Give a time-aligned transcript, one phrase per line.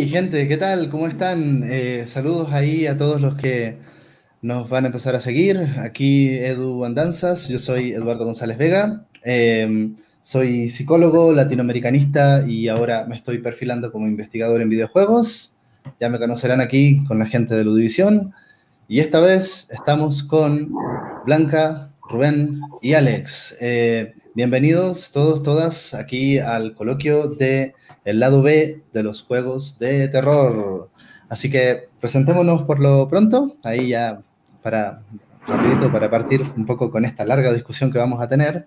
[0.00, 0.90] Hey gente, ¿qué tal?
[0.90, 1.64] ¿Cómo están?
[1.66, 3.78] Eh, saludos ahí a todos los que
[4.42, 5.58] nos van a empezar a seguir.
[5.80, 9.90] Aquí Edu Andanzas, yo soy Eduardo González Vega, eh,
[10.22, 15.56] soy psicólogo latinoamericanista y ahora me estoy perfilando como investigador en videojuegos.
[15.98, 18.32] Ya me conocerán aquí con la gente de Ludivisión.
[18.86, 20.72] Y esta vez estamos con
[21.26, 23.56] Blanca, Rubén y Alex.
[23.60, 27.74] Eh, bienvenidos todos, todas aquí al coloquio de
[28.08, 30.88] el lado B de los juegos de terror.
[31.28, 34.22] Así que presentémonos por lo pronto, ahí ya
[34.62, 35.02] para
[35.46, 38.66] rapidito, para partir un poco con esta larga discusión que vamos a tener.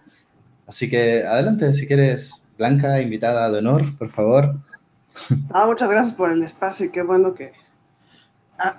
[0.67, 4.59] Así que adelante, si quieres, Blanca, invitada de honor, por favor.
[5.51, 7.53] Ah, muchas gracias por el espacio y qué bueno que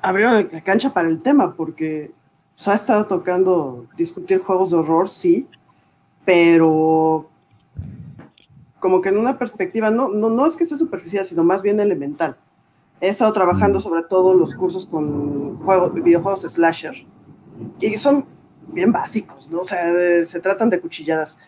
[0.00, 2.12] abrieron la cancha para el tema, porque
[2.54, 5.48] se ha estado tocando discutir juegos de horror, sí,
[6.24, 7.28] pero
[8.82, 11.78] como que en una perspectiva, no, no, no es que sea superficial, sino más bien
[11.78, 12.36] elemental.
[13.00, 13.82] He estado trabajando mm.
[13.82, 17.06] sobre todo los cursos con juegos, videojuegos slasher,
[17.78, 18.24] y son
[18.66, 19.60] bien básicos, ¿no?
[19.60, 19.86] O sea,
[20.26, 21.38] se tratan de cuchilladas.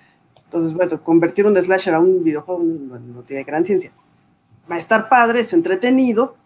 [0.45, 3.91] Entonces, bueno, convertir un slasher a un videojuego no, tiene gran ciencia.
[4.71, 6.37] Va a estar padre, es entretenido,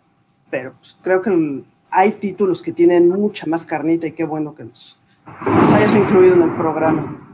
[0.48, 4.64] pero pues, creo que hay títulos que tienen mucha más carnita y qué bueno que
[4.64, 5.02] los,
[5.44, 7.27] los hayas incluido en el programa.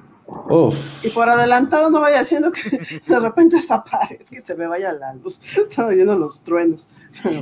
[1.03, 2.63] Y por adelantado no vaya haciendo que
[3.07, 5.41] de repente desaparezca, que se me vaya la luz.
[5.59, 6.89] Están oyendo los truenos.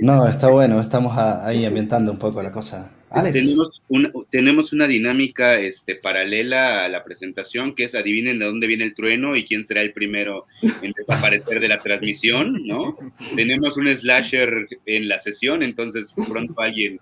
[0.00, 2.92] No, está bueno, estamos ahí ambientando un poco la cosa.
[3.32, 8.66] Tenemos una, tenemos una dinámica este, paralela a la presentación, que es adivinen de dónde
[8.66, 12.96] viene el trueno y quién será el primero en desaparecer de la transmisión, ¿no?
[13.34, 17.00] Tenemos un slasher en la sesión, entonces pronto alguien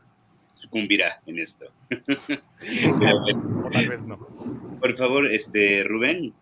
[0.53, 1.67] sucumbirá en esto.
[3.73, 4.19] tal vez no.
[4.84, 6.34] Por favor, este, Rubén.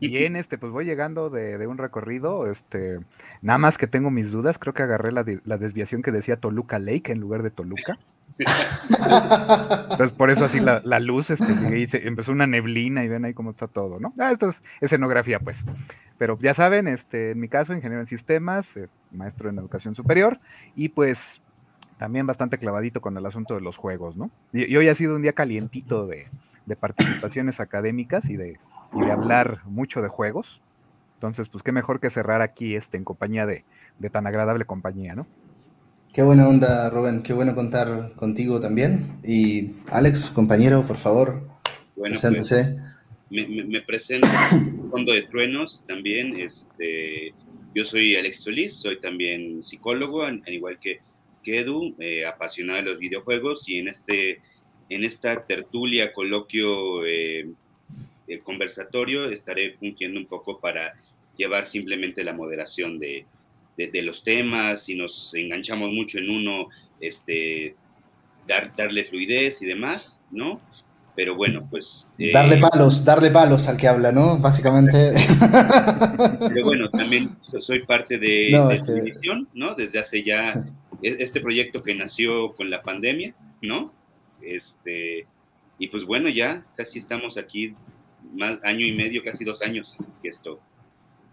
[0.00, 2.98] Bien, este, pues voy llegando de, un recorrido, este,
[3.42, 7.12] nada más que tengo mis dudas, creo que agarré la, desviación que decía Toluca Lake
[7.12, 7.98] en lugar de Toluca.
[8.38, 13.66] Entonces, por eso así la, luz, este, empezó una neblina y ven ahí cómo está
[13.66, 14.14] todo, ¿no?
[14.18, 15.66] Ah, esto es escenografía, pues.
[16.16, 20.40] Pero ya saben, este, en mi caso, ingeniero en sistemas, eh, maestro en educación superior,
[20.74, 21.42] y pues
[21.98, 24.30] también bastante clavadito con el asunto de los juegos, ¿no?
[24.54, 26.28] Y, hoy ha sido un día calientito de,
[26.76, 28.58] participaciones académicas y de,
[28.92, 30.60] de, hablar mucho de juegos.
[31.14, 33.64] Entonces, pues qué mejor que cerrar aquí este, en compañía de,
[33.98, 35.26] de tan agradable compañía, ¿no?
[36.12, 37.22] Qué buena onda, Rubén.
[37.22, 39.18] Qué bueno contar contigo también.
[39.24, 41.46] Y Alex, compañero, por favor,
[41.96, 42.74] bueno, preséntese.
[43.28, 44.26] Pues, me, presento
[44.90, 46.34] Fondo de Truenos también.
[46.38, 47.34] Este,
[47.74, 51.00] yo soy Alex Solís, soy también psicólogo, al igual que,
[51.44, 53.68] Edu, eh, apasionado de los videojuegos.
[53.68, 54.40] Y en, este,
[54.88, 57.48] en esta tertulia, coloquio, eh,
[58.44, 60.94] conversatorio, estaré fungiendo un poco para
[61.36, 63.24] llevar simplemente la moderación de,
[63.76, 66.68] de, los temas, si nos enganchamos mucho en uno,
[67.00, 67.76] este,
[68.46, 70.60] dar, darle fluidez y demás, ¿no?
[71.14, 72.08] Pero bueno, pues...
[72.18, 74.38] Eh, darle palos, darle palos al que habla, ¿no?
[74.38, 75.12] Básicamente.
[76.48, 79.74] Pero bueno, también soy parte de, no, de ¿no?
[79.74, 80.52] Desde hace ya
[81.02, 83.86] e, este proyecto que nació con la pandemia, ¿no?
[84.42, 85.26] Este,
[85.78, 87.74] y pues bueno, ya casi estamos aquí,
[88.34, 90.60] más año y medio, casi dos años que esto,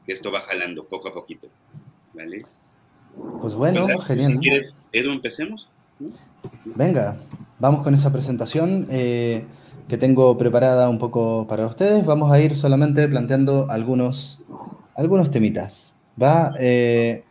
[0.05, 1.47] que esto va jalando poco a poquito.
[3.41, 4.33] Pues bueno, genial.
[4.33, 5.67] Si quieres, Edu, empecemos.
[6.65, 7.17] Venga,
[7.59, 9.45] vamos con esa presentación eh,
[9.88, 12.05] que tengo preparada un poco para ustedes.
[12.05, 14.44] Vamos a ir solamente planteando algunos,
[14.95, 15.95] algunos temitas.
[16.21, 16.53] ¿va?
[16.59, 17.23] Eh,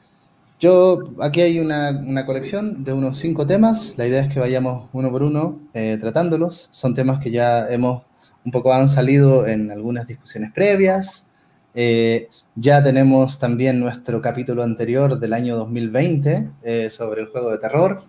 [0.61, 3.95] yo, aquí hay una, colección de unos cinco temas.
[3.97, 6.69] La idea es que vayamos uno por uno eh, tratándolos.
[6.71, 8.03] Son temas que ya hemos
[8.45, 11.31] un poco han salido en algunas discusiones previas.
[11.75, 17.59] Eh, ya tenemos también nuestro capítulo anterior del año 2020 eh, sobre el juego de
[17.59, 18.05] terror.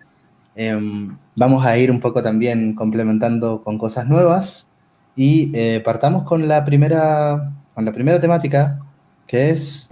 [0.56, 4.74] Em, vamos a ir un poco también complementando con cosas nuevas
[5.16, 8.80] y eh, partamos con la, primera, con la primera temática
[9.28, 9.90] que es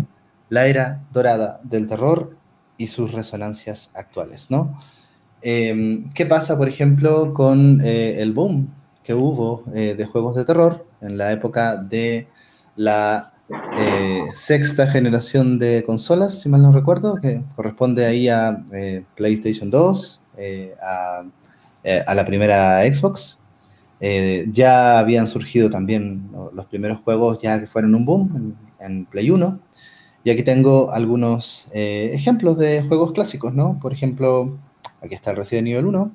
[0.49, 2.35] la era dorada del terror
[2.77, 4.79] y sus resonancias actuales, ¿no?
[5.41, 8.73] Em, ¿Qué pasa, por ejemplo, con el boom
[9.03, 12.27] que hubo de juegos de terror en la época de
[12.75, 13.33] la
[13.77, 19.69] eh, sexta generación de consolas, si mal no recuerdo, que corresponde ahí a eh, PlayStation
[19.69, 21.23] 2, eh, a,
[22.15, 23.41] la primera Xbox.
[24.51, 29.59] ya habían surgido también los primeros juegos ya que fueron un boom en, Play 1.
[30.23, 33.77] Y aquí tengo algunos ejemplos de juegos clásicos, ¿no?
[33.81, 34.57] Por ejemplo,
[35.01, 36.11] aquí está el Resident Evil 1,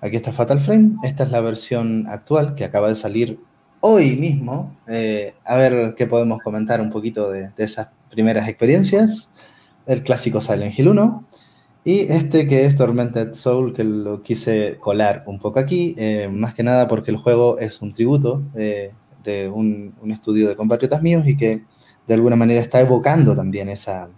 [0.00, 3.40] aquí está Fatal Frame, esta es la versión actual que acaba de salir
[3.84, 9.32] hoy mismo, eh, a ver qué podemos comentar un poquito de, esas primeras experiencias.
[9.86, 11.24] El clásico Silent Hill 1.
[11.84, 16.54] Y este que es Tormented Soul, que lo quise colar un poco aquí, eh, más
[16.54, 18.92] que nada porque el juego es un tributo eh,
[19.24, 21.64] de un, un, estudio de compatriotas míos y que
[22.06, 24.08] de alguna manera está evocando también esa,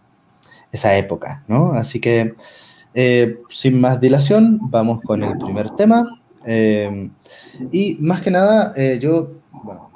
[0.72, 1.72] esa época, ¿no?
[1.72, 2.34] Así que,
[2.94, 6.20] eh, sin más dilación, vamos con el primer tema.
[7.72, 9.90] y más que nada, yo, bueno,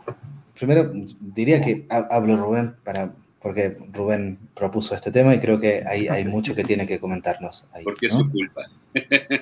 [0.55, 6.09] primero diría que hablo Rubén para porque Rubén propuso este tema y creo que hay,
[6.09, 7.67] hay mucho que tiene que comentarnos.
[7.73, 8.63] Ahí, porque es su culpa.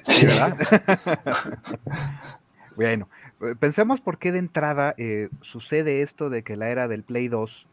[0.02, 0.56] Sí, ¿verdad?
[2.76, 3.08] bueno,
[3.58, 7.66] pensemos por qué de entrada eh, sucede esto de que la era del Play 2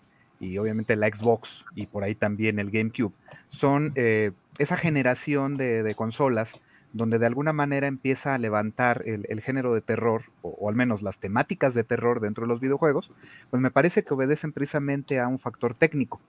[0.44, 3.14] y obviamente la Xbox y por ahí también el GameCube
[3.50, 6.62] son eh, esa generación de, de consolas
[6.94, 11.18] donde de alguna manera empieza a levantar el, género de terror, o, al menos las
[11.18, 13.12] temáticas de terror dentro de los videojuegos,
[13.50, 16.22] pues me parece que obedecen precisamente a un factor técnico.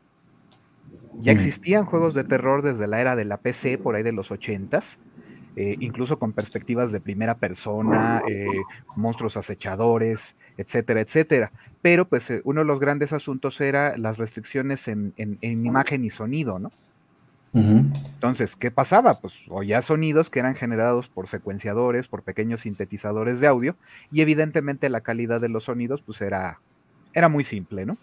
[1.21, 4.31] Ya existían juegos de terror desde la era de la PC, por ahí de los
[4.31, 4.97] 80s,
[5.57, 8.47] eh, incluso con perspectivas de primera persona, eh,
[8.97, 11.53] monstruos acechadores, etcétera, etcétera.
[11.85, 16.09] Pero pues eh, uno de los grandes asuntos era las restricciones en, en imagen y
[16.09, 16.71] sonido, ¿no?
[17.53, 19.21] Entonces, ¿qué pasaba?
[19.21, 23.77] Pues oía sonidos que eran generados por secuenciadores, por pequeños sintetizadores de audio,
[24.11, 26.59] y evidentemente la calidad de los sonidos, pues era,
[27.13, 27.99] era muy simple, ¿no?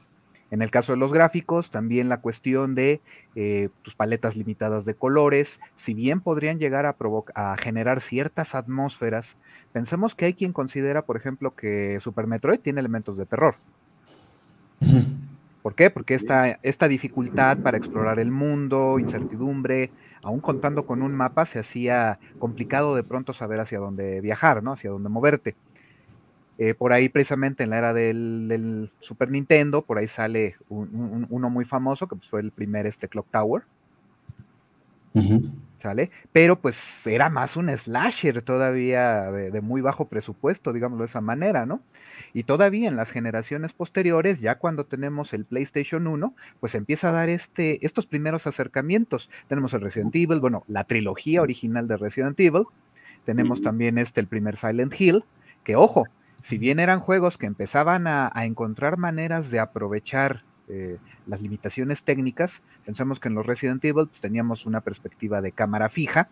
[0.52, 3.02] En el caso de los gráficos, también la cuestión de
[3.36, 6.96] eh, pues, paletas limitadas de colores, si bien podrían llegar a,
[7.36, 9.38] a generar ciertas atmósferas,
[9.72, 13.56] pensemos que hay quien considera, por ejemplo, que Super Metroid tiene elementos de terror.
[15.62, 15.92] ¿Por qué?
[15.92, 19.92] Porque esta, esta dificultad para explorar el mundo, incertidumbre,
[20.24, 24.74] aún contando con un mapa, se hacía complicado de pronto saber hacia dónde viajar, ¿no?
[24.74, 25.56] Hacia dónde moverte.
[26.58, 31.66] Eh, por ahí, precisamente en la era del, Super Nintendo, por ahí sale uno muy
[31.66, 33.64] famoso, que fue el primer este Clock Tower.
[35.82, 36.12] ¿Sale?
[36.32, 41.22] Pero pues era más un slasher todavía de, de, muy bajo presupuesto, digámoslo de esa
[41.22, 41.82] manera, ¿no?
[42.34, 47.14] Y todavía en las generaciones posteriores, ya cuando tenemos el PlayStation 1, pues empieza a
[47.14, 49.30] dar este, estos primeros acercamientos.
[49.48, 52.66] Tenemos el Resident Evil, bueno, la trilogía original de Resident Evil.
[53.26, 55.24] Tenemos también este, el primer Silent Hill,
[55.64, 56.06] que ojo,
[56.42, 60.98] si bien eran juegos que empezaban a, encontrar maneras de aprovechar eh,
[61.28, 65.90] las limitaciones técnicas, pensamos que en los Resident Evil pues, teníamos una perspectiva de cámara
[65.90, 66.30] fija,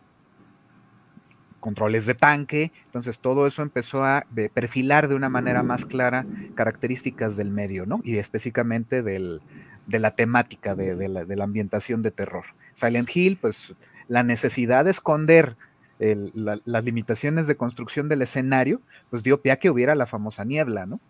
[1.59, 7.35] controles de tanque, entonces todo eso empezó a perfilar de una manera más clara características
[7.35, 7.99] del medio, ¿no?
[8.03, 9.41] Y específicamente del,
[9.89, 12.45] de la temática de, la, ambientación de terror.
[12.75, 13.73] Silent Hill, pues
[14.07, 15.57] la necesidad de esconder
[15.99, 20.85] las limitaciones de construcción del escenario, pues dio pie a que hubiera la famosa niebla,
[20.85, 21.01] ¿no?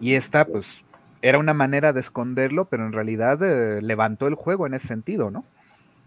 [0.00, 0.84] Y esta, pues,
[1.22, 5.30] era una manera de esconderlo, pero en realidad eh, levantó el juego en ese sentido,
[5.30, 5.44] ¿no?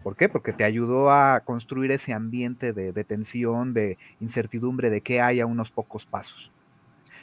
[0.02, 0.28] ¿Por qué?
[0.28, 5.70] Porque te ayudó a construir ese ambiente de, tensión, de incertidumbre, de que haya unos
[5.70, 6.50] pocos pasos.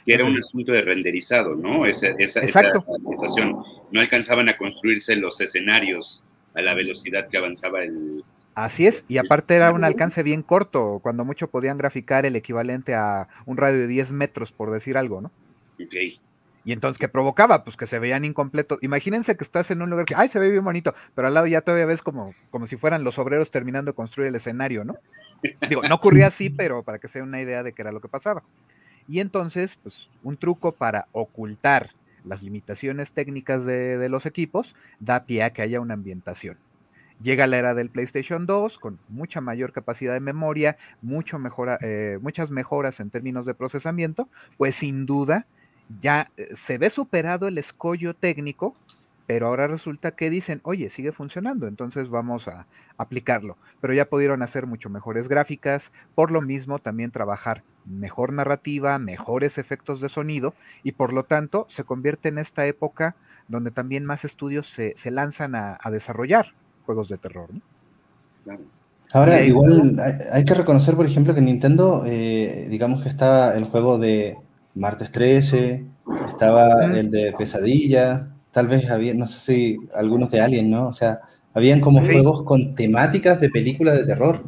[0.06, 1.84] Que era un asunto de renderizado, ¿no?
[1.84, 3.62] Esa, esa, situación.
[3.90, 6.24] No alcanzaban a construirse los escenarios
[6.54, 8.24] a la velocidad que avanzaba el,
[8.54, 12.94] Así es, y aparte era un alcance bien corto, cuando mucho podían graficar el equivalente
[12.94, 15.30] a un radio de 10 metros, por decir algo, ¿no?
[15.82, 15.94] Ok.
[16.64, 17.64] Y entonces, ¿qué provocaba?
[17.64, 18.78] Pues que se veían incompletos.
[18.82, 21.46] Imagínense que estás en un lugar que, ay, se ve bien bonito, pero al lado
[21.46, 24.96] ya todavía ves como, como si fueran los obreros terminando de construir el escenario, ¿no?
[25.68, 28.08] Digo, no ocurría así, pero para que sea una idea de qué era lo que
[28.08, 28.42] pasaba.
[29.08, 31.90] Y entonces, pues, un truco para ocultar
[32.24, 36.58] las limitaciones técnicas de, los equipos da pie a que haya una ambientación.
[37.22, 42.18] Llega la era del PlayStation 2 con mucha mayor capacidad de memoria, mucho mejora, eh,
[42.22, 45.46] muchas mejoras en términos de procesamiento, pues sin duda
[46.00, 48.74] ya eh, se ve superado el escollo técnico,
[49.26, 52.66] pero ahora resulta que dicen, oye, sigue funcionando, entonces vamos a
[52.96, 53.56] aplicarlo.
[53.80, 59.56] Pero ya pudieron hacer mucho mejores gráficas, por lo mismo también trabajar mejor narrativa, mejores
[59.58, 63.14] efectos de sonido, y por lo tanto se convierte en esta época
[63.48, 66.52] donde también más estudios se, lanzan a, desarrollar
[66.86, 67.48] juegos de terror.
[69.12, 70.00] Ahora, igual
[70.32, 74.38] hay, que reconocer, por ejemplo, que Nintendo, eh, digamos que estaba el juego de
[74.74, 75.84] Martes 13,
[76.26, 80.88] estaba el de Pesadilla, tal vez había, no sé si algunos de Alien, ¿no?
[80.88, 81.20] O sea,
[81.54, 84.42] habían como juegos con temáticas de películas de terror.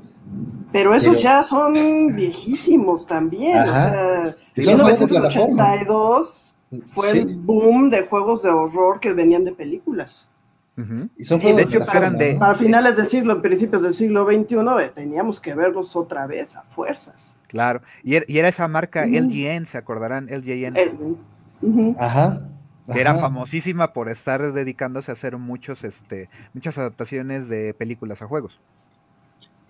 [0.73, 1.75] Pero esos ya son
[2.17, 9.53] viejísimos también, o sea, 1982 fue el boom de juegos de horror que venían de
[9.53, 10.32] películas.
[11.19, 15.55] Y son juegos de Para finales del siglo, principios del siglo XXI, eh, teníamos que
[15.55, 17.39] verlos otra vez a fuerzas.
[17.49, 20.29] Claro, y, er, era esa marca LGN, ¿se acordarán?
[20.31, 20.75] LGN.
[21.99, 22.49] Ajá.
[22.93, 28.27] Que era famosísima por estar dedicándose a hacer muchos, este, muchas adaptaciones de películas a
[28.27, 28.59] juegos.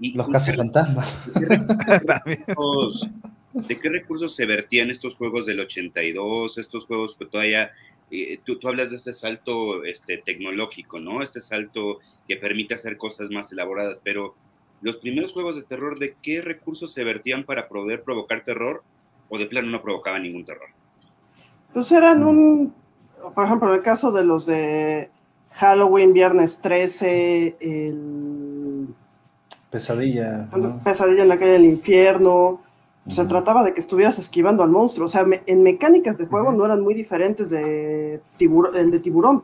[0.00, 1.08] Y Los con- casos fantasmas.
[2.24, 3.10] recursos-
[3.52, 6.56] ¿De qué recursos se vertían estos juegos del 82?
[6.56, 7.70] Estos juegos que todavía,
[8.12, 11.22] eh, tú, tú hablas de este salto este, tecnológico, ¿no?
[11.22, 14.34] Este salto que permite hacer cosas más elaboradas, pero
[14.82, 18.82] los primeros juegos de terror, ¿de qué recursos se vertían para poder provocar terror?
[19.28, 20.68] ¿O de plano no provocaban ningún terror?
[21.72, 22.74] Pues eran un,
[23.34, 25.10] por ejemplo, en el caso de los de
[25.52, 28.88] Halloween, Viernes 13, el
[29.70, 30.48] Pesadilla.
[30.54, 30.82] ¿no?
[30.84, 32.60] Pesadilla en la calle del infierno,
[33.08, 35.06] se trataba de que estuvieras esquivando al monstruo.
[35.06, 39.00] O sea, me- en mecánicas de juego no eran muy diferentes de tibur- el de
[39.00, 39.42] tiburón.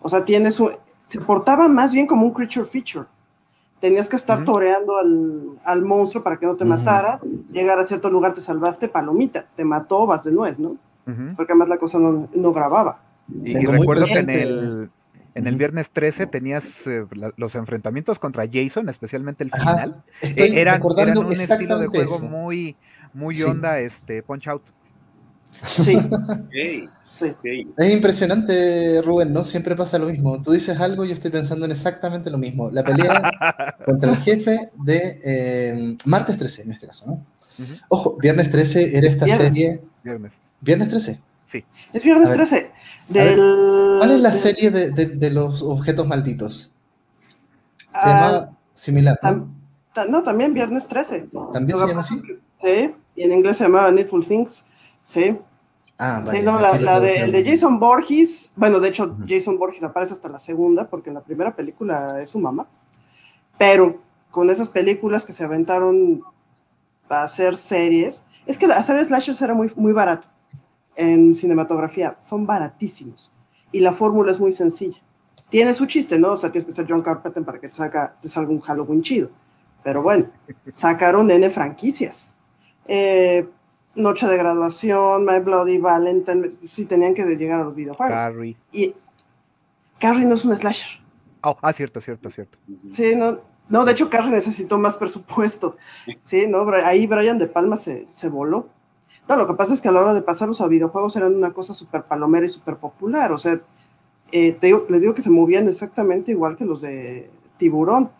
[0.00, 0.70] O sea, tienes un-
[1.06, 3.06] se portaba más bien como un creature feature.
[3.80, 7.20] Tenías que estar toreando al, al monstruo para que no te matara.
[7.50, 9.46] Llegar a cierto lugar te salvaste, palomita.
[9.56, 10.76] Te mató, vas de nuez, ¿no?
[11.36, 13.00] Porque además la cosa no, no grababa.
[13.42, 14.90] Y, recuerdo que en el,
[15.40, 20.02] en el viernes 13 tenías eh, la- los enfrentamientos contra Jason, especialmente el Ajá, final.
[20.20, 22.24] Estoy Eh, eran, un estilo de juego eso.
[22.24, 22.76] muy,
[23.12, 23.42] muy Sí.
[23.42, 24.62] onda, este, punch out.
[25.62, 25.98] Sí.
[27.76, 29.44] Es impresionante, Rubén, ¿no?
[29.44, 30.40] Siempre pasa lo mismo.
[30.42, 32.70] Tú dices algo y yo estoy pensando en exactamente lo mismo.
[32.70, 37.26] La pelea contra el jefe de eh, Martes 13, en este caso, ¿no?
[37.88, 39.46] Ojo, Viernes 13 era esta Viernes.
[39.48, 39.80] serie.
[40.02, 40.32] Viernes.
[40.60, 41.18] Viernes 13.
[41.46, 41.64] Sí.
[41.92, 42.46] Es viernes A ver.
[42.48, 42.70] 13.
[43.10, 43.40] Del,
[43.98, 46.72] ¿Cuál es la serie de, de- de los objetos malditos?
[47.78, 49.48] Se ah, llama similar, ¿no?
[49.94, 51.28] tam- no, también viernes 13.
[51.52, 52.20] ¿También se llama así?
[52.58, 54.66] Sí, y en inglés se llamaba Needful Things.
[55.02, 55.36] Sí,
[55.98, 59.16] Ah, sí vaya, no, la, de, el de Jason Borges, bueno, de hecho.
[59.28, 62.66] Jason Borges aparece hasta la segunda, porque en la primera película es su mamá.
[63.58, 64.00] Pero
[64.30, 66.22] con esas películas que se aventaron
[67.08, 70.28] a hacer series, es que hacer slashers era muy, muy barato
[70.96, 73.32] en cinematografía, son baratísimos.
[73.72, 75.00] Y la fórmula es muy sencilla.
[75.48, 76.32] Tiene su chiste, ¿no?
[76.32, 79.02] O sea, tienes que ser John Carpenter para que te, saca, te salga un Halloween
[79.02, 79.30] chido.
[79.82, 80.26] Pero bueno,
[80.72, 82.36] sacaron N franquicias.
[82.86, 83.48] Eh,
[83.94, 88.16] Noche de graduación, My Bloody Valentine, sí tenían que llegar a los videojuegos.
[88.16, 88.56] Carrie.
[88.70, 88.94] Y
[89.98, 91.00] Carrie no es un slasher.
[91.42, 92.56] Oh, ah, cierto, cierto, cierto.
[92.88, 95.76] Sí, no, no, de hecho Carrie necesitó más presupuesto.
[96.22, 98.68] Sí, no, ahí Brian De Palma se, se voló.
[99.30, 101.52] No, lo que pasa es que a la hora de pasarlos a videojuegos eran una
[101.52, 103.30] cosa súper palomera y súper popular.
[103.30, 103.60] O sea,
[104.32, 108.10] eh, te digo- les digo que se movían exactamente igual que los de Tiburón.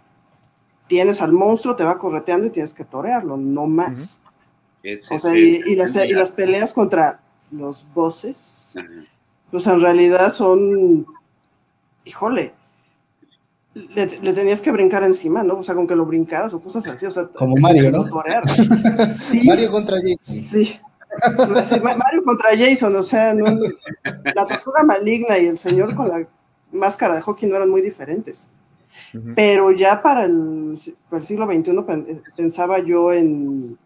[0.87, 4.21] Tienes al monstruo, te va correteando y tienes que torearlo, no más.
[4.85, 8.77] Es O sea, y, y las, y las peleas contra los bosses,
[9.51, 11.07] pues en realidad son,
[12.05, 12.55] híjole,
[13.75, 15.59] le, le tenías que brincar encima, ¿no?
[15.59, 18.09] O sea, con que lo brincaras o cosas así, o sea, Como Mario, ¿no?
[18.09, 18.43] torear.
[19.09, 20.17] Sí, Mario contra Jason.
[20.21, 20.79] sí.
[21.83, 23.59] Mario contra Jason, o sea, no-
[24.35, 26.27] la tortuga maligna y el señor con la
[26.73, 28.49] máscara de hockey no eran muy diferentes.
[29.15, 29.33] Ujú.
[29.37, 30.77] Pero ya para el,
[31.09, 31.71] para el siglo XXI
[32.13, 33.79] eh, pensaba yo en,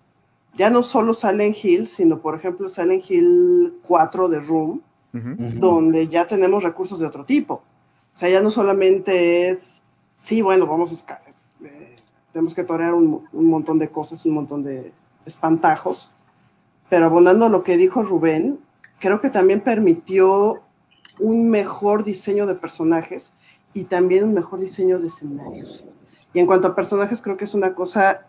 [0.56, 5.28] ya no solo Silent Hill, sino por ejemplo Silent Hill 4 de Room, Ujú.
[5.30, 5.58] Ujú.
[5.60, 7.62] donde ya tenemos recursos de otro tipo.
[8.14, 9.82] O sea, ya no solamente es,
[10.14, 11.20] sí, bueno, vamos a esca-
[11.64, 11.96] eh,
[12.32, 14.92] tenemos que torear un, un montón de cosas, un montón de
[15.26, 16.12] espantajos,
[16.88, 18.58] pero abonando a lo que dijo Rubén,
[19.00, 20.62] creo que también permitió
[21.18, 23.34] un mejor diseño de personajes
[23.72, 25.86] y también un mejor diseño de escenarios.
[26.32, 28.26] Y en cuanto a personajes, creo que es una cosa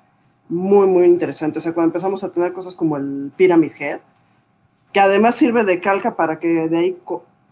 [0.50, 1.60] muy, muy interesante.
[1.60, 4.00] O sea, cuando empezamos a tener cosas como el Pyramid Head,
[4.94, 6.98] que además sirve de calca para que de ahí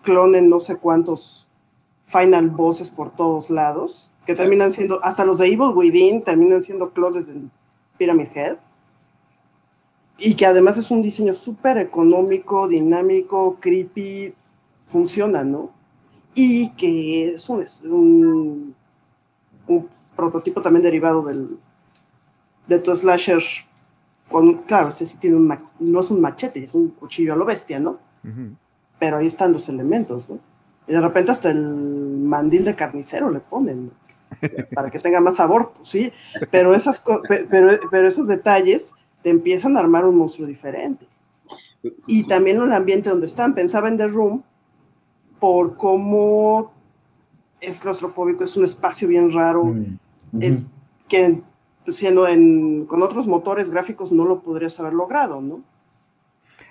[0.03, 1.49] clonen no sé cuántos
[2.05, 6.91] final bosses por todos lados, que terminan siendo, hasta los de Evil Within terminan siendo
[6.91, 7.49] clones del
[7.97, 8.57] Pyramid Head.
[10.25, 14.33] Y que además es un diseño súper económico, dinámico, creepy,
[14.85, 15.71] funciona, ¿no?
[16.33, 18.73] Y que es un, es un,
[19.67, 21.57] un prototipo también derivado del,
[22.67, 23.43] de tu slasher
[24.29, 27.43] con, claro, este sí tiene un, no es un machete, es un cuchillo a lo
[27.43, 27.99] bestia, ¿no?
[28.23, 28.55] Ujú.
[28.99, 30.39] Pero ahí están los elementos, ¿no?
[30.87, 33.91] Y de repente hasta el mandil de carnicero le ponen, ¿no?
[34.73, 36.13] para que tenga más sabor, pues sí,
[36.49, 41.07] pero, esas pero, pero esos detalles te empiezan a armar un monstruo diferente.
[42.07, 43.55] Y también el ambiente donde están.
[43.55, 44.43] Pensaba en The Room
[45.39, 46.73] por cómo
[47.59, 49.97] es claustrofóbico, es un espacio bien raro, Mm.
[50.33, 50.63] Ujú.
[51.07, 51.41] que
[51.85, 55.61] pues, siendo en, con otros motores gráficos no lo podrías haber logrado, ¿no?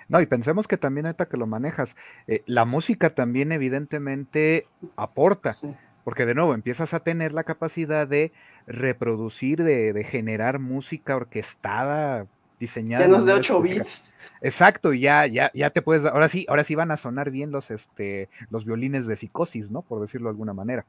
[0.09, 1.95] No, y pensemos que también ahorita que lo manejas,
[2.27, 4.67] eh, la música también evidentemente
[4.97, 5.73] aporta, Sí.
[6.03, 8.31] porque de nuevo empiezas a tener la capacidad de
[8.67, 12.27] reproducir, de, de generar música orquestada,
[12.63, 13.05] diseñada.
[13.05, 13.83] Llenos de manera 8 específica.
[13.83, 14.13] bits.
[14.43, 17.51] Exacto, y ya, ya, ya te puedes, ahora sí, ahora sí van a sonar bien
[17.51, 19.81] los, este, los violines de psicosis, ¿no?
[19.81, 20.85] Por decirlo de alguna manera.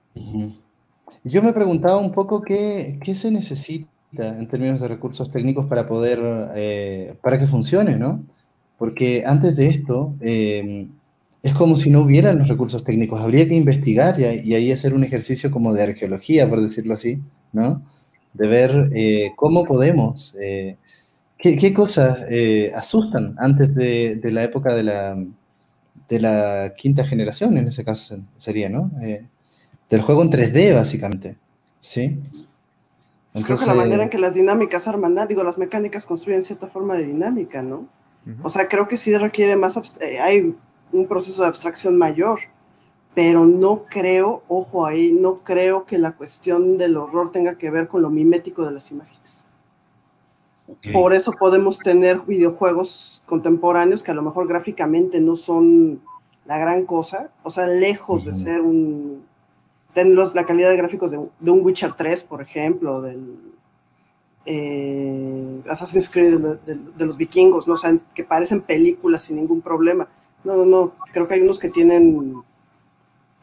[1.22, 5.86] Yo me preguntaba un poco qué, qué se necesita en términos de recursos técnicos para
[5.86, 6.18] poder,
[6.56, 8.24] eh, para que funcione, ¿no?
[8.76, 10.88] Porque antes de esto, eh,
[11.42, 14.94] es como si no hubieran los recursos técnicos, habría que investigar y, y, ahí hacer
[14.94, 17.82] un ejercicio como de arqueología, por decirlo así, ¿no?
[18.32, 20.34] De ver eh, cómo podemos,
[21.50, 22.18] qué, qué, cosas
[22.74, 25.16] asustan antes de, de, la época de la,
[26.08, 28.90] de la quinta generación, en ese caso sería, ¿no?
[29.90, 31.36] del juego en 3D, básicamente,
[31.80, 32.18] ¿sí?
[33.32, 36.68] Pues creo que la manera en que las dinámicas arman, digo, las mecánicas construyen cierta
[36.68, 37.88] forma de dinámica, ¿no?
[38.26, 38.36] Uh -huh.
[38.44, 40.54] O sea, creo que sí requiere más, eh, hay
[40.92, 42.40] un proceso de abstracción mayor,
[43.14, 47.88] pero no creo, ojo ahí, no creo que la cuestión del horror tenga que ver
[47.88, 49.46] con lo mimético de las imágenes.
[50.66, 50.92] Okay.
[50.92, 56.00] Por eso podemos tener videojuegos contemporáneos que a lo mejor gráficamente no son
[56.46, 58.30] la gran cosa, o sea, lejos uh -huh.
[58.30, 59.24] de ser un,
[59.94, 63.38] ten los, la calidad de gráficos de, de, un Witcher 3, por ejemplo, del
[64.44, 67.74] eh, Assassin's Creed de, de, de, los vikingos, ¿no?
[67.74, 70.08] O sea, que parecen películas sin ningún problema.
[70.42, 72.34] No, no, no, creo que hay unos que tienen,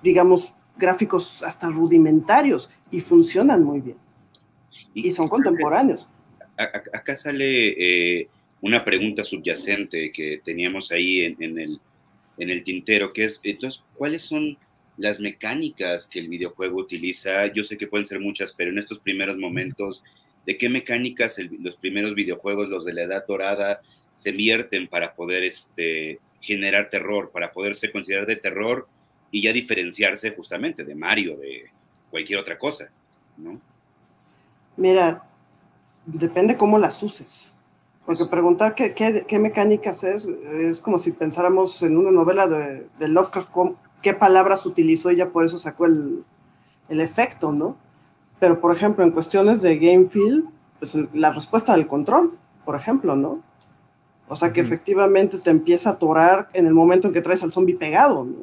[0.03, 3.97] digamos, gráficos hasta rudimentarios y funcionan muy bien.
[4.93, 6.09] Y, y son contemporáneos.
[6.57, 8.27] Acá sale eh,
[8.61, 11.79] una pregunta subyacente que teníamos ahí en, el,
[12.37, 14.57] en el tintero, que es, entonces, ¿cuáles son
[14.97, 18.99] las mecánicas que el videojuego utiliza, yo sé que pueden ser muchas, pero en estos
[18.99, 20.03] primeros momentos,
[20.45, 23.81] ¿de qué mecánicas los primeros videojuegos, los de la edad dorada,
[24.13, 28.87] se vierten para poder este, generar terror, para poderse considerar de terror
[29.31, 31.65] y ya diferenciarse justamente de Mario, de
[32.09, 32.91] cualquier otra cosa,
[33.37, 33.59] ¿no?
[34.77, 35.23] Mira,
[36.13, 37.55] depende cómo las uses.
[38.05, 42.87] Porque preguntar qué, qué, qué mecánicas es, es como si pensáramos en una novela de,
[42.99, 43.49] de Lovecraft,
[44.01, 46.23] qué palabras utilizó y ya por eso sacó el,
[46.89, 47.77] el efecto, ¿no?
[48.39, 53.15] Pero, por ejemplo, en cuestiones de game feel, pues la respuesta del control, por ejemplo,
[53.15, 53.41] ¿no?
[54.27, 54.65] O sea, que -huh.
[54.65, 58.37] efectivamente te empieza a atorar en el momento en que traes al zombie pegado, ¿no?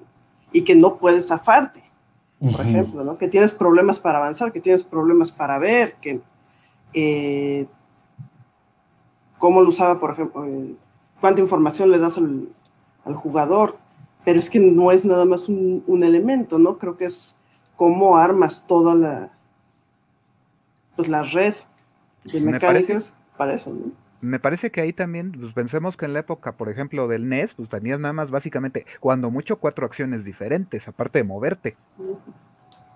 [0.52, 1.82] Y que no puedes zafarte,
[2.38, 2.68] por uh -huh.
[2.68, 3.18] ejemplo, ¿no?
[3.18, 6.20] Que tienes problemas para avanzar, que tienes problemas para ver, que...
[6.94, 7.66] Eh,
[9.38, 10.74] cómo lo usaba, por ejemplo, eh,
[11.20, 12.48] cuánta información le das al,
[13.04, 13.76] al jugador,
[14.24, 16.78] pero es que no es nada más un, un, elemento, ¿no?
[16.78, 17.38] Creo que es
[17.76, 19.32] cómo armas toda la,
[20.96, 21.54] pues la red
[22.24, 23.92] de mecánicas para eso, ¿no?
[24.20, 27.54] Me parece que ahí también, pues pensemos que en la época, por ejemplo, del NES,
[27.54, 31.76] pues tenías nada más básicamente, cuando mucho, cuatro acciones diferentes, aparte de moverte.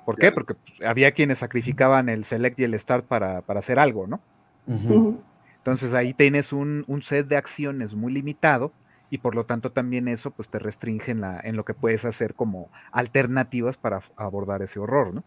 [0.05, 0.33] ¿Por qué?
[0.33, 4.21] Porque pues, había quienes sacrificaban el select y el start para, para hacer algo, ¿no?
[4.67, 5.21] Uh -huh.
[5.59, 8.73] Entonces ahí tienes un, un, set de acciones muy limitado
[9.11, 12.05] y por lo tanto también eso pues te restringe en, la, en lo que puedes
[12.05, 15.25] hacer como alternativas para abordar ese horror, ¿no?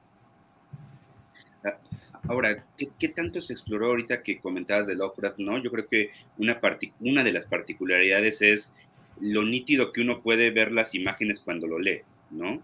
[2.27, 5.59] Ahora, ¿qué, ¿qué, tanto se exploró ahorita que comentabas de Lovecraft, no?
[5.59, 6.09] Yo creo que
[6.39, 6.59] una,
[6.99, 8.73] una de las particularidades es
[9.21, 12.61] lo nítido que uno puede ver las imágenes cuando lo lee, ¿no?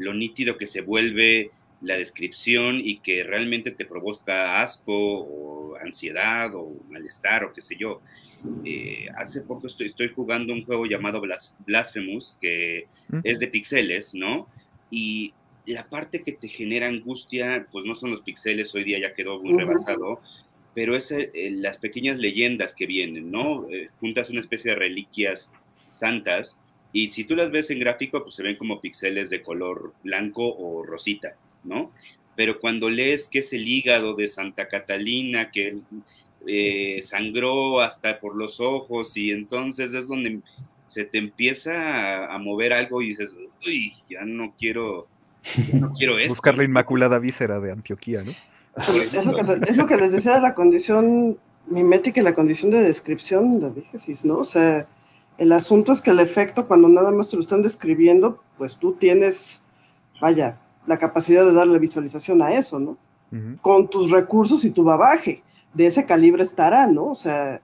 [0.00, 1.50] Lo nítido que se vuelve
[1.82, 7.76] la descripción y que realmente te provoca asco o ansiedad o malestar o qué sé
[7.78, 8.00] yo.
[8.64, 13.20] Eh, hace poco estoy, estoy, jugando un juego llamado Blas Blasphemous, que ¿Mm?
[13.24, 14.46] es de pixeles, ¿no?
[14.90, 15.34] Y
[15.66, 19.40] la parte que te genera angustia, pues no son los pixeles, hoy día ya quedó
[19.40, 19.58] muy uh -huh.
[19.60, 20.20] rebasado,
[20.74, 23.68] pero es eh, las pequeñas leyendas que vienen, ¿no?
[23.70, 25.52] Eh, juntas una especie de reliquias
[25.90, 26.58] santas
[26.92, 30.42] y si tú las ves en gráfico, pues se ven como pixeles de color blanco
[30.56, 31.90] o rosita, ¿no?
[32.36, 35.78] Pero cuando lees que es el hígado de Santa Catalina, que
[36.46, 40.40] eh, sangró hasta por los ojos y entonces es donde
[40.88, 45.06] se te empieza a, a mover algo y dices, uy, ya no quiero,
[45.70, 46.30] ya no quiero eso.
[46.30, 48.32] Buscar la inmaculada víscera de Antioquía, ¿no?
[48.76, 52.70] Es lo, que, es lo que les decía de la condición mimética y la condición
[52.70, 54.38] de descripción de diégesis, ¿no?
[54.38, 54.86] O sea,
[55.40, 58.92] el asunto es que el efecto, cuando nada más te lo están describiendo, pues tú
[58.92, 59.62] tienes,
[60.20, 62.90] vaya, la capacidad de darle visualización a eso, ¿no?
[63.32, 63.60] Uh -huh.
[63.62, 67.06] Con tus recursos y tu babaje, de ese calibre estará, ¿no?
[67.06, 67.62] O sea,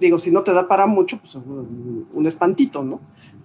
[0.00, 3.00] digo, si no te da para mucho, pues un, un espantito, ¿no?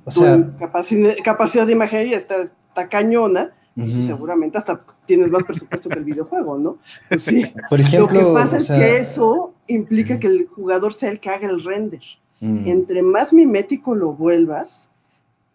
[0.06, 4.08] O sea, tu capacidad, capacidad de imaginería está, está cañona, pues uh -huh.
[4.12, 6.78] seguramente hasta tienes más presupuesto que el videojuego, ¿no?
[7.10, 7.54] Pues sí.
[7.70, 8.78] Por ejemplo, lo que pasa o es sea...
[8.78, 10.22] que eso implica uh -huh.
[10.22, 12.02] que el jugador sea el que haga el render.
[12.42, 12.68] Mm.
[12.68, 14.90] Entre más mimético lo vuelvas,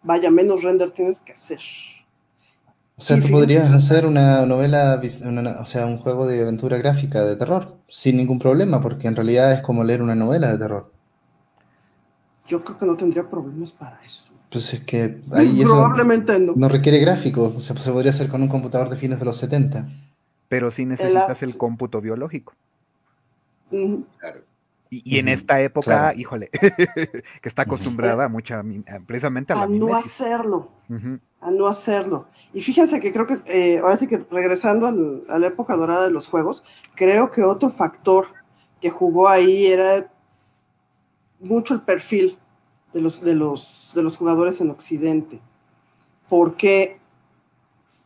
[0.01, 1.59] vaya, menos render tienes que hacer.
[2.95, 7.23] O sea, tú podrías hacer una novela, una, o sea, un juego de aventura gráfica
[7.23, 10.91] de terror, sin ningún problema, porque en realidad es como leer una novela de terror.
[12.47, 14.31] Yo creo que no tendría problemas para eso.
[14.49, 16.53] Pues es que ahí Probablemente eso no.
[16.55, 19.37] no requiere gráficos, o sea, se podría hacer con un computador de fines de los
[19.37, 19.85] 70.
[20.47, 22.53] Pero sí necesitas el, el cómputo biológico.
[23.69, 24.39] Claro.
[24.89, 26.49] Y, en esta época, híjole,
[27.41, 28.63] que está acostumbrada mucha,
[29.05, 30.71] precisamente a, a no hacerlo,
[31.41, 32.27] a no hacerlo.
[32.53, 34.87] Y fíjense que creo que, eh, ahora sí que regresando
[35.29, 36.63] a la época dorada de los juegos,
[36.95, 38.27] creo que otro factor
[38.81, 40.09] que jugó ahí era
[41.39, 42.37] mucho el perfil
[42.93, 45.41] de los, de los, de los jugadores en Occidente.
[46.29, 46.99] ¿Por qué?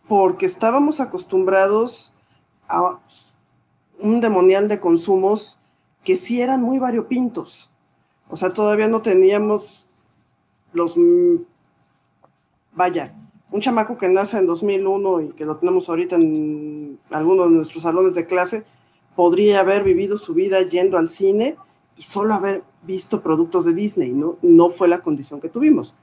[0.08, 2.13] Porque estábamos acostumbrados
[2.67, 3.00] a
[4.00, 5.61] un demonial de consumos
[6.04, 7.72] que sí eran muy variopintos.
[8.30, 9.88] O sea, todavía no teníamos
[10.74, 10.96] los...
[12.74, 13.14] Vaya,
[13.52, 17.84] un chamaco que nace en 2001 y que lo tenemos ahorita en algunos de nuestros
[17.84, 18.64] salones de clase,
[19.16, 21.58] podría haber vivido su vida yendo al cine
[21.98, 24.38] y solo haber visto productos de Disney, ¿no?
[24.42, 25.98] No fue la condición que tuvimos.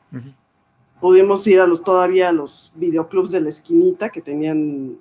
[1.01, 4.99] Pudimos ir a los todavía a los videoclubs de la esquinita que tenían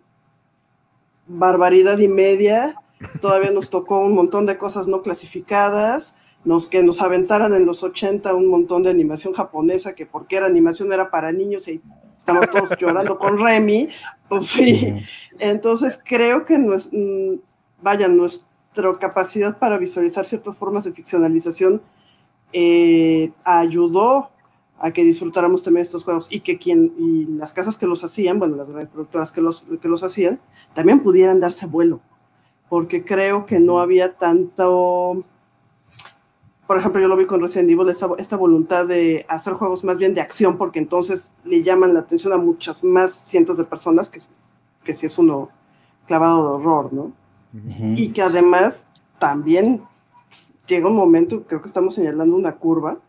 [1.27, 2.81] barbaridad y media
[3.21, 7.83] Todavía nos tocó un montón de cosas no clasificadas, nos, que nos aventaran en los
[7.83, 11.81] 80 un montón de animación japonesa, que porque era animación era para niños y
[12.17, 13.89] estamos todos llorando con Remy,
[14.29, 14.95] pues sí.
[15.39, 17.35] Entonces creo que nos, mm,
[17.81, 21.81] vaya, nuestra capacidad para visualizar ciertas formas de ficcionalización
[22.53, 24.31] eh, ayudó
[24.79, 28.39] a que disfrutáramos también estos juegos y que quien y las casas que los hacían,
[28.39, 30.39] bueno, las productoras que los, que los hacían,
[30.73, 31.99] también pudieran darse vuelo
[32.69, 35.23] porque creo que no había tanto,
[36.65, 40.13] por ejemplo, yo lo vi con Resident Evil, esta, voluntad de hacer juegos más bien
[40.13, 44.19] de acción, porque entonces le llaman la atención a muchas más cientos de personas que,
[44.83, 45.49] que si es uno
[46.05, 47.11] clavado de horror, ¿no?
[47.95, 48.87] Y que además
[49.19, 49.81] también
[50.67, 52.99] llega un momento, creo que estamos señalando una curva,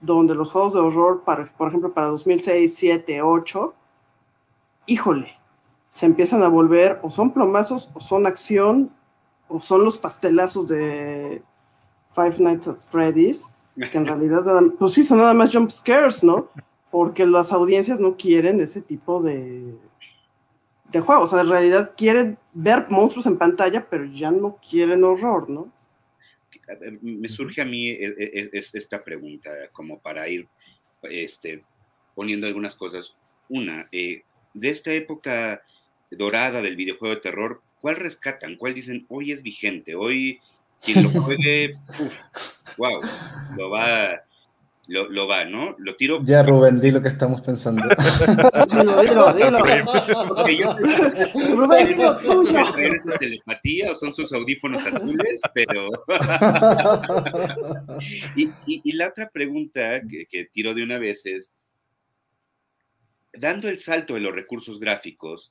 [0.00, 3.74] donde los juegos de horror, para, por ejemplo, para 2006, 7, 8,
[4.86, 5.32] híjole,
[5.94, 8.92] se empiezan a volver o son plomazos o son acción
[9.46, 11.40] o son los pastelazos de
[12.12, 14.42] Five Nights at Freddy's, que en realidad,
[14.76, 16.50] pues sí, son nada más jump scares, ¿no?
[16.90, 19.72] Porque las audiencias no quieren ese tipo de,
[20.90, 25.04] de juegos, o sea, en realidad quieren ver monstruos en pantalla, pero ya no quieren
[25.04, 25.72] horror, ¿no?
[27.02, 30.48] Me surge a mí e, e, e, esta pregunta, como para ir
[31.02, 31.62] este,
[32.16, 33.14] poniendo algunas cosas.
[33.48, 35.62] Una, eh, de esta época
[36.16, 38.56] dorada del videojuego de terror, ¿cuál rescatan?
[38.56, 39.94] ¿Cuál dicen hoy es vigente?
[39.94, 40.40] Hoy
[40.84, 41.74] quien lo juegue,
[42.78, 43.00] wow,
[43.56, 44.22] lo va,
[44.86, 45.74] lo, va, ¿no?
[45.78, 46.22] Lo tiro.
[46.22, 47.82] Ya, Rubén, di lo que estamos pensando.
[48.70, 49.58] dilo, dilo, dilo.
[51.56, 52.58] Rubén, dilo tuyo.
[52.58, 55.40] esa telepatía o son sus audífonos azules?
[55.54, 55.88] Pero.
[58.36, 61.54] y, la otra pregunta que, que tiro de una vez es:
[63.32, 65.50] dando el salto de los recursos gráficos,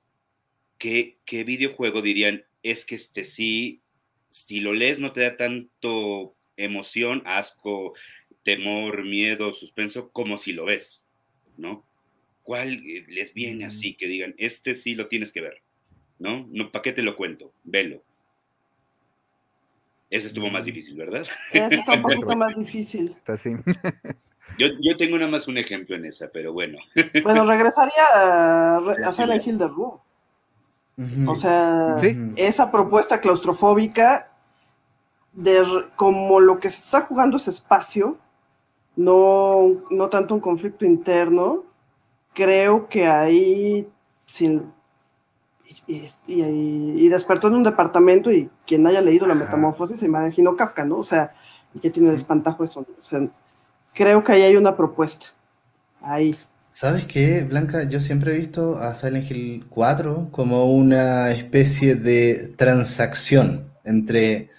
[0.78, 2.44] ¿qué, videojuego dirían?
[2.62, 3.82] Es que este sí,
[4.30, 7.94] si lo lees no te da tanto emoción, asco,
[8.44, 11.06] temor, miedo, suspenso, como si lo ves,
[11.58, 11.86] ¿no?
[12.44, 13.96] ¿Cuál eh, les viene así mm.
[13.98, 15.62] que digan, este sí lo tienes que ver,
[16.20, 16.48] ¿no?
[16.52, 17.54] no ¿Para qué te lo cuento?
[17.64, 18.04] Velo.
[20.10, 20.66] Ese estuvo más mm.
[20.66, 21.26] difícil, ¿verdad?
[21.52, 23.16] Ese está un poquito más difícil.
[24.60, 26.78] Yo, yo, tengo nada más un ejemplo en esa, pero bueno.
[27.24, 29.58] Bueno, regresaría a, a Silent Hill
[31.28, 31.98] O sea,
[32.36, 34.30] esa propuesta claustrofóbica
[35.34, 35.64] de
[35.96, 38.18] como lo que se está jugando es espacio,
[38.96, 41.64] no, no tanto un conflicto interno,
[42.34, 43.90] creo que ahí
[44.26, 44.72] sin,
[45.88, 50.98] y, despertó en un departamento y quien haya leído la metamorfosis se imaginó Kafka, ¿no?
[50.98, 51.34] O sea,
[51.82, 52.82] ¿qué tiene de espantajo eso?
[52.82, 53.28] O sea,
[53.94, 55.28] creo que ahí hay una propuesta.
[56.02, 56.36] Ahí.
[56.74, 57.84] ¿Sabes qué, Blanca?
[57.88, 64.50] Yo siempre he visto a Silent Hill 4 como una especie de transacción entre,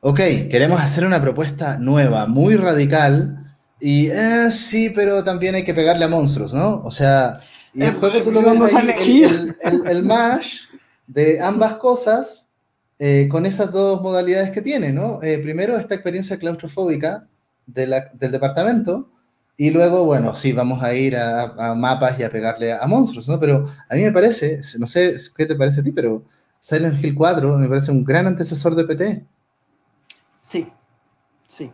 [0.00, 5.74] ok, queremos hacer una propuesta nueva, muy radical, y eh, sí, pero también hay que
[5.74, 6.80] pegarle a monstruos, ¿no?
[6.84, 7.40] O sea,
[7.74, 10.60] y el, juego el, el, mash
[11.08, 12.50] de ambas cosas
[13.00, 15.20] eh, con esas dos modalidades que tiene, ¿no?
[15.24, 17.26] Eh, primero, esta experiencia claustrofóbica
[17.66, 19.10] del departamento,
[19.60, 23.40] y luego, bueno, sí, vamos a ir a, mapas y a pegarle a, monstruos, ¿no?
[23.40, 26.22] Pero a mí me parece, no sé qué te parece a ti, pero
[26.60, 29.26] Silent Hill 4 me parece un gran antecesor de PT.
[30.40, 30.72] Sí,
[31.48, 31.72] sí.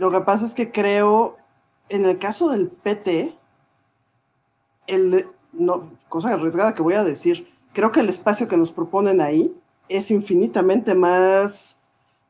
[0.00, 1.36] Lo que pasa es que creo,
[1.88, 3.32] en el caso del PT,
[4.88, 9.20] el, no, cosa arriesgada que voy a decir, creo que el espacio que nos proponen
[9.20, 9.54] ahí
[9.88, 11.78] es infinitamente más,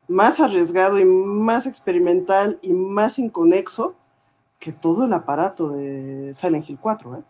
[0.07, 3.95] más arriesgado y más experimental y más inconexo
[4.59, 7.23] que todo el aparato de Silent Hill 4, ¿eh?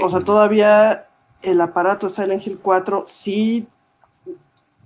[0.00, 1.08] O sea, todavía
[1.42, 3.66] el aparato de Silent Hill 4 sí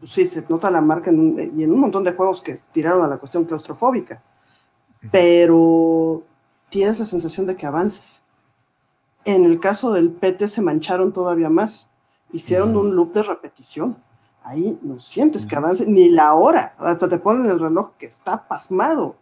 [0.05, 3.05] sí, se nota la marca en un- y en un montón de juegos que tiraron
[3.05, 4.21] a la cuestión claustrofóbica.
[5.13, 6.23] Pero
[6.71, 8.25] tienes la sensación de que avances.
[9.25, 11.89] En el caso del PT se mancharon todavía más.
[12.33, 13.97] Hicieron un loop de repetición.
[14.43, 16.75] Ahí no sientes que avance ni la hora.
[16.79, 19.15] Hasta te ponen el reloj que está pasmado.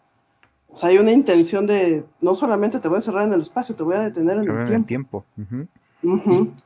[0.72, 3.74] O sea, hay una intención de no solamente te voy a encerrar en el espacio,
[3.74, 4.72] te voy a detener en el tiempo.
[4.72, 5.24] el tiempo.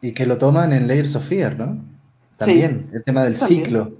[0.01, 1.79] Y, y que lo toman en Layers of Fear, ¿no?
[2.37, 3.64] También, el tema del También.
[3.64, 3.93] ciclo.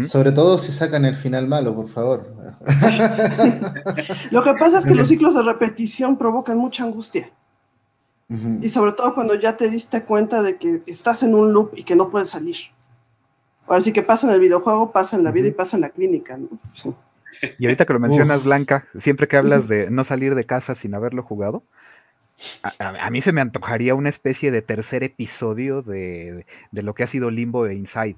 [0.00, 2.34] Sobre todo si sacan el final malo, por favor.
[4.30, 7.30] Lo que pasa es que los ciclos de repetición provocan mucha angustia.
[8.62, 11.84] Y sobre todo cuando ya te diste cuenta de que estás en un loop y
[11.84, 12.56] que no puedes salir.
[13.66, 15.90] Ahora sí que pasa en el videojuego, pasa en la vida y pasa en la
[15.90, 16.38] clínica.
[16.38, 16.48] ¿no?
[16.72, 16.90] Sí.
[17.58, 18.44] Y ahorita que lo mencionas, Uf.
[18.44, 21.66] Blanca, siempre que hablas de no salir de casa sin haberlo jugado,
[22.62, 26.94] a, a- a mí se me antojaría una especie de tercer episodio de, de lo
[26.94, 28.16] que ha sido Limbo e Inside.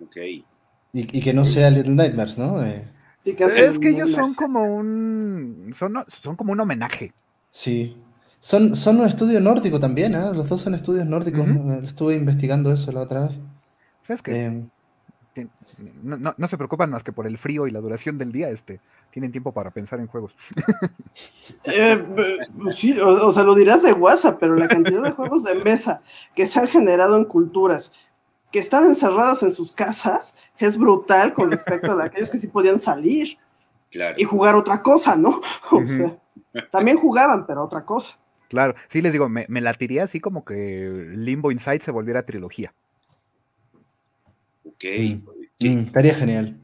[0.00, 0.16] Ok.
[0.16, 0.46] Y,
[0.92, 2.62] y que no sea Little Nightmares, ¿no?
[2.64, 2.88] Eh,
[3.24, 7.14] Y que Es que ellos son como un son, son como un homenaje.
[7.50, 7.96] sí.
[8.40, 10.32] Son, son un estudio nórdico también, ¿ah?
[10.32, 11.46] Los dos son estudios nórdicos.
[11.48, 13.32] Eh, Estuve investigando eso la otra vez.
[14.04, 14.68] ¿Sabes que Eh,
[16.02, 18.48] no, no- no se preocupan más que por el frío y la duración del día,
[18.48, 20.34] este, tienen tiempo para pensar en juegos.
[21.64, 22.38] Eh, eh,
[22.70, 26.02] sí, o, o sea, lo dirás de WhatsApp, pero la cantidad de juegos de mesa
[26.34, 27.92] que se han generado en culturas
[28.52, 32.78] que están encerradas en sus casas es brutal con respecto a aquellos que sí podían
[32.78, 33.38] salir
[33.90, 34.14] Claro.
[34.18, 35.40] y jugar otra cosa, ¿no?
[35.70, 36.16] O sea,
[36.70, 38.16] también jugaban, pero otra cosa.
[38.48, 42.72] Claro, sí les digo, me, me latiría así como que Limbo Inside se volviera trilogía.
[44.76, 44.84] Ok.
[44.84, 45.28] Mm.
[45.58, 46.60] ¿Qué- mm, estaría genial.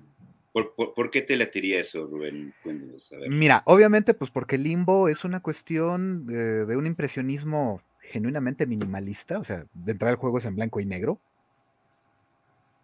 [0.52, 2.52] por, por- por qué te latiría eso, Rubén?
[2.62, 3.30] Cuéntanos, a ver.
[3.30, 9.44] Mira, obviamente, pues porque Limbo es una cuestión de, de un impresionismo genuinamente minimalista, o
[9.44, 11.18] sea, de entrada el juego es en blanco y negro.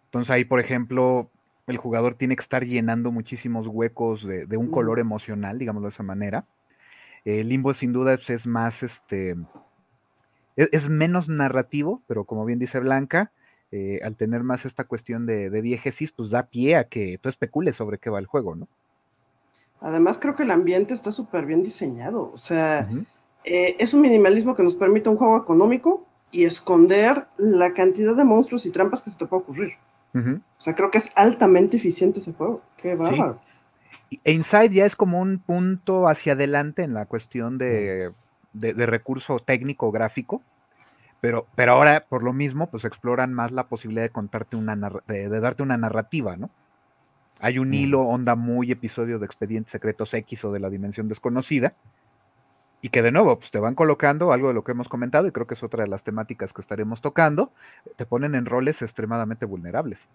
[0.05, 1.29] Entonces ahí, por ejemplo,
[1.67, 4.71] el jugador tiene que estar llenando muchísimos huecos de, de un Mm.
[4.71, 6.45] color emocional, digámoslo de esa manera.
[7.25, 9.35] Eh, Limbo sin duda pues, es más, este,
[10.55, 13.31] es, es menos narrativo, pero como bien dice Blanca,
[13.71, 17.29] eh, al tener más esta cuestión de, de diégesis, pues da pie a que tú
[17.29, 18.67] especules sobre qué va el juego, ¿no?
[19.81, 22.31] Además, creo que el ambiente está súper bien diseñado.
[22.33, 22.89] O sea,
[23.45, 28.23] eh, es un minimalismo que nos permite un juego económico y esconder la cantidad de
[28.25, 29.71] monstruos y trampas que se te puede ocurrir.
[30.13, 32.61] O sea, creo que es altamente eficiente ese juego.
[32.77, 33.39] Qué bárbaro.
[34.09, 38.11] Y- E Inside ya es como un punto hacia adelante en la cuestión de,
[38.53, 40.41] de- de recurso técnico gráfico,
[41.21, 44.75] pero, pero ahora por lo mismo pues exploran más la posibilidad de contarte una
[45.07, 46.49] de, de darte una narrativa, ¿no?
[47.39, 47.73] Hay un Mm.
[47.73, 51.73] hilo, onda muy episodio de Expedientes Secretos X o de la Dimensión Desconocida,
[52.81, 55.31] y que de nuevo pues te van colocando algo de lo que hemos comentado, y
[55.31, 57.51] creo que es otra de las temáticas que estaremos tocando,
[57.95, 60.07] te ponen en roles extremadamente vulnerables.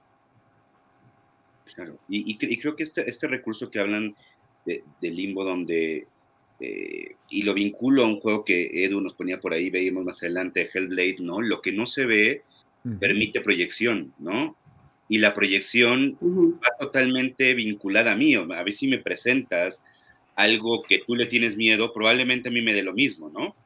[1.74, 1.96] Claro.
[2.08, 4.14] Y, y creo que este, este recurso que hablan
[4.64, 6.06] de, de Limbo, donde,
[6.60, 10.22] eh, y lo vinculo a un juego que Edu nos ponía por ahí, veíamos más
[10.22, 11.40] adelante, Hellblade, ¿no?
[11.40, 12.42] Lo que no se ve
[13.00, 14.56] permite proyección, ¿no?
[15.08, 16.60] Y la proyección Ujú.
[16.62, 18.34] va totalmente vinculada a mí.
[18.34, 19.82] A ver si me presentas
[20.36, 23.56] algo que tú le tienes miedo, probablemente a mí me dé lo mismo, ¿no?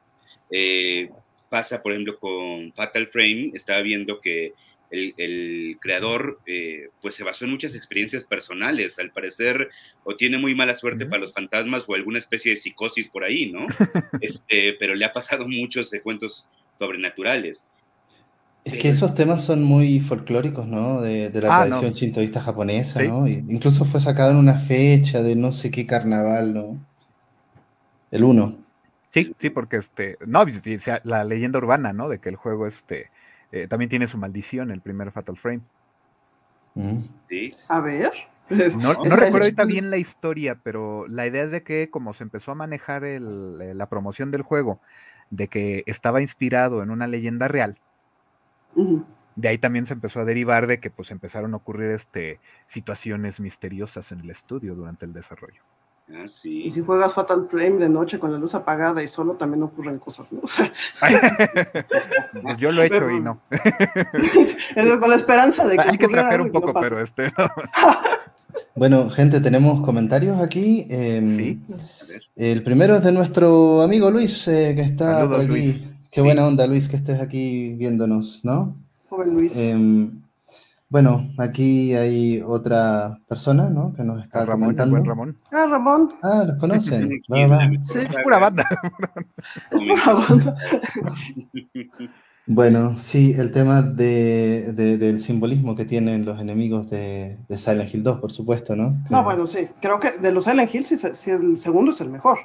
[0.51, 1.09] Eh,
[1.49, 4.53] pasa, por ejemplo, con Fatal Frame, estaba viendo que
[4.91, 9.69] el, el creador eh, pues se basó en muchas experiencias personales, al parecer,
[10.03, 13.51] o tiene muy mala suerte para los fantasmas o alguna especie de psicosis por ahí,
[13.51, 13.67] ¿no?
[14.21, 16.47] este, pero le ha pasado muchos cuentos
[16.79, 17.67] sobrenaturales.
[18.65, 21.01] Es que esos temas son muy folclóricos, ¿no?
[21.01, 21.95] De, de la Ah, tradición no.
[21.97, 23.07] shintoísta japonesa, Sí.
[23.07, 23.27] ¿no?
[23.27, 26.77] Y incluso fue sacado en una fecha de no sé qué carnaval, ¿no?
[28.11, 28.57] El 1.
[29.11, 30.45] Sí, sí, porque este, no,
[31.03, 32.09] la leyenda urbana, ¿no?
[32.09, 33.09] De que el juego este
[33.51, 35.61] eh, también tiene su maldición, el primer Fatal Frame.
[37.27, 37.53] ¿sí?
[37.67, 38.11] A ver.
[38.49, 42.51] No, recuerdo ahorita bien la historia, pero la idea es de que como se empezó
[42.51, 44.79] a manejar el- eh, la promoción del juego,
[45.29, 47.77] de que estaba inspirado en una leyenda real,
[49.35, 53.39] de ahí también se empezó a derivar de que pues empezaron a ocurrir este, situaciones
[53.39, 55.61] misteriosas en el estudio durante el desarrollo.
[56.11, 56.63] Ah, sí.
[56.63, 59.99] Y si juegas Fatal Flame de noche con la luz apagada y solo también ocurren
[59.99, 60.41] cosas, ¿no?
[60.43, 60.71] O sea,
[62.57, 63.41] yo lo he hecho y no.
[64.99, 67.31] con la esperanza de que Hay que algo un no poco, pero este.
[68.75, 70.87] Bueno, gente, tenemos comentarios aquí.
[70.89, 71.59] em, Sí.
[72.35, 75.47] El primero es de nuestro amigo Luis, eh, que está Saludos, por aquí.
[75.47, 75.81] Luis.
[76.11, 76.25] Qué Sí.
[76.25, 78.75] buena onda, Luis, que estés aquí viéndonos, ¿no?
[79.09, 79.55] Joven Luis.
[79.57, 80.21] Em,
[80.89, 83.93] bueno, aquí hay otra persona, ¿no?
[83.93, 84.91] Que nos está Ramón, el comentando.
[84.95, 85.37] buen Ramón.
[85.51, 86.09] ah, Ramón.
[86.23, 87.09] Ah, los conocen.
[87.09, 87.69] Va, ¿Quién va.
[87.85, 88.23] Sí, saga?
[88.23, 88.65] Pura banda.
[89.71, 90.55] Es por la banda.
[92.51, 97.93] Bueno, sí, el tema de, de- del simbolismo que tienen los enemigos de, de Silent
[97.93, 98.95] Hill 2, por supuesto, ¿no?
[99.07, 99.67] Que- No, bueno, sí.
[99.79, 102.39] Creo que de los Silent Hill, sí, sí, el segundo es el mejor.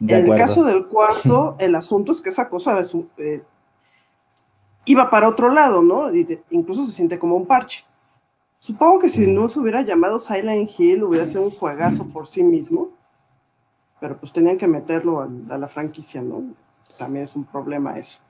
[0.00, 3.42] de en el caso del cuarto, el asunto es que esa cosa es eh,
[4.90, 6.14] iba para otro lado, ¿no?
[6.14, 7.84] Y te- incluso se siente como un parche.
[8.60, 12.42] Supongo que si no se hubiera llamado Silent Hill, hubiera sido un juegazo por sí
[12.42, 12.90] mismo.
[14.00, 16.42] Pero pues tenían que meterlo al- a, la franquicia, ¿no?
[16.98, 18.20] También es un problema eso.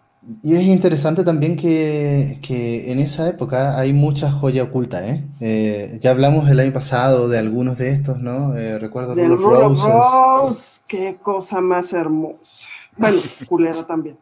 [0.43, 5.25] Y es interesante también que, que en esa época hay mucha joya oculta, ¿eh?
[5.41, 8.57] Eh, ya hablamos el año pasado de algunos de estos, ¿no?
[8.57, 10.21] Eh, recuerdo Del Rule of Roses.
[10.43, 12.69] Rose, qué cosa más hermosa.
[12.97, 14.19] Bueno, culera también.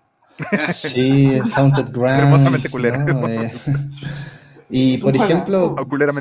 [0.73, 2.23] Sí, Haunted Grounds.
[2.23, 2.99] Hermosamente culera.
[2.99, 3.29] ¿no?
[3.29, 3.53] Eh,
[4.69, 5.77] y por ejemplo,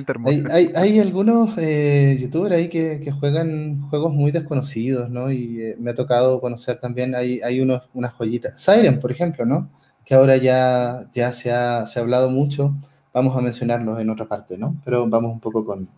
[0.08, 0.30] hermoso.
[0.30, 5.32] hay, hay, hay algunos eh, youtubers ahí que, que juegan juegos muy desconocidos, ¿no?
[5.32, 8.62] Y eh, me ha tocado conocer también, hay, hay unos, unas joyitas.
[8.62, 9.70] Siren, por ejemplo, ¿no?
[10.04, 12.76] Que ahora ya, ya se ha, se ha hablado mucho.
[13.14, 14.76] Vamos a mencionarlos en otra parte, ¿no?
[14.86, 15.90] Pero vamos un poco con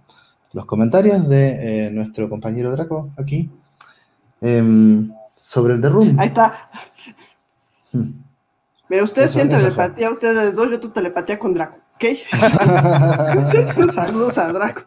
[0.53, 3.49] los comentarios de eh, nuestro compañero Draco aquí.
[4.39, 6.15] Em, sobre el The Room.
[6.17, 6.53] Ahí está.
[8.03, 8.23] Hmm.
[8.89, 9.73] Mira, ustedes Eso- tienen eso fue.
[9.75, 12.05] telepatía, ustedes dos, yo tu telepatía con Draco, ¿ok?
[13.93, 14.83] Saludos a Draco.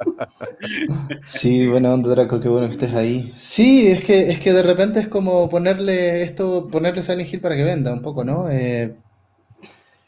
[1.27, 3.33] Sí, buena onda, Draco, qué bueno que estés ahí.
[3.37, 7.57] Sí, es que, es que de repente es como ponerle esto, ponerle Silent Hill para
[7.57, 8.49] que venda un poco, ¿no?
[8.51, 8.95] Eh,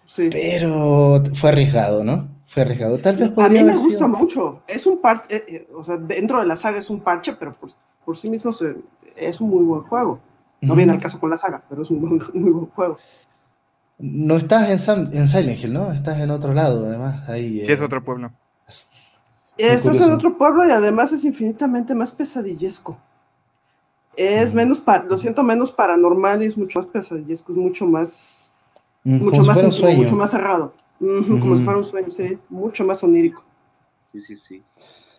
[0.06, 0.28] Sí.
[0.30, 2.28] pero fue arriesgado, ¿no?
[2.46, 2.98] Fue arriesgado.
[2.98, 4.62] Tal vez A mí me gusta sido- mucho.
[4.68, 7.52] Es un parche, eh, eh, o sea, dentro de la saga es un parche, pero
[7.52, 7.70] por,
[8.04, 8.76] por sí mismo se-
[9.16, 10.20] es un muy buen juego.
[10.62, 12.96] No viene al caso con la saga, pero es un muy, muy buen juego.
[13.98, 15.92] No estás en, Sam- en Silent Hill, ¿no?
[15.92, 17.28] Estás en otro lado, además.
[17.28, 18.32] Ahí, Sí, es eh, otro pueblo.
[19.58, 22.98] Estás en otro pueblo y además es infinitamente más pesadillesco.
[24.16, 24.56] Es Mm.
[24.56, 28.52] menos, pa- lo siento, menos paranormal y es mucho más pesadillesco, es mucho más,
[29.04, 30.02] mm, como mucho si más fuera un íntimo, sueño.
[30.02, 30.74] mucho más cerrado.
[30.98, 33.44] Como si fuera un sueño, sí, mucho más onírico.
[34.12, 34.62] Sí, sí, sí.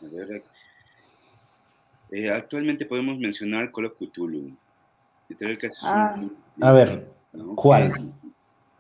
[0.01, 0.43] A ver,
[2.12, 4.56] eh, actualmente podemos mencionar Call of Cthulhu.
[5.39, 6.15] Que que Ah.
[6.62, 7.56] A ver, ¿no?
[7.56, 8.13] ¿cuál?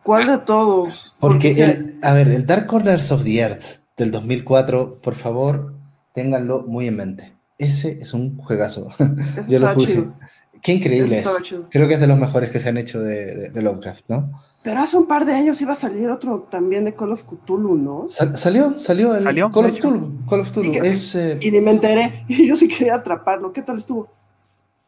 [0.03, 1.15] ¿Cuál de todos?
[1.19, 3.63] Porque, el, a ver, el Dark Corners of the Earth
[3.97, 5.73] del 2004, por favor,
[6.13, 7.33] ténganlo muy en mente.
[7.57, 8.89] Ese es un juegazo.
[9.47, 10.13] Yo lo chido.
[10.61, 11.27] Qué increíble es.
[11.69, 14.31] Creo que es de los mejores que se han hecho de, de- de Lovecraft, ¿no?
[14.63, 17.75] Pero hace un par de años iba a salir otro también de Call of Cthulhu,
[17.75, 18.07] ¿no?
[18.07, 19.77] Sal- salió, salió el Salió, Call of.
[19.77, 20.25] Cthulhu.
[20.25, 20.67] Call of Cthulhu.
[20.67, 22.23] ¿Y qué- Es, eh, Y ni me enteré.
[22.29, 23.51] Y yo sí quería atraparlo.
[23.51, 24.07] ¿Qué tal estuvo?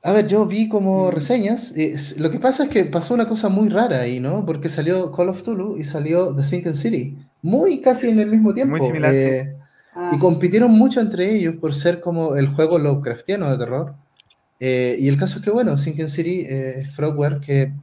[0.05, 1.75] A ver, yo vi como reseñas.
[1.75, 4.45] y es- lo que pasa es que pasó una cosa muy rara ahí, ¿no?
[4.45, 7.17] Porque salió Call of Cthulhu y salió The Sinking City.
[7.41, 8.77] Muy casi en el mismo tiempo.
[8.77, 9.55] Muy similar, eh,
[9.97, 13.95] Ah, Y compitieron mucho entre ellos por ser como el juego Lovecraftiano de terror.
[14.59, 17.73] Eh, y el caso es que, bueno, Sinking City eh, es Frogware, que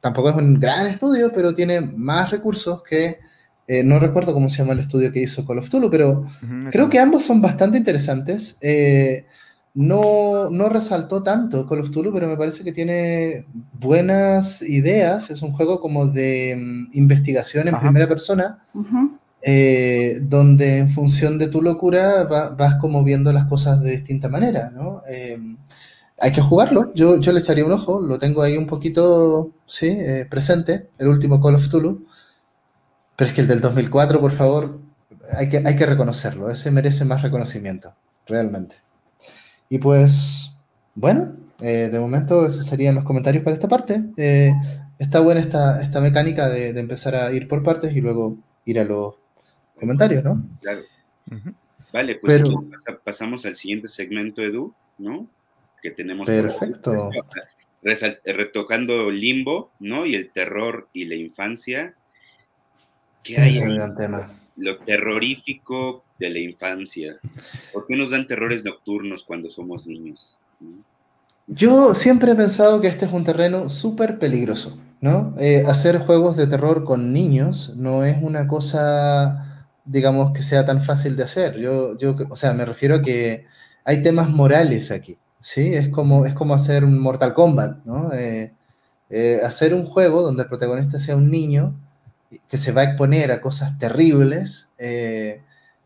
[0.00, 3.18] tampoco es un gran estudio, pero tiene más recursos que.
[3.66, 6.08] eh, no recuerdo cómo se llama el estudio que hizo Call of Cthulhu, pero
[6.42, 6.90] Ujú, creo ese.
[6.90, 8.56] que ambos son bastante interesantes.
[8.60, 9.26] Eh,
[9.74, 15.30] no, no resaltó tanto Call of Cthulhu, pero me parece que tiene buenas ideas.
[15.30, 17.84] Es un juego como de mm, investigación en Ajá.
[17.84, 18.64] primera persona
[19.42, 24.28] eh, donde en función de tu locura va- vas como viendo las cosas de distinta
[24.28, 25.02] manera, ¿no?
[25.08, 25.38] Eh,
[26.22, 29.86] hay que jugarlo, yo, yo le echaría un ojo, lo tengo ahí un poquito, sí,
[29.88, 32.04] eh, presente, el último Call of Cthulhu,
[33.16, 34.78] pero es que el del 2004, por favor,
[35.32, 37.94] hay que, hay que reconocerlo, ese merece más reconocimiento,
[38.26, 38.76] realmente.
[39.70, 40.52] Y pues,
[40.94, 44.02] bueno, eh, de momento esos serían los comentarios para esta parte.
[44.16, 44.52] Eh,
[44.98, 48.80] está buena esta, esta mecánica de, de empezar a ir por partes y luego ir
[48.80, 49.14] a los
[49.78, 50.44] comentarios, ¿no?
[50.60, 50.80] Claro.
[51.92, 52.64] Vale, pues Pero-
[53.04, 55.28] pasamos al siguiente segmento, Edu, ¿no?
[55.82, 56.26] Que tenemos.
[56.26, 57.10] Perfecto.
[58.24, 60.04] retocando Limbo, ¿no?
[60.04, 61.94] Y el terror y la infancia.
[63.22, 63.76] ¿Qué hay es un ahí?
[63.76, 64.30] gran tema.
[64.56, 67.18] Lo terrorífico de la infancia.
[67.72, 70.38] ¿Por qué nos dan terrores nocturnos cuando somos niños?
[71.48, 75.34] Yo siempre he pensado que este es un terreno súper peligroso, ¿no?
[75.40, 80.84] Eh, hacer juegos de terror con niños no es una cosa, digamos, que sea tan
[80.84, 81.58] fácil de hacer.
[81.58, 83.46] Yo, yo, o sea, me refiero a que
[83.84, 85.74] hay temas morales aquí, ¿sí?
[85.74, 88.12] Es como, es como hacer un Mortal Kombat, ¿no?
[88.12, 88.52] Eh,
[89.08, 91.74] eh, hacer un juego donde el protagonista sea un niño
[92.48, 94.68] que se va a exponer a cosas terribles,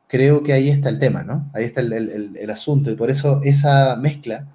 [0.06, 1.50] creo que ahí está el tema, ¿no?
[1.52, 4.46] Ahí está el, asunto y por eso esa mezcla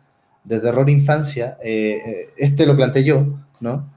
[0.44, 3.90] de terror infancia, eh, eh, este lo planteé yo, ¿no?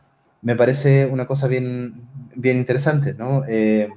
[0.43, 2.03] Me parece una cosa bien,
[2.35, 3.43] interesante, ¿no?
[3.49, 3.89] Eh,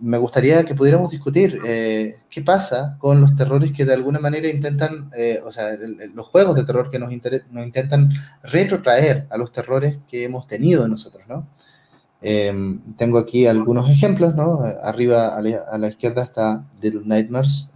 [0.00, 4.46] me gustaría que pudiéramos discutir eh, qué pasa con los terrores que de alguna manera
[4.48, 5.10] intentan,
[5.44, 5.70] o sea,
[6.14, 8.10] los juegos de terror que nos intentan
[8.42, 11.48] retrotraer a los terrores que hemos tenido nosotros, ¿no?
[12.28, 14.58] Em, tengo aquí algunos ejemplos, ¿no?
[14.82, 17.70] Arriba a la, izquierda está Little Nightmares.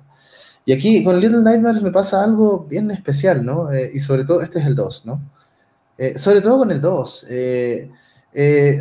[0.65, 3.73] Y aquí con Little Nightmares me pasa algo bien especial, ¿no?
[3.73, 5.23] Eh, y sobre todo, este es el 2, ¿no?
[5.99, 7.27] Eh, sobre todo con el 2.
[7.31, 7.91] Eh,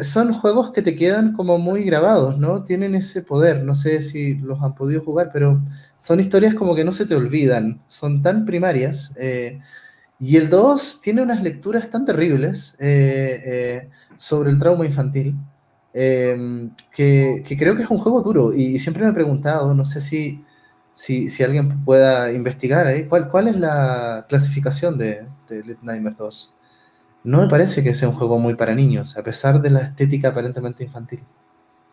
[0.04, 2.64] son juegos que te quedan como muy grabados, ¿no?
[2.64, 5.62] Tienen ese poder, no sé si los han podido jugar, pero
[6.00, 9.14] son historias como que no se te olvidan, son tan primarias.
[10.20, 12.76] y el 2 tiene unas lecturas tan terribles
[14.18, 15.36] sobre el trauma infantil.
[15.94, 20.02] Em, que, creo que es un juego duro y siempre me he preguntado, no sé
[20.02, 20.46] si,
[20.94, 26.56] si, alguien pueda investigar ¿cuál, ¿cuál es la clasificación de, de Little Nightmares 2?
[27.24, 30.30] No me parece que sea un juego muy para niños, a pesar de la estética
[30.30, 31.22] aparentemente infantil.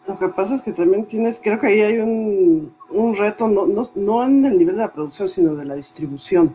[0.06, 3.66] Lo que pasa es que también tienes, creo que ahí hay un, un reto, no,
[3.66, 6.54] no, no en el nivel de la producción, sino de la distribución.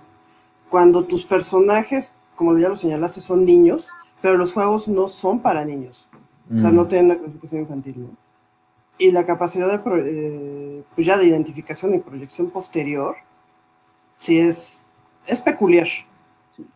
[0.69, 3.89] Cuando tus personajes, como ya lo señalaste, son niños,
[4.21, 6.09] pero los juegos no son para niños.
[6.55, 6.87] O sea, no mm.
[6.87, 8.09] tienen la clasificación infantil, ¿no?
[8.97, 13.15] Y la capacidad de, eh, pues ya de identificación y proyección posterior,
[14.17, 14.85] sí es,
[15.25, 15.87] es peculiar.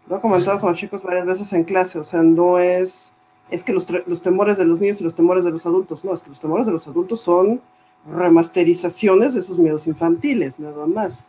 [0.08, 3.14] Lo he comentado con los chicos varias veces en clase, o sea, no es,
[3.52, 6.14] es que los, los temores de los niños y los temores de los adultos, no,
[6.14, 7.62] es que los temores de los adultos son
[8.10, 11.28] remasterizaciones de esos miedos infantiles, nada más.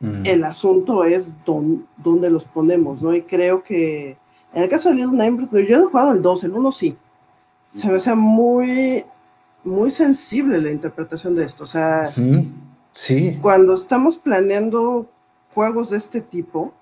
[0.00, 0.24] Mm.
[0.24, 3.14] El asunto es dónde los ponemos, ¿no?
[3.14, 4.16] Y creo que
[4.52, 6.96] en el caso de Little Nightmares, yo no he jugado el 2, el 1 sí,
[7.68, 9.04] se me hace muy,
[9.64, 11.64] muy sensible la interpretación de esto.
[11.64, 12.14] O sea,
[12.94, 13.38] sí.
[13.40, 15.06] cuando estamos planeando
[15.54, 16.72] juegos de este tipo,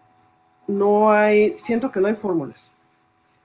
[0.66, 2.74] no hay, siento que no hay fórmulas.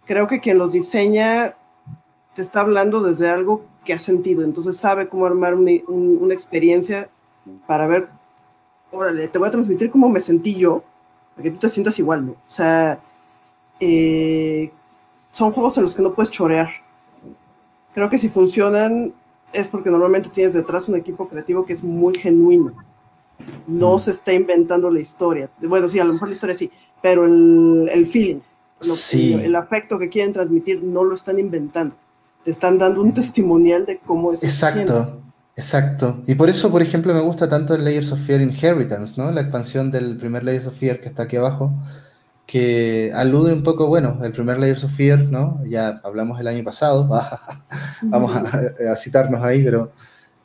[0.06, 1.56] Creo que quien los diseña
[2.34, 7.10] te está hablando desde algo que ha sentido, entonces sabe cómo armar una, experiencia
[7.66, 8.10] para ver,
[8.92, 10.84] órale, te voy a transmitir cómo me sentí yo,
[11.36, 12.32] para que tú te sientas igual, ¿no?
[12.34, 13.00] O sea,
[13.80, 14.72] eh,
[15.32, 16.70] son juegos en los que no puedes chorear
[17.94, 19.14] creo que si funcionan
[19.54, 22.74] es porque normalmente tienes detrás un equipo creativo que es muy genuino.
[23.68, 25.50] No se está inventando la historia.
[25.62, 26.72] Bueno, sí, a lo mejor la historia sí,
[27.02, 28.40] pero el, el feeling,
[29.14, 31.96] el, afecto que quieren transmitir no lo están inventando.
[32.44, 34.44] Te están dando un testimonial de cómo es.
[34.44, 35.22] Exacto,
[35.56, 36.22] exacto.
[36.28, 39.32] Y por eso, por ejemplo, me gusta tanto el Layers of Fear Inheritance, ¿no?
[39.32, 41.74] La expansión del primer Layers of Fear que está aquí abajo
[42.52, 45.62] que alude un poco, bueno, el primer Layers of Fear, ¿no?
[45.64, 47.08] Ya hablamos el año pasado,
[48.02, 49.94] vamos a, citarnos ahí, pero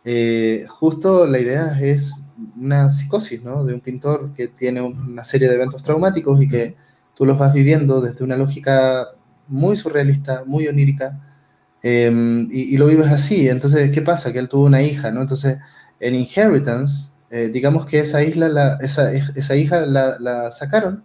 [0.04, 2.22] eh, justo la idea es
[2.56, 3.64] una psicosis, ¿no?
[3.64, 6.76] De un pintor que tiene una serie de eventos traumáticos y que
[7.12, 9.08] tú los vas viviendo desde una lógica
[9.48, 11.20] muy surrealista, muy onírica,
[11.82, 13.48] em, y, lo vives así.
[13.48, 14.32] Entonces, ¿qué pasa?
[14.32, 15.22] Que él tuvo una hija, ¿no?
[15.22, 15.58] Entonces,
[15.98, 21.02] en Inheritance, eh, digamos que esa isla, la, esa, esa hija la, la sacaron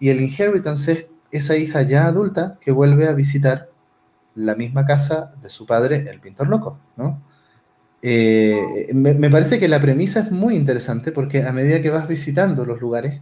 [0.00, 0.92] y el inheritance
[1.30, 3.70] es esa hija ya adulta que vuelve a visitar
[4.34, 7.22] la misma casa de su padre, el pintor loco, ¿no?
[8.02, 12.64] Eh, me, parece que la premisa es muy interesante porque a medida que vas visitando
[12.64, 13.20] los lugares,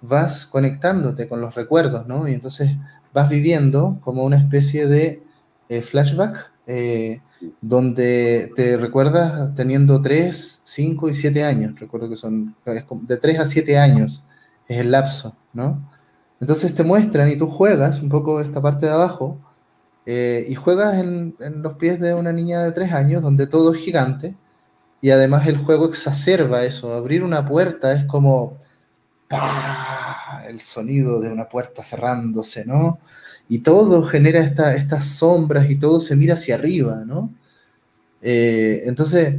[0.00, 2.26] vas conectándote con los recuerdos, ¿no?
[2.26, 2.70] Y entonces
[3.12, 5.22] vas viviendo como una especie de
[5.68, 7.20] eh, flashback eh,
[7.60, 11.78] donde te recuerdas teniendo 3, 5 y 7 años.
[11.78, 14.24] Recuerdo que son de 3 a 7 años
[14.68, 15.90] es el lapso, ¿no?
[16.40, 19.38] Entonces te muestran y tú juegas un poco esta parte de abajo
[20.06, 23.80] eh, y juegas en, los pies de una niña de tres años donde todo es
[23.80, 24.36] gigante
[25.00, 26.94] y además el juego exacerba eso.
[26.94, 28.58] Abrir una puerta es como
[30.46, 32.98] el sonido de una puerta cerrándose, ¿no?
[33.48, 37.34] Y todo genera estas sombras y todo se mira hacia arriba, ¿no?
[38.22, 39.36] Eh, entonces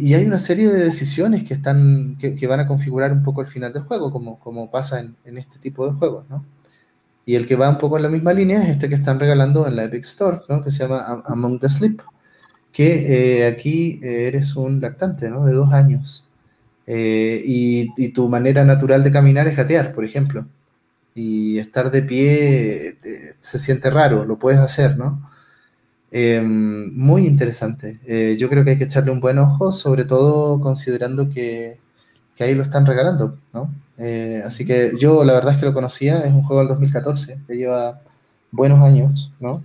[0.00, 3.46] y, hay una serie de decisiones que, están, que, van a configurar un poco el
[3.46, 6.44] final del juego, como, como pasa en, en, este tipo de juegos, ¿no?
[7.24, 9.66] Y el que va un poco en la misma línea es este que están regalando
[9.66, 10.62] en la Epic Store, ¿no?
[10.64, 12.02] Que se llama Among the Sleep,
[12.72, 15.44] que eh, aquí eh, eres un lactante, ¿no?
[15.44, 16.26] De dos años.
[16.86, 20.46] Eh, y, tu manera natural de caminar es gatear, por ejemplo.
[21.14, 22.98] Y estar de pie
[23.40, 25.30] se siente raro, lo puedes hacer, ¿no?
[26.14, 27.98] Em, muy interesante.
[28.06, 31.80] Eh, yo creo que hay que echarle un buen ojo, sobre todo considerando que,
[32.36, 33.74] que ahí lo están regalando, ¿no?
[33.96, 37.40] Eh, así que yo la verdad es que lo conocía, es un juego del 2014,
[37.46, 38.02] que lleva
[38.50, 39.62] buenos años, ¿no?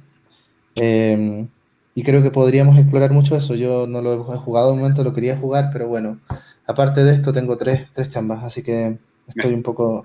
[0.76, 1.50] Em,
[1.96, 3.56] y creo que podríamos explorar mucho eso.
[3.56, 6.20] Yo no lo he jugado un momento, lo quería jugar, pero bueno,
[6.66, 10.04] aparte de esto tengo tres, tres chambas, así que estoy un poco...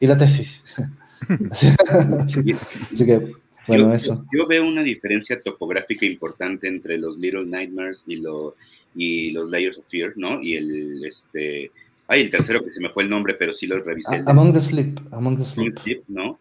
[0.00, 0.62] Y la tesis.
[2.18, 3.34] así que
[3.68, 8.56] yo, veo una diferencia topográfica importante entre los Little Nightmares y, lo,
[8.94, 10.42] y los Layers of Fear, ¿no?
[10.42, 11.70] Y el, este,
[12.08, 14.22] ay, el tercero que se me fue el nombre, pero sí lo revisé.
[14.26, 15.78] Among the Sleep, Among the Sleep.
[16.08, 16.38] ¿no?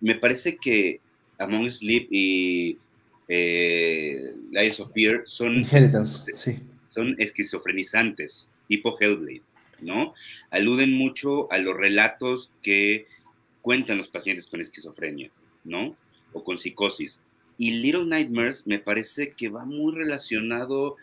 [0.00, 1.00] Me parece que
[1.38, 2.78] Among the Sleep y
[3.28, 6.58] eh, Lies of Fear son, Inheritance, sí.
[6.88, 9.42] son esquizofrenizantes, tipo Hellblade,
[9.80, 10.14] ¿no?
[10.50, 13.06] Aluden mucho a los relatos que
[13.62, 15.30] cuentan los pacientes con esquizofrenia,
[15.64, 15.96] ¿no?
[16.36, 17.20] O con psicosis.
[17.58, 20.96] Y Little Nightmares me parece que va muy relacionado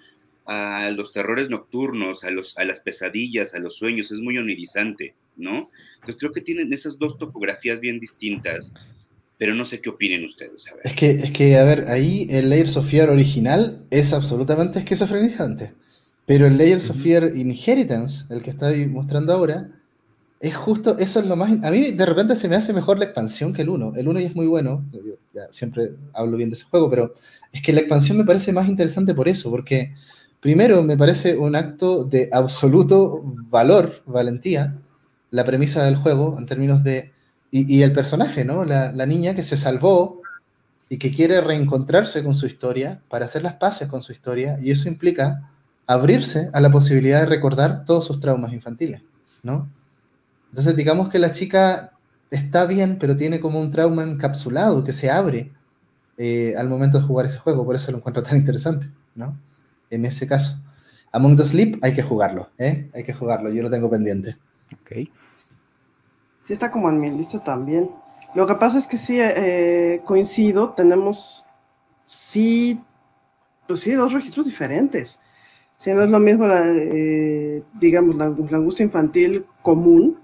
[0.46, 5.16] a los terrores nocturnos, a, los, a las pesadillas, a los sueños, es muy onirizante,
[5.38, 5.70] ¿no?
[5.96, 8.74] Entonces creo que tienen esas dos topografías bien distintas,
[9.38, 10.68] pero no sé qué opinen ustedes.
[10.68, 10.86] A ver.
[10.86, 15.74] Es que, es que, a ver, ahí el Layers of Fear original es absolutamente esquizofrenizante,
[16.26, 19.70] pero el Layers of Fear Inheritance, el que estoy mostrando ahora,
[20.44, 21.52] es justo, eso es lo más...
[21.64, 23.94] A mí de repente se me hace mejor la expansión que el 1.
[23.96, 24.84] El 1 ya es muy bueno,
[25.52, 27.14] siempre hablo bien de ese juego, pero
[27.54, 29.96] es que la expansión me parece más interesante por eso, porque
[30.41, 34.76] primero me parece un acto de absoluto valor, valentía,
[35.32, 37.14] la premisa del juego en términos de...
[37.50, 38.66] Y, y el personaje, ¿no?
[38.66, 40.22] La, la niña que se salvó
[40.89, 44.72] y que quiere reencontrarse con su historia para hacer las paces con su historia, y
[44.72, 45.50] eso implica
[45.88, 49.04] abrirse a la posibilidad de recordar todos sus traumas infantiles,
[49.41, 49.70] ¿no?
[50.54, 51.93] Entonces, digamos que la chica
[52.30, 55.51] está bien, pero tiene como un trauma encapsulado que se abre
[56.16, 59.36] eh, al momento de jugar ese juego, por eso lo encuentro tan interesante, ¿no?
[59.89, 60.60] En ese caso.
[61.12, 62.88] Among the Sleep hay que jugarlo, ¿eh?
[62.93, 64.38] Hay que jugarlo, yo lo tengo pendiente.
[64.80, 65.10] Ok.
[66.43, 67.89] Sí, está como en mi lista también.
[68.36, 71.45] Lo que pasa es que sí, eh, coincido, tenemos,
[72.06, 72.80] sí,
[73.68, 75.20] pues sí, dos registros diferentes.
[75.78, 80.20] Si no es lo mismo, la, eh, digamos, la, la angustia infantil común,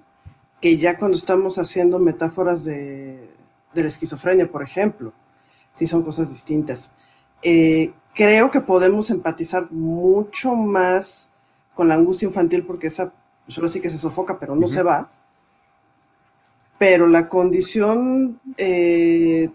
[0.62, 3.30] que ya cuando estamos haciendo metáforas de,
[3.74, 5.14] de la esquizofrenia, por ejemplo,
[5.74, 6.91] sí son cosas distintas.
[7.41, 11.32] Eh, creo que podemos empatizar mucho más
[11.76, 13.14] con la angustia infantil porque esa
[13.49, 15.12] solo sí que se sofoca, pero no se va.
[16.78, 19.49] Pero la condición eh,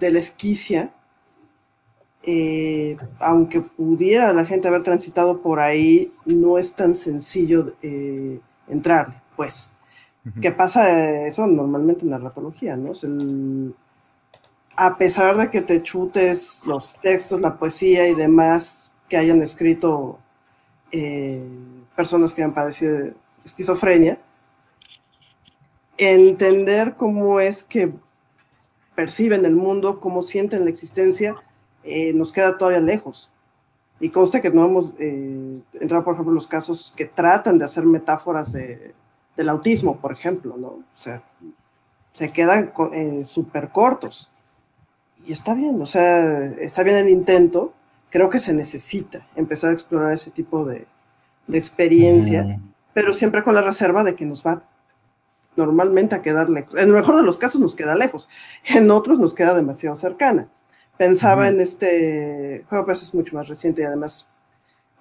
[0.00, 0.92] de la esquicia,
[2.22, 9.14] eh, aunque pudiera la gente haber transitado por ahí, no es tan sencillo eh, entrarle,
[9.36, 9.70] pues.
[10.26, 10.40] Ujú.
[10.40, 12.92] ¿Qué pasa eso normalmente en la ratología, no?
[12.92, 13.74] Es el-
[14.76, 20.18] a pesar de que te chutes los textos, la poesía y demás que hayan escrito
[20.96, 21.42] eh,
[21.96, 23.14] personas que han padecido de
[23.44, 24.18] esquizofrenia,
[25.96, 27.92] entender cómo es que
[28.94, 31.36] perciben el mundo, cómo sienten la existencia,
[31.82, 33.32] eh, nos queda todavía lejos.
[34.00, 37.64] Y consta que no hemos eh, entrado, por ejemplo, en los casos que tratan de
[37.64, 38.94] hacer metáforas de,
[39.36, 40.68] del autismo, por ejemplo, ¿no?
[40.68, 41.22] O sea,
[42.12, 44.32] se quedan eh, súper cortos.
[45.26, 47.72] Y está bien, o sea, está bien el intento.
[48.10, 50.86] Creo que se necesita empezar a explorar ese tipo de,
[51.46, 52.72] de experiencia, Mm.
[52.92, 54.62] pero siempre con la reserva de que nos va
[55.56, 56.74] normalmente a quedar lejos.
[56.76, 58.28] En el mejor de los casos nos queda lejos,
[58.64, 60.48] en otros nos queda demasiado cercana.
[60.96, 64.28] Pensaba en este juego, pero es mucho más reciente y además,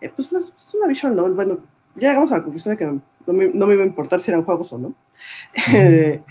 [0.01, 1.33] eh, pues más- es una visual novel.
[1.33, 1.59] Bueno,
[1.95, 4.31] ya llegamos a la conclusión de que no me, no me iba a importar si
[4.31, 4.93] eran juegos o no.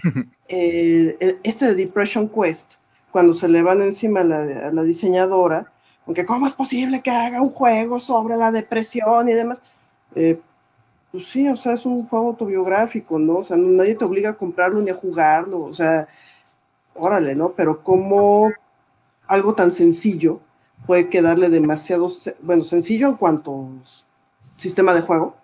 [0.49, 2.74] Eh, eh, este de Depression Quest,
[3.11, 4.38] cuando se le van encima a la,
[4.68, 5.72] a la diseñadora,
[6.07, 9.62] aunque cómo es posible que haga un juego sobre la depresión y demás,
[10.14, 10.38] eh,
[11.12, 13.38] pues sí, o sea, es un juego autobiográfico, ¿no?
[13.38, 16.09] O sea, no- nadie te obliga a comprarlo ni a jugarlo, o sea,
[16.95, 17.53] órale, ¿no?
[17.53, 18.51] Pero como
[19.28, 20.40] algo tan sencillo
[20.86, 22.09] puede quedarle demasiado,
[22.43, 24.05] bueno, sencillo en cuanto s-
[24.57, 25.36] sistema de juego,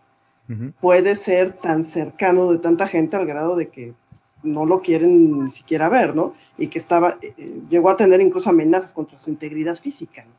[0.80, 3.94] Puede ser tan cercano de tanta gente al grado de que
[4.42, 6.32] no lo quieren ni siquiera ver, ¿no?
[6.56, 10.24] Y que estaba, eh, eh, llegó a tener incluso amenazas contra su integridad física.
[10.24, 10.32] ¿no?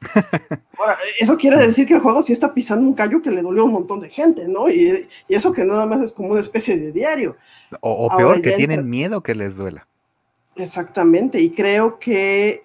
[0.78, 3.62] Ahora, eso quiere decir que el juego sí está pisando un callo que le dolió
[3.62, 4.68] a un montón de gente, ¿no?
[4.68, 7.36] Y, y eso que nada más es como una especie de diario.
[7.80, 9.86] O, peor, que tienen entra- miedo que les duela.
[10.56, 12.64] Exactamente, y creo que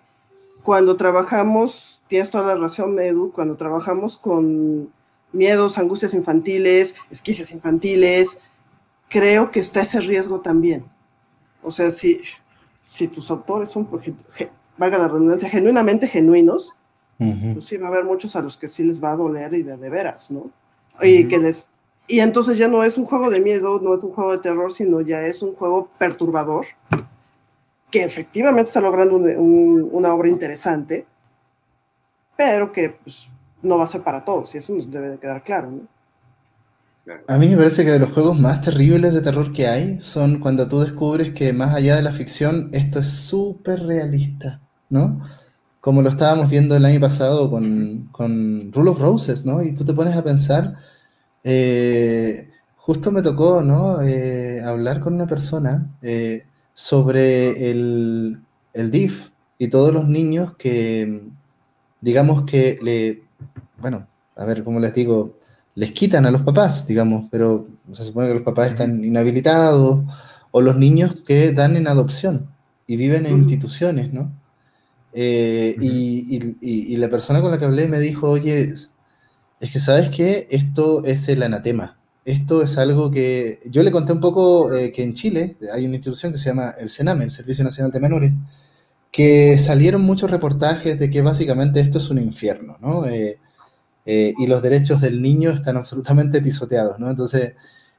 [0.63, 4.89] cuando trabajamos, tienes toda la razón, Edu, cuando trabajamos con
[5.35, 8.39] miedos, angustias infantiles, esquicias infantiles,
[9.09, 10.85] creo que está ese riesgo también.
[11.61, 12.21] O sea, si,
[12.81, 16.73] si tus autores son, por ejemplo, ge- valga la redundancia, genuinamente genuinos,
[17.19, 17.53] Ujú.
[17.53, 19.63] pues sí va a haber muchos a los que sí les va a doler y
[19.63, 20.49] de, de veras, ¿no?
[21.01, 21.67] Y que les
[22.07, 24.71] y entonces ya no es un juego de miedo, no es un juego de terror,
[24.71, 26.65] sino ya es un juego perturbador
[27.89, 31.05] que efectivamente está logrando un- un- una obra interesante,
[32.37, 33.29] pero que pues,
[33.61, 35.87] no va a ser para todos, y eso nos debe de quedar claro, ¿no?
[37.27, 40.39] A mí me parece que de los juegos más terribles de terror que hay son
[40.39, 45.21] cuando tú descubres que más allá de la ficción, esto es súper realista, ¿no?
[45.81, 49.61] Como lo estábamos viendo el año pasado con, con Rule of Roses, ¿no?
[49.61, 50.73] Y tú te pones a pensar,
[51.43, 54.01] eh, justo me tocó, ¿no?
[54.01, 58.41] Eh, hablar con una persona eh, sobre el,
[58.73, 61.21] el DIF, y todos los niños que,
[62.01, 63.24] digamos que le,
[63.85, 65.37] bueno, a ver, ¿cómo les digo?
[65.75, 70.03] Les quitan a los papás, digamos, pero se supone que los papás están inhabilitados,
[70.49, 72.49] o los niños que dan en adopción
[72.87, 74.31] y viven en instituciones, ¿no?
[75.13, 78.73] Eh, y, la persona con la que hablé me dijo, oye,
[79.59, 81.99] es que sabes que esto es el anatema.
[82.25, 85.97] Esto es algo que yo le conté un poco eh, que en Chile hay una
[85.97, 88.33] institución que se llama el CENAME, el Servicio Nacional de Menores,
[89.11, 93.05] que salieron muchos reportajes de que básicamente esto es un infierno, ¿no?
[93.05, 93.37] Eh,
[94.05, 97.09] eh, y los derechos del niño están absolutamente pisoteados, ¿no?
[97.09, 97.53] Entonces,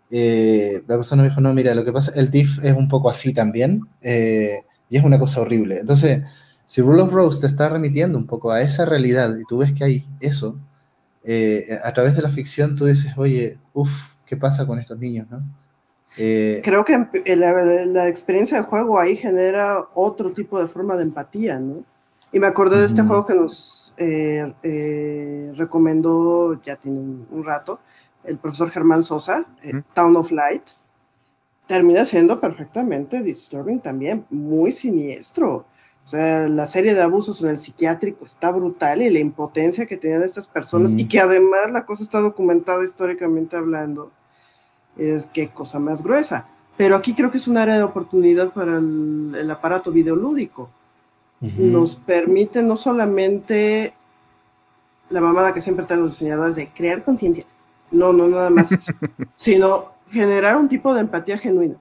[0.08, 3.34] la persona me dijo, no, mira, lo que pasa, el DIF es un poco así
[3.34, 5.80] también, y es una cosa horrible.
[5.80, 6.22] Entonces,
[6.64, 9.72] si Rule of Rose te está remitiendo un poco a esa realidad y tú ves
[9.72, 10.60] que hay eso,
[11.82, 15.42] a través de la ficción tú dices, oye, uff, qué pasa con estos niños, ¿no?
[16.18, 21.58] Eh, Creo que la, experiencia de juego ahí genera otro tipo de forma de empatía,
[21.58, 21.84] ¿no?
[22.32, 27.80] Y me acordé de este juego que nos eh, eh, recomendó ya tiene un, rato
[28.24, 29.46] el profesor Germán Sosa,
[29.94, 30.70] Town of Light.
[31.66, 35.66] Termina siendo perfectamente disturbing también, muy siniestro.
[36.06, 39.96] O sea, la serie de abusos en el psiquiátrico está brutal y la impotencia que
[39.96, 44.12] tenían estas personas y que además la cosa está documentada históricamente hablando,
[44.96, 46.46] es qué cosa más gruesa.
[46.76, 50.70] Pero aquí creo que es un área de oportunidad para el, aparato videolúdico.
[51.40, 53.94] Nos permite no solamente
[55.10, 57.44] la mamada que siempre traen los diseñadores de crear conciencia,
[57.90, 58.92] no, no, nada más eso,
[59.36, 61.76] sino generar un tipo de empatía genuina.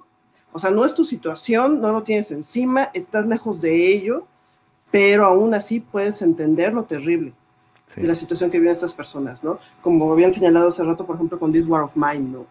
[0.52, 4.26] O sea, no es tu situación, no lo tienes encima, estás lejos de ello,
[4.92, 7.34] pero aún así puedes entender lo terrible
[7.96, 9.60] de la situación que viven estas personas, ¿no?
[9.82, 12.46] Como habían señalado hace rato, por ejemplo, con This War of Mine, ¿no?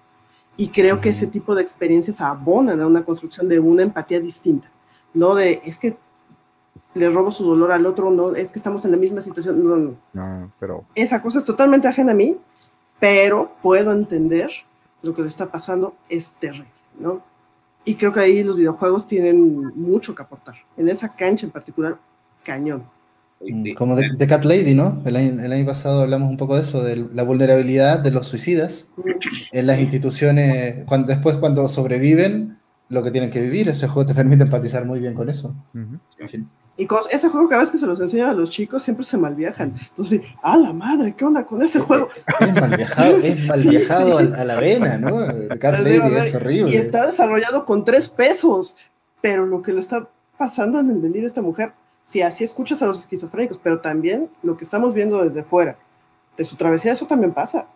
[0.56, 4.70] Y creo que ese tipo de experiencias abonan a una construcción de una empatía distinta,
[5.12, 5.34] ¿no?
[5.34, 5.96] De, es que
[6.94, 9.76] le robo su dolor al otro, no, es que estamos en la misma situación, no,
[9.76, 9.96] no.
[10.12, 10.84] No, pero...
[10.94, 12.36] Esa cosa es totalmente ajena a mí,
[13.00, 14.50] pero puedo entender
[15.02, 16.68] lo que le está pasando, es terrible,
[16.98, 17.22] ¿no?
[17.84, 20.54] Y creo que ahí los videojuegos tienen mucho que aportar.
[20.76, 21.98] En esa cancha en particular,
[22.42, 22.84] cañón.
[23.40, 25.02] Mm, como de, Cat Lady, ¿no?
[25.04, 29.02] El año, pasado hablamos un poco de eso, de la vulnerabilidad de los suicidas mm.
[29.52, 32.58] en las instituciones, cuando, después cuando sobreviven
[32.88, 33.68] lo que tienen que vivir.
[33.68, 35.54] Ese juego te permite empatizar muy bien con eso.
[35.74, 36.48] En fin.
[36.76, 39.74] Y ese juego cada vez que se los enseñan a los chicos siempre se malviajan.
[39.90, 41.14] Entonces, ¡ah, la madre!
[41.16, 42.08] ¿Qué onda con ese juego?
[42.40, 45.18] Es malviajado, es malviajado A, la vena, ¿no?
[45.60, 46.72] Cat Lady es horrible.
[46.72, 48.76] Y está desarrollado con tres pesos.
[49.20, 51.72] Pero lo que le está pasando en el delirio a esta mujer,
[52.02, 55.78] sí, así escuchas a los esquizofrénicos, pero también lo que estamos viendo desde fuera,
[56.36, 57.68] de su travesía, eso también pasa.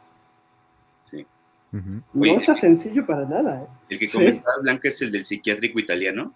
[1.70, 1.78] Sí.
[2.14, 3.62] No está sencillo para nada.
[3.62, 3.66] ¿eh?
[3.90, 6.34] El que comentaba Blanca es el del psiquiátrico italiano.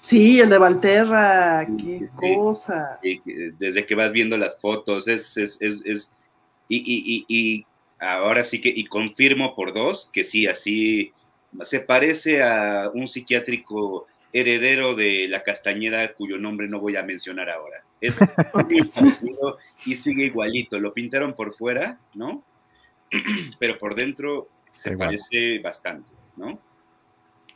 [0.00, 3.00] Sí, el de Valterra, qué cosa.
[3.58, 6.12] desde que vas viendo las fotos, es, es, es, es
[6.68, 7.66] y, y, y,
[7.98, 11.12] ahora sí que, y confirmo por dos que sí, así
[11.62, 17.48] se parece a un psiquiátrico heredero de la Castañeda, cuyo nombre no voy a mencionar
[17.48, 17.84] ahora.
[18.00, 18.18] Es
[18.68, 20.80] muy parecido y sigue igualito.
[20.80, 22.42] Lo pintaron por fuera, ¿no?
[23.60, 26.58] Pero por dentro se parece bastante, ¿no?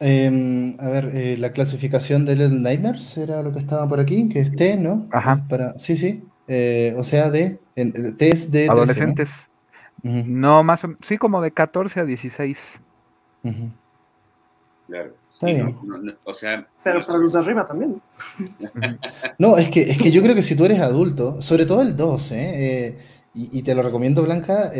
[0.00, 4.28] Em, a ver, eh, la clasificación de Little Nightmares era lo que estaba por aquí,
[4.28, 5.08] que es T, ¿no?
[5.10, 5.44] Ajá.
[5.48, 6.22] Para, sí, sí.
[6.46, 9.30] Eh, o sea, de T es de adolescentes.
[10.02, 10.62] ¿no?
[10.62, 12.80] más o, sí, como de 14 a 16.
[14.86, 15.14] Claro.
[16.24, 18.00] o sea, pero para los de arriba también.
[19.38, 21.96] no, es que, es que yo creo que si tú eres adulto, sobre todo el
[21.96, 22.98] 2, ¿eh?
[23.38, 24.72] Y, te lo recomiendo, Blanca,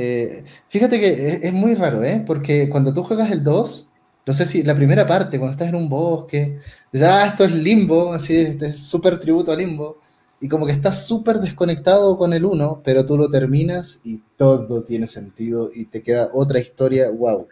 [0.68, 2.22] fíjate que es, es, muy raro, ¿eh?
[2.26, 3.88] Porque cuando tú juegas el 2,
[4.26, 6.59] no sé si la primera parte, cuando estás en un bosque,
[6.92, 10.00] ya ah, esto es limbo, así, este es súper tributo a limbo,
[10.40, 14.82] y como que estás súper desconectado con el uno, pero tú lo terminas y todo
[14.84, 17.48] tiene sentido y te queda otra historia, wow.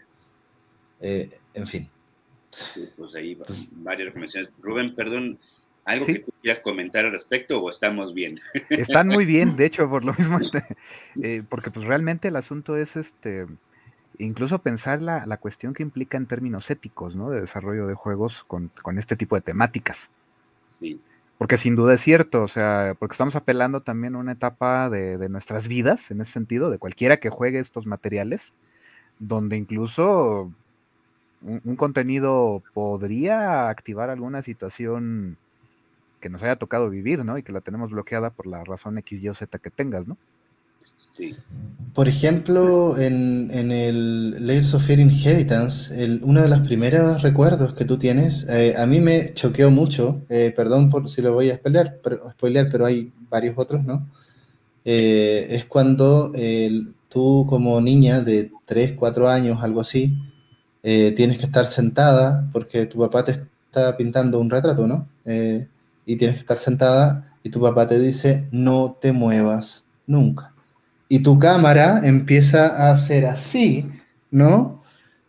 [1.00, 1.88] Eh, en fin.
[2.96, 3.38] pues ahí
[3.72, 4.50] varias recomendaciones.
[4.60, 5.38] Rubén, perdón,
[5.86, 8.38] ¿algo que tú quieras comentar al respecto o estamos bien?
[8.70, 10.62] Están muy bien, de hecho, por lo mismo, este,
[11.22, 13.46] eh, porque pues realmente el asunto es este
[14.18, 17.30] incluso pensar la, la, cuestión que implica en términos éticos, ¿no?
[17.30, 20.10] De desarrollo de juegos con, con, este tipo de temáticas.
[20.80, 20.98] Sí.
[21.36, 25.18] Porque sin duda es cierto, o sea, porque estamos apelando también a una etapa de,
[25.18, 28.54] de, nuestras vidas, en ese sentido, de cualquiera que juegue estos materiales,
[29.18, 30.50] donde incluso
[31.42, 35.36] un, un contenido podría activar alguna situación
[36.20, 37.38] que nos haya tocado vivir, ¿no?
[37.38, 40.16] Y que la tenemos bloqueada por la razón X, Y o Z que tengas, ¿no?
[40.96, 41.36] Sí.
[41.94, 47.74] Por ejemplo, en, en el Layers of Fear Inheritance, el, uno de los primeros recuerdos
[47.74, 51.50] que tú tienes, eh, a mí me choqueó mucho, eh, perdón por si lo voy
[51.50, 54.08] a spoilear, pero, spoilear, pero hay varios otros, ¿no?
[54.84, 56.32] Eh, es cuando
[57.08, 60.16] tú como niña de 3, 4 años, algo así,
[60.82, 65.08] eh, tienes que estar sentada porque tu papá te está pintando un retrato, ¿no?
[66.06, 70.54] Y tienes que estar sentada y tu papá te dice, no te muevas nunca
[71.08, 73.90] y tu cámara empieza a hacer así,
[74.30, 74.82] ¿no?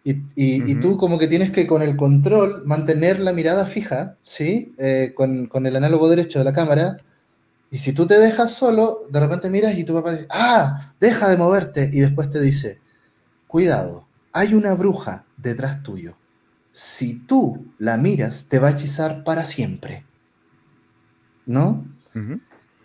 [0.04, 4.74] Y, y- tú como que tienes que con el control mantener la mirada fija, ¿sí?
[4.80, 6.98] Eh, con, con el análogo derecho de la cámara.
[7.72, 11.30] Y si tú te dejas solo, de repente miras y tu papá dice, ah, deja
[11.30, 11.90] de moverte.
[11.94, 12.82] Y después te dice,
[13.48, 16.20] cuidado, hay una bruja detrás tuyo.
[16.72, 20.07] Si tú la miras, te va a hechizar para siempre.
[21.48, 21.86] ¿No?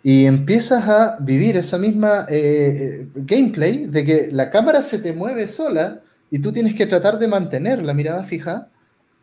[0.03, 5.13] Y empiezas a vivir esa misma eh, eh, gameplay de que la cámara se te
[5.13, 8.69] mueve sola y tú tienes que tratar de mantener la mirada fija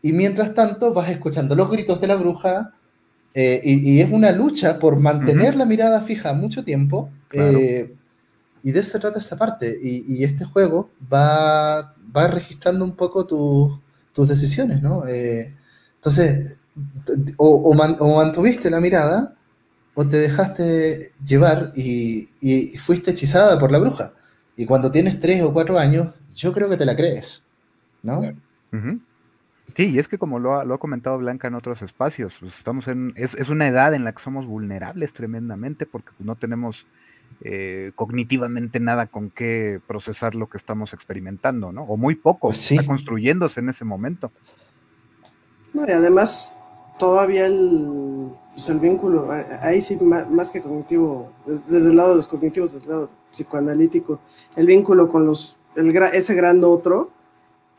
[0.02, 2.74] y mientras tanto vas escuchando los gritos de la bruja
[3.34, 7.58] eh, y, y es una lucha por mantener la mirada fija mucho tiempo Claro.
[7.58, 7.94] eh,
[8.62, 12.96] y de eso se trata esta parte y, y este juego va, va registrando un
[12.96, 13.80] poco tus
[14.12, 15.06] tus decisiones, ¿no?
[15.06, 15.54] Eh,
[15.96, 16.58] entonces,
[17.36, 19.34] o, o man- o mantuviste la mirada
[19.94, 24.12] o te dejaste llevar y, y fuiste hechizada por la bruja.
[24.56, 27.44] Y cuando tienes tres o cuatro años, yo creo que te la crees,
[28.02, 28.20] ¿no?
[28.20, 28.36] Claro.
[29.76, 32.58] Sí, y es que como lo ha, lo ha comentado Blanca en otros espacios, pues
[32.58, 36.86] estamos en, es, es una edad en la que somos vulnerables tremendamente porque no tenemos
[37.42, 41.84] eh, cognitivamente nada con qué procesar lo que estamos experimentando, ¿no?
[41.84, 42.76] O muy poco, Pues sí.
[42.76, 44.32] está construyéndose en ese momento.
[45.72, 46.59] No, y además,
[47.00, 49.28] todavía el, pues el vínculo,
[49.62, 53.08] ahí sí, más, que cognitivo, des- desde el lado de los cognitivos, desde el lado
[53.32, 54.20] psicoanalítico,
[54.54, 57.10] el vínculo con los, el, ese gran otro,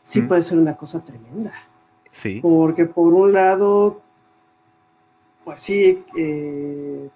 [0.02, 0.28] sí Mm.
[0.28, 1.52] puede ser una cosa tremenda.
[2.10, 2.40] Sí.
[2.42, 4.00] Porque por un lado,
[5.44, 7.08] pues sí, eh,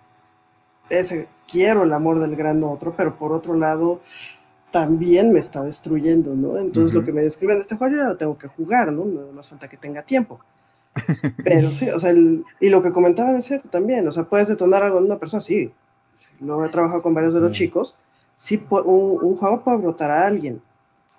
[0.89, 4.01] ese, quiero el amor del gran otro, pero por otro lado,
[4.71, 6.59] también me está destruyendo, ¿no?
[6.59, 9.05] Entonces lo que me describe en este juego yo ya lo tengo que jugar, ¿no?
[9.05, 10.39] Nada más falta que tenga tiempo.
[11.45, 14.49] Pero sí, o sea, el- y lo que comentaban es cierto también, o sea, puedes
[14.49, 15.71] detonar algo en una persona, sí.
[16.41, 17.99] Lo he trabajado con varios de los chicos,
[18.37, 20.61] sí, un, un juego puede brotar a alguien.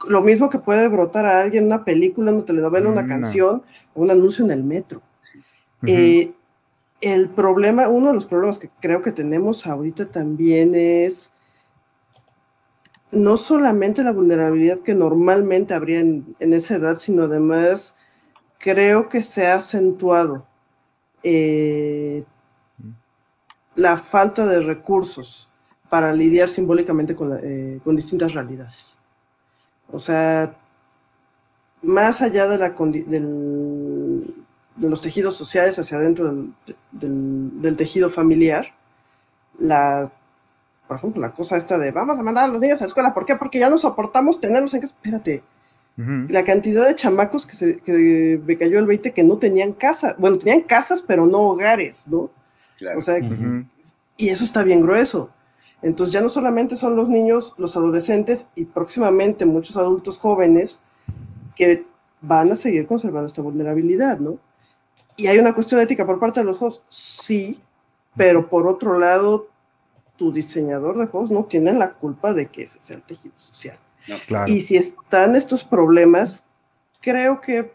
[0.07, 3.07] Lo mismo que puede brotar a alguien una película, una telenovela, una Mm.
[3.07, 3.63] canción,
[3.95, 5.01] un anuncio en el metro.
[5.82, 5.91] Ujú.
[5.91, 6.34] Eh,
[7.01, 11.32] el problema, uno de los problemas que creo que tenemos ahorita también es
[13.11, 17.95] no solamente la vulnerabilidad que normalmente habría en, en esa edad, sino además
[18.59, 20.45] creo que se ha acentuado
[21.23, 22.25] eh,
[23.75, 25.49] la falta de recursos
[25.89, 28.97] para lidiar simbólicamente con, eh, con distintas realidades.
[29.91, 30.55] O sea,
[31.81, 32.75] más allá de, la
[34.75, 36.53] de los tejidos sociales hacia adentro del,
[36.91, 38.67] del- del tejido familiar,
[39.59, 40.11] la,
[40.87, 43.13] por ejemplo, la cosa esta de vamos a mandar a los niños a la escuela,
[43.13, 43.35] ¿por qué?
[43.35, 44.95] Porque ya no soportamos tenerlos en casa.
[44.95, 45.43] Espérate,
[45.97, 50.15] La cantidad de chamacos que, se, que me cayó el 20 que no tenían casa,
[50.19, 52.29] bueno, tenían casas, pero no hogares, ¿no?
[52.77, 52.99] Claro.
[52.99, 53.17] O sea,
[54.15, 55.31] y eso está bien grueso.
[55.81, 60.83] Entonces ya no solamente son los niños, los adolescentes y próximamente muchos adultos jóvenes
[61.55, 61.85] que
[62.21, 64.37] van a seguir conservando esta vulnerabilidad, ¿no?
[65.15, 67.61] Y hay una cuestión ética por parte de los juegos, sí,
[68.15, 69.47] pero por otro lado,
[70.15, 73.77] tu diseñador de juegos no tiene la culpa de que ese sea el tejido social.
[74.07, 74.51] No, Claro.
[74.51, 76.45] Y si están estos problemas,
[77.01, 77.73] creo que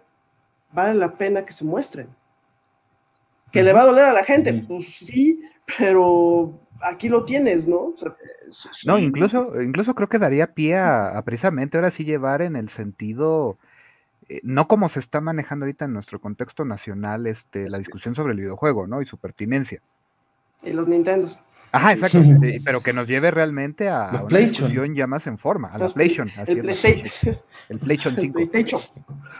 [0.73, 2.09] vale la pena que se muestren.
[3.53, 4.55] ¿Que le va a doler a la gente?
[4.67, 5.43] Pues sí,
[5.79, 7.77] pero aquí lo tienes, ¿no?
[7.89, 8.17] O sea,
[8.87, 12.71] No, incluso, incluso creo que daría pie a, a precisamente ahora sí llevar en el
[12.71, 13.59] sentido,
[14.31, 17.83] eh, no como se está manejando ahorita en nuestro contexto nacional, este, la Sí.
[17.83, 19.03] discusión sobre el videojuego, ¿no?
[19.03, 19.81] Y su pertinencia.
[20.65, 21.39] y los Nintendos.
[21.73, 22.23] Ajá, exacto.
[22.23, 24.69] sí, pero que nos lleve realmente a, una PlayStation.
[24.69, 26.29] discusión ya más en forma, a la Los- PlayStation.
[26.43, 27.39] así El es, PlayStation.
[27.71, 28.35] el PlayStation El 5.
[28.35, 28.81] PlayStation.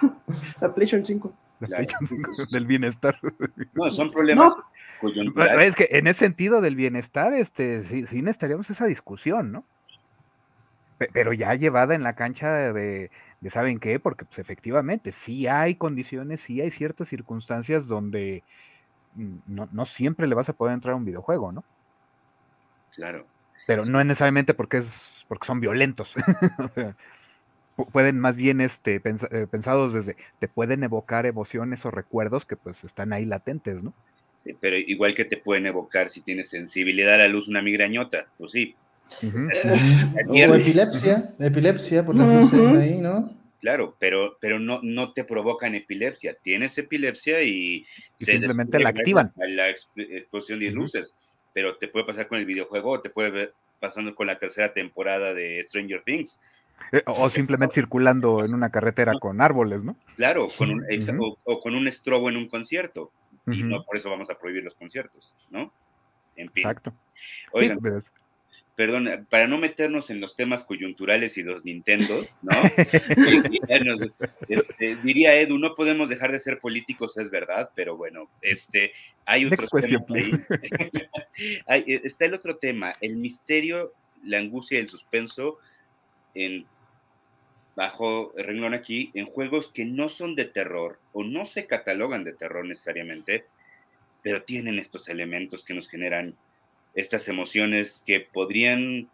[0.61, 1.33] La PlayStation 5.
[1.61, 2.53] la PlayStation sí, sí, 5 sí.
[2.55, 3.19] del bienestar.
[3.75, 4.65] No, son problemas No,
[5.01, 5.67] coyunturales.
[5.69, 9.65] Es que en ese sentido del bienestar, este, sí, sí necesitaríamos esa discusión, ¿no?
[10.99, 13.11] Pe- Pero ya llevada en la cancha de,
[13.41, 14.01] de ¿saben qué?
[14.01, 18.43] Porque pues efectivamente sí hay condiciones, sí hay ciertas circunstancias donde
[19.17, 21.63] mm, no, no siempre le vas a poder entrar a un videojuego, ¿no?
[22.95, 23.27] Claro.
[23.67, 26.13] Pero no es necesariamente porque es porque son violentos.
[26.59, 26.97] O sea,
[27.77, 32.57] pu- pueden más bien este eh, pensados desde te pueden evocar emociones o recuerdos que
[32.57, 33.95] pues están ahí latentes, ¿no?
[34.45, 38.27] Sí, pero igual que te pueden evocar si tienes sensibilidad a la luz una migrañota,
[38.37, 38.75] pues sí,
[40.29, 43.37] O epilepsia, epilepsia por las luces ahí, ¿no?
[43.61, 46.37] Claro, pero, pero no, no te provocan epilepsia.
[46.43, 47.87] Tienes epilepsia y,
[48.19, 49.29] simplemente la activan.
[49.37, 51.17] la explosión de luces,
[51.53, 55.35] pero te puede pasar con el videojuego, te puede ver pasando con la tercera temporada
[55.35, 56.41] de Stranger Things.
[56.93, 59.97] Eh, o simplemente circulando en una carretera con árboles, ¿no?
[60.17, 60.85] Claro, con un,
[61.45, 63.11] o, con un estrobo en un concierto.
[63.47, 65.73] Y no por eso vamos a prohibir los conciertos, ¿no?
[66.37, 66.63] En fin.
[66.65, 66.95] Exacto.
[67.51, 67.81] Oigan,
[68.75, 72.53] perdón, para no meternos en los temas coyunturales y los Nintendo, ¿no?
[74.49, 78.93] este, diría Edu, no podemos dejar de ser políticos, es verdad, pero bueno, este,
[79.27, 81.85] hay otros temas ahí.
[82.05, 83.93] está el otro tema, el misterio,
[84.25, 85.59] la angustia y el suspenso
[86.35, 86.65] en
[87.75, 92.25] bajo el renglón aquí, en juegos que no son de terror o no se catalogan
[92.25, 93.47] de terror necesariamente,
[94.23, 96.37] pero tienen estos elementos que nos generan
[96.95, 99.09] estas emociones que podrían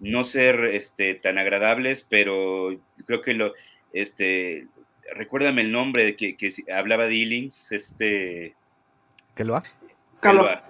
[0.00, 3.54] no ser este, tan agradables, pero creo que lo,
[3.92, 4.66] este,
[5.14, 8.54] recuérdame el nombre de que, que hablaba de Ealings, este...
[9.34, 10.64] ¿Qué lo ha?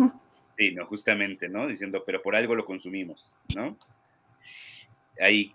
[0.56, 1.66] Sí, no, justamente, ¿no?
[1.66, 3.76] Diciendo, pero por algo lo consumimos, ¿no?
[5.20, 5.54] Ahí.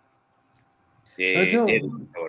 [1.24, 1.82] Eh,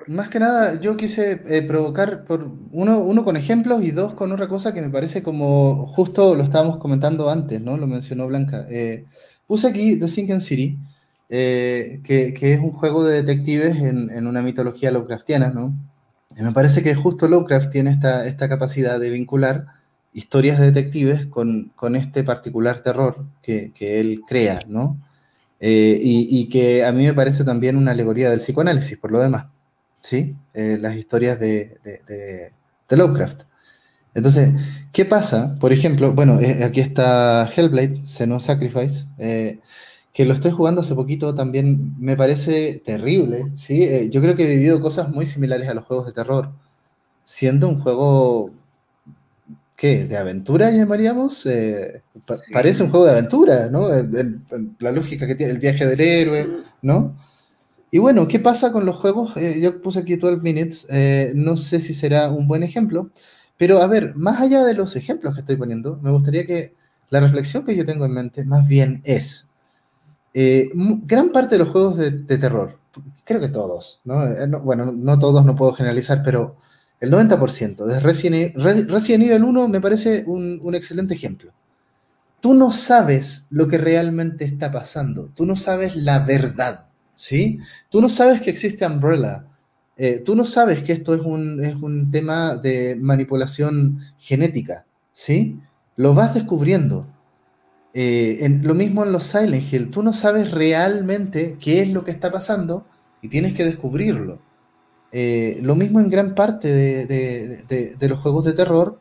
[0.08, 4.32] más que nada, yo quise eh, provocar por uno, uno con ejemplos y dos con
[4.32, 7.78] otra cosa que me parece como justo lo estábamos comentando antes, ¿no?
[7.78, 8.66] Lo mencionó Blanca.
[8.70, 9.06] Eh,
[9.46, 10.78] puse aquí The Sinking City,
[11.28, 15.74] que, que, es un juego de detectives en, en, una mitología Lovecraftiana, ¿no?
[16.36, 19.66] Y me parece que justo Lovecraft tiene esta, esta capacidad de vincular
[20.12, 24.98] historias de detectives con, con este particular terror que, que él crea, ¿no?
[25.64, 29.46] Eh, y, que a mí me parece también una alegoría del psicoanálisis, por lo demás,
[30.00, 30.34] ¿sí?
[30.54, 33.42] Eh, las historias de, de, Lovecraft.
[34.12, 34.50] Entonces,
[34.92, 35.56] ¿qué pasa?
[35.60, 39.06] Por ejemplo, bueno, eh, aquí está Hellblade, Xenon Sacrifice,
[40.12, 44.10] que lo estoy jugando hace poquito, también me parece terrible, ¿sí?
[44.10, 46.50] yo creo que he vivido cosas muy similares a los juegos de terror,
[47.24, 48.50] siendo un juego
[49.82, 50.04] ¿qué?
[50.04, 51.44] ¿De aventura llamaríamos?
[51.44, 52.02] Eh,
[52.52, 53.88] parece un juego de aventura, ¿no?
[54.78, 56.48] la lógica que tiene el viaje del héroe,
[56.82, 57.16] ¿no?
[57.90, 59.36] Y bueno, ¿qué pasa con los juegos?
[59.36, 63.10] Eh, yo puse aquí 12 Minutes, eh, no sé si será un buen ejemplo,
[63.58, 66.74] pero a ver, más allá de los ejemplos que estoy poniendo, me gustaría que
[67.10, 69.50] la reflexión que yo tengo en mente más bien es,
[70.32, 72.78] gran parte de los juegos de, terror,
[73.24, 74.22] creo que todos, ¿no?
[74.60, 76.54] bueno, no todos, no puedo generalizar, pero
[77.02, 77.84] el 90%.
[77.84, 81.52] De Resident, Resident Evil 1 me parece un, excelente ejemplo.
[82.40, 85.28] Tú no sabes lo que realmente está pasando.
[85.34, 86.86] Tú no sabes la verdad.
[87.16, 87.58] ¿sí?
[87.90, 89.46] Tú no sabes que existe Umbrella.
[89.96, 94.86] Eh, tú no sabes que esto es un, es un tema de manipulación genética.
[95.12, 95.58] ¿sí?
[95.96, 97.08] Lo vas descubriendo.
[97.94, 99.90] Eh, en, lo mismo en los Silent Hill.
[99.90, 102.86] Tú no sabes realmente qué es lo que está pasando
[103.22, 104.51] y tienes que descubrirlo.
[105.12, 108.98] Eh, lo mismo en gran parte de, los juegos de terror.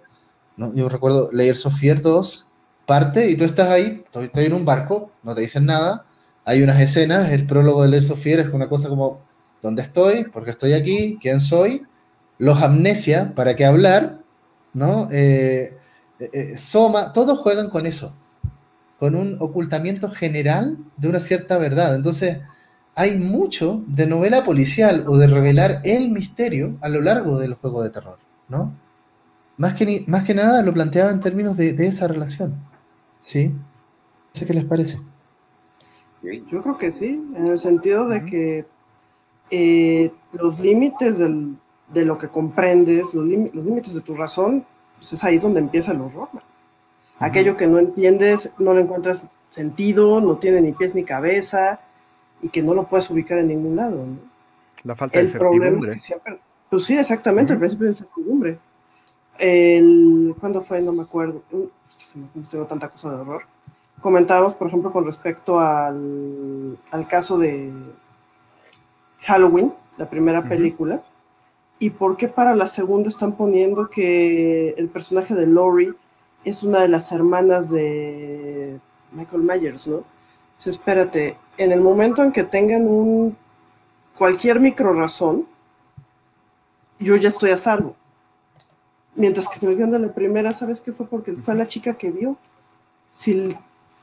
[0.57, 0.73] ¿no?
[0.75, 2.47] Yo recuerdo Layers of Fear 2,
[2.85, 6.05] parte y tú estás ahí, estoy, en un barco, no te dicen nada.
[6.43, 9.21] Hay unas escenas, el prólogo de Layers of Fear es una cosa como,
[9.61, 10.25] ¿dónde estoy?
[10.25, 11.17] ¿Por qué estoy aquí?
[11.21, 11.83] ¿Quién soy?
[12.37, 14.19] Los amnesia, ¿para qué hablar?
[14.73, 15.07] ¿No?
[15.11, 15.77] Eh,
[16.19, 18.13] eh, Soma, todos juegan con eso,
[18.99, 21.95] con un ocultamiento general de una cierta verdad.
[21.95, 22.39] Entonces,
[22.95, 27.83] hay mucho de novela policial o de revelar el misterio a lo largo del juego
[27.83, 28.19] de terror,
[28.49, 28.73] ¿no?
[29.57, 32.55] Más que, más que nada lo planteaba en términos de, esa relación,
[33.21, 33.49] ¿sí?
[33.49, 34.99] No sé qué les parece.
[36.23, 38.65] Yo creo que sí, en el sentido de que
[39.49, 44.65] eh, los límites de lo que comprendes, los, límites de tu razón,
[44.97, 46.29] pues es ahí donde empieza el horror.
[47.19, 51.81] Aquello que no entiendes, no le encuentras sentido, no tiene ni pies ni cabeza,
[52.41, 53.97] y que no lo puedes ubicar en ningún lado.
[53.97, 54.17] ¿no?
[54.83, 55.69] La falta el de certidumbre.
[55.69, 56.39] problema es que siempre,
[56.69, 58.59] pues sí, exactamente, el principio de incertidumbre.
[59.37, 60.81] El, ¿Cuándo fue?
[60.81, 61.41] No me acuerdo.
[61.51, 63.43] Me tengo tanta cosa de horror.
[64.01, 67.71] Comentábamos, por ejemplo, con respecto al, al caso de
[69.21, 71.03] Halloween, la primera película,
[71.79, 75.93] y por qué para la segunda están poniendo que el personaje de Laurie
[76.43, 78.79] es una de las hermanas de
[79.11, 80.03] Michael Myers, ¿no?
[80.69, 83.37] Espérate, en el momento en que tengan un
[84.15, 85.47] cualquier micro razón,
[86.99, 87.95] yo ya estoy a salvo.
[89.15, 91.07] Mientras que en el guion de la primera, ¿sabes qué fue?
[91.07, 92.37] Porque fue la chica que vio.
[93.11, 93.49] Si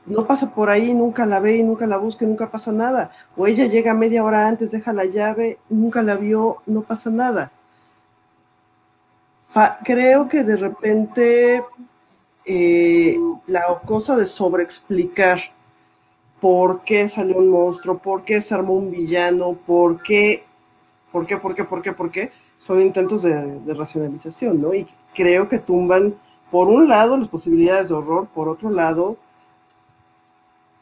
[0.05, 3.11] no pasa por ahí, nunca la ve y nunca la busca, nunca pasa nada.
[3.35, 7.51] O ella llega media hora antes, deja la llave, nunca la vio, no pasa nada.
[9.83, 11.63] creo que de repente
[12.45, 15.39] eh, la cosa de sobreexplicar
[16.39, 20.43] por qué salió un monstruo, por qué se armó un villano, por qué,
[21.11, 24.73] por qué, por qué, por qué, por qué, son intentos de, de racionalización, ¿no?
[24.73, 26.15] Y creo que tumban,
[26.51, 29.17] por un lado, las posibilidades de horror, por otro lado,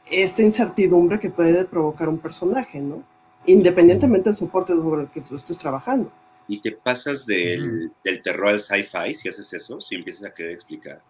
[0.10, 3.04] esta incertidumbre que puede provocar un personaje, ¿no?
[3.46, 6.12] Independientemente del soporte sobre el que tú estés trabajando.
[6.48, 10.54] Y te pasas del, del terror al sci-fi si haces eso, si empiezas a querer
[10.54, 11.02] explicar.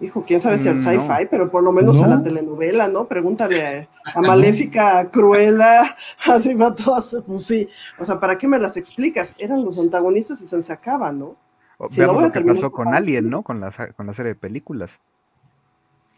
[0.00, 1.30] Hijo, quién sabe si al Mm, sci-fi, no.
[1.30, 2.16] pero por lo menos a No.
[2.16, 3.06] la telenovela, ¿no?
[3.06, 5.94] Pregúntale a, a Maléfica, a Cruella,
[6.26, 7.68] así va todas, pues sí.
[7.98, 9.34] O sea, ¿para qué me las explicas?
[9.38, 11.36] Eran los antagonistas y se sacaban, ¿no?
[11.76, 13.28] O Si no veamos a lo que pasó con Alien.
[13.30, 13.42] ¿no?
[13.42, 14.98] Con la, con la serie de películas.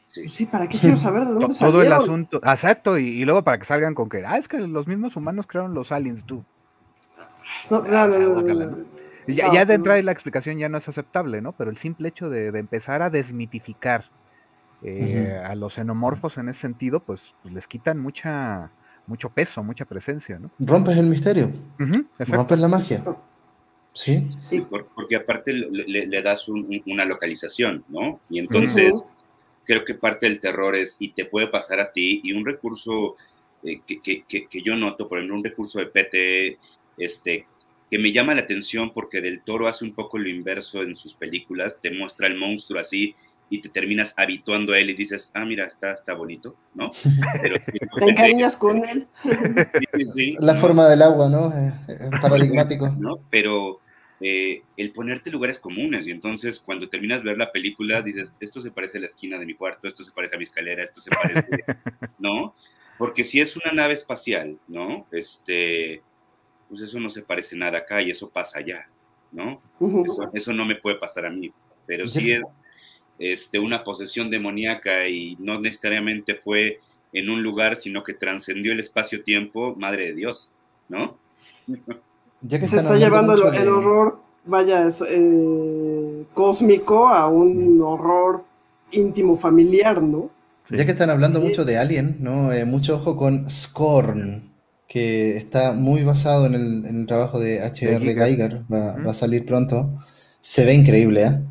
[0.09, 0.29] Sí.
[0.29, 1.93] Sí, ¿para qué quiero saber de dónde Todo el salieron?
[2.03, 5.17] asunto, exacto, y, y luego para que salgan con que, ah, es que los mismos
[5.17, 6.45] humanos crearon los aliens, tú.
[7.71, 8.77] No, no, no, no,
[9.27, 9.77] Ya, No, ya de no.
[9.77, 11.53] entrada y la explicación ya no es aceptable, ¿no?
[11.53, 14.05] Pero el simple hecho de, de empezar a desmitificar
[14.83, 18.71] eh, a los xenomorfos en ese sentido, pues, pues les quitan mucha,
[19.07, 20.51] mucho peso, mucha presencia, ¿no?
[20.59, 21.53] Rompes el misterio,
[22.19, 22.99] rompes la magia.
[22.99, 23.23] Exacto.
[23.95, 24.27] Sí.
[24.71, 28.21] Por- porque aparte le, das un- un- una localización, ¿no?
[28.31, 29.05] Y entonces
[29.65, 33.17] creo que parte del terror es, y te puede pasar a ti, y un recurso
[33.65, 36.59] eh, que, que- que- que yo noto, por ejemplo, un recurso de PT,
[36.97, 37.47] este,
[37.93, 41.15] que me llama la atención porque Del Toro hace un poco lo inverso en sus
[41.15, 43.15] películas, te muestra el monstruo así
[43.51, 46.91] y te terminas habituando a él y dices, ah, mira, está, está bonito, ¿no?
[47.43, 47.57] Pero,
[47.99, 49.07] Te encariñas con él.
[49.23, 49.31] Sí,
[49.93, 50.61] sí, sí, La ¿no?
[50.63, 51.53] forma del agua, ¿no?
[51.53, 52.89] Eh, eh, paradigmático.
[52.99, 53.19] ¿no?
[53.29, 53.81] Pero
[54.23, 58.63] eh, el ponerte lugares comunes y entonces cuando terminas de ver la película dices, esto
[58.63, 61.03] se parece a la esquina de mi cuarto, esto se parece a mi escalera, esto
[61.03, 61.47] se parece,
[62.19, 62.55] ¿no?
[62.97, 65.07] Porque si es una nave espacial, ¿no?
[65.13, 66.01] Este,
[66.73, 68.89] pues eso no se parece nada acá y eso pasa allá,
[69.31, 69.61] ¿no?
[70.07, 71.53] Eso, eso no me puede pasar a mí,
[71.87, 72.37] pero si Ya.
[72.39, 72.57] es
[73.19, 76.81] este, una posesión demoníaca y no necesariamente fue
[77.13, 80.51] en un lugar, sino que trascendió el espacio-tiempo, madre de Dios,
[80.89, 81.19] ¿no?
[82.41, 88.45] Ya que Se está llevando el, horror, vaya, es, eh, cósmico a un horror
[88.93, 90.31] íntimo familiar, ¿no?
[90.69, 90.77] Sí.
[90.79, 91.49] Ya que están hablando Sí.
[91.49, 92.51] mucho de Alien, ¿no?
[92.51, 94.52] Eh, mucho ojo con Scorn,
[94.93, 98.15] que está muy basado en el, en el trabajo de H.R.
[98.15, 99.91] Geiger, va, a salir pronto.
[100.43, 101.43] Se ve increíble, ¿eh?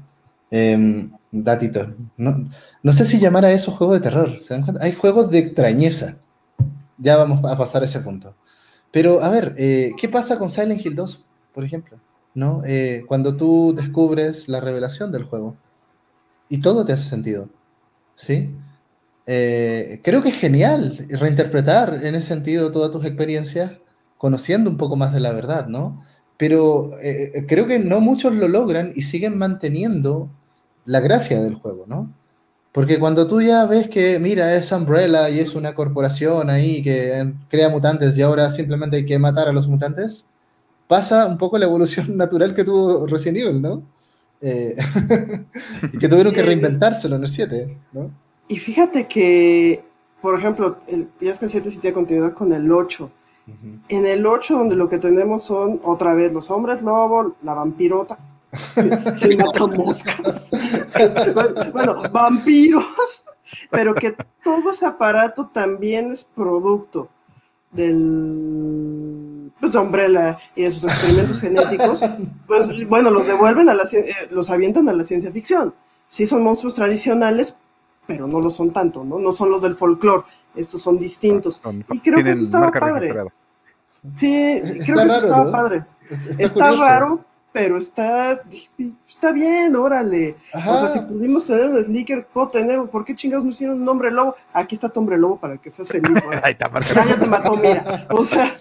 [0.51, 1.95] Em, datito.
[2.17, 2.47] No,
[2.83, 4.83] no sé si llamar a eso juego de terror, ¿se dan cuenta?
[4.85, 6.17] Hay juegos de extrañeza.
[6.99, 8.35] Ya vamos a pasar a ese punto.
[8.91, 11.97] Pero, a ver, eh, ¿qué pasa con Silent Hill 2, por ejemplo?
[12.35, 12.61] ¿No?
[12.63, 15.57] Eh, cuando tú descubres la revelación del juego
[16.47, 17.49] y todo te hace sentido,
[18.13, 18.53] ¿sí?
[19.27, 23.73] Eh, creo que es genial reinterpretar en ese sentido todas tus experiencias,
[24.17, 26.03] conociendo un poco más de la verdad, ¿no?
[26.37, 30.29] Pero eh, eh, creo que no muchos lo logran y siguen manteniendo
[30.85, 32.13] la gracia del juego, ¿no?
[32.71, 37.19] Porque cuando tú ya ves que, mira, es Umbrella y es una corporación ahí que
[37.19, 40.27] eh, crea mutantes y ahora simplemente hay que matar a los mutantes,
[40.87, 43.83] pasa un poco la evolución natural que tuvo Resident Evil, ¿no?
[44.41, 44.75] Eh,
[45.93, 48.11] y que tuvieron que reinventárselo en el 7, ¿no?
[48.47, 49.83] Y fíjate que,
[50.21, 53.09] por ejemplo, el, ya es que el 7 sí tiene continuidad con el 8.
[53.47, 53.79] Ujú.
[53.89, 58.17] En el 8, donde lo que tenemos son otra vez los hombres lobo, la vampirota,
[59.19, 60.51] que mata moscas.
[61.73, 63.25] bueno, vampiros,
[63.69, 67.09] pero que todo ese aparato también es producto
[67.71, 72.03] del pues de Umbrella y de sus experimentos genéticos,
[72.47, 75.73] pues bueno, los devuelven a la eh, los avientan a la ciencia ficción.
[76.07, 77.55] Sí son monstruos tradicionales,
[78.07, 79.19] pero no lo son tanto, ¿no?
[79.19, 80.23] No son los del folclore,
[80.55, 81.61] estos son distintos.
[81.91, 83.13] Y creo que eso estaba padre.
[84.15, 85.51] Sí, Está creo que eso raro, estaba ¿no?
[85.51, 85.85] padre.
[86.37, 88.41] Está, raro, pero está,
[89.07, 90.37] está bien, órale.
[90.53, 90.71] Ajá.
[90.71, 93.89] O sea, si pudimos tener un Slicker, puedo tener, ¿por qué chingados no hicieron un
[93.89, 94.35] hombre lobo?
[94.53, 96.23] Aquí está tu hombre lobo para que seas feliz.
[96.43, 98.07] Ahí está, Ah, ya te mató, mira.
[98.09, 98.53] O sea,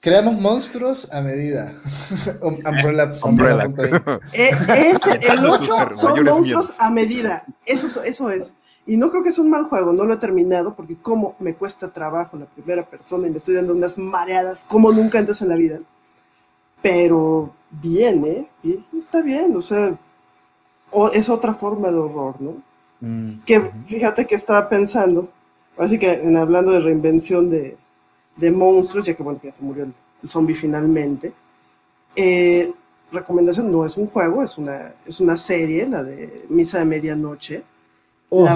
[0.00, 1.74] Creamos monstruos a medida.
[2.42, 3.10] Um- Umbrella.
[3.24, 4.20] Umbrella.
[4.32, 4.50] Eh,
[4.94, 7.44] ese, el Echando 8 sus son monstruos a medida.
[7.66, 8.54] Eso, es- eso es.
[8.86, 11.54] Y no creo que sea un mal juego, no lo he terminado porque como me
[11.54, 15.48] cuesta trabajo la primera persona y me estoy dando unas mareadas como nunca antes en
[15.48, 15.80] la vida.
[16.82, 18.48] Pero bien, ¿eh?
[18.62, 19.96] Bien, está bien, o sea,
[20.90, 22.62] o- es otra forma de horror, ¿no?
[23.00, 23.40] Mm.
[23.46, 25.28] Que fíjate que estaba pensando,
[25.78, 27.76] así que en hablando de reinvención de,
[28.36, 31.32] de monstruos, ya que bueno, que ya se murió el, el zombie finalmente.
[32.16, 32.72] eh,
[33.12, 37.64] recomendación, no es un juego, es una, es una serie, la de Misa de Medianoche.
[38.28, 38.54] Oh, la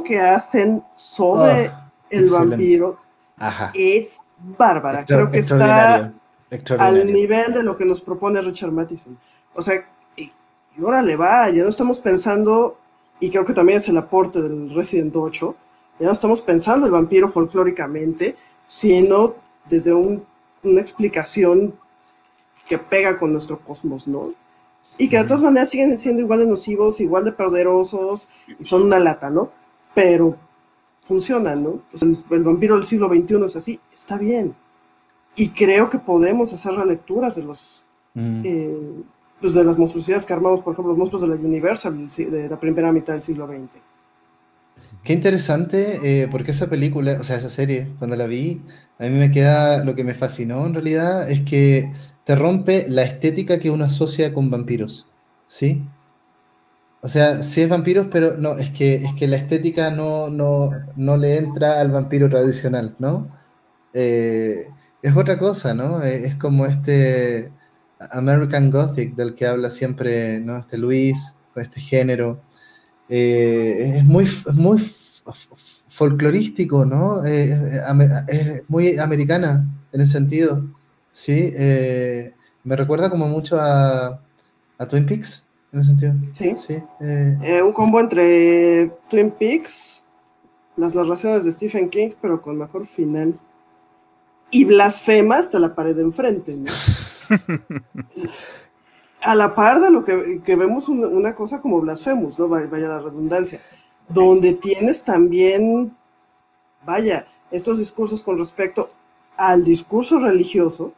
[0.00, 0.04] es.
[0.04, 2.48] que hacen sobre Ah, el excelente.
[2.56, 2.98] vampiro
[3.36, 3.70] Ajá.
[3.74, 4.20] es
[4.58, 5.00] bárbara.
[5.00, 6.12] Extra- Creo que está
[6.78, 9.18] al nivel de lo que nos propone Richard Matheson.
[9.54, 9.74] O sea,
[10.16, 10.30] y,
[10.76, 12.78] y órale, va, ya no estamos pensando,
[13.20, 15.56] y creo que también es el aporte del Resident 8,
[16.00, 18.36] Ya no estamos pensando el vampiro folclóricamente,
[18.66, 19.34] sino
[19.68, 21.74] desde una explicación
[22.68, 24.22] que pega con nuestro cosmos, ¿no?
[24.98, 28.28] Y que de todas maneras siguen siendo igual de nocivos, igual de poderosos,
[28.58, 29.50] y son una lata, ¿no?
[29.94, 30.36] Pero
[31.04, 31.82] funcionan, ¿no?
[32.30, 34.54] el, vampiro del siglo XXI es así, está bien.
[35.38, 37.86] Y creo que podemos hacer relecturas de los...
[38.16, 38.76] Eh,
[39.40, 42.58] pues de las monstruosidades que armamos, por ejemplo, los monstruos de la Universal de la
[42.58, 43.80] primera mitad del siglo XX.
[45.04, 48.60] Qué interesante, eh, porque esa película, o sea, esa serie, cuando la vi,
[48.98, 51.92] a mí me queda, lo que me fascinó en realidad es que
[52.24, 55.08] te rompe la estética que uno asocia con vampiros,
[55.46, 55.84] ¿sí?
[57.00, 60.70] O sea, sí es vampiros, pero no, es que, es que la estética no, no,
[60.96, 63.28] no le entra al vampiro tradicional, ¿no?
[63.94, 64.66] Eh,
[65.02, 66.02] es otra cosa, ¿no?
[66.02, 67.52] Eh, es como este
[68.12, 70.58] American Gothic del que habla siempre, ¿no?
[70.58, 72.40] Este Luis, con este género.
[73.08, 74.78] es muy, muy
[75.88, 77.24] folclorístico, ¿no?
[77.24, 80.64] es muy americana en ese sentido,
[81.10, 81.52] ¿sí?
[81.56, 82.32] Eh,
[82.64, 84.20] me recuerda como mucho a,
[84.78, 86.14] a, Twin Peaks, en ese sentido.
[86.32, 86.54] Sí.
[86.56, 87.38] sí eh.
[87.42, 90.04] Eh, un combo entre Twin Peaks,
[90.76, 93.38] las narraciones de Stephen King, pero con mejor final.
[94.50, 96.72] Y blasfema hasta la pared de enfrente, ¿no?
[99.20, 102.48] a la par de lo que, que vemos una, cosa como Blasphemous, ¿no?
[102.48, 103.60] Vaya la redundancia.
[104.08, 105.94] Donde tienes también,
[106.86, 108.90] vaya, estos discursos con respecto
[109.36, 110.94] al discurso religioso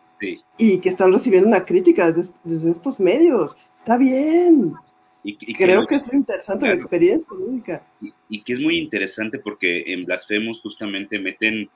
[0.59, 3.57] y que están recibiendo una crítica desde, estos medios.
[3.77, 4.75] Está bien.
[5.23, 7.83] Y, Creo que, es muy interesante la experiencia lúdica.
[8.29, 11.69] Y, que es muy interesante porque en Blasphemous justamente meten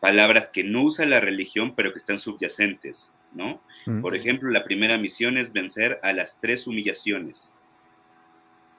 [0.00, 3.62] palabras que no usa la religión, pero que están subyacentes, ¿no?
[3.86, 4.00] Mm.
[4.00, 7.54] Por ejemplo, la primera misión es vencer a las tres humillaciones.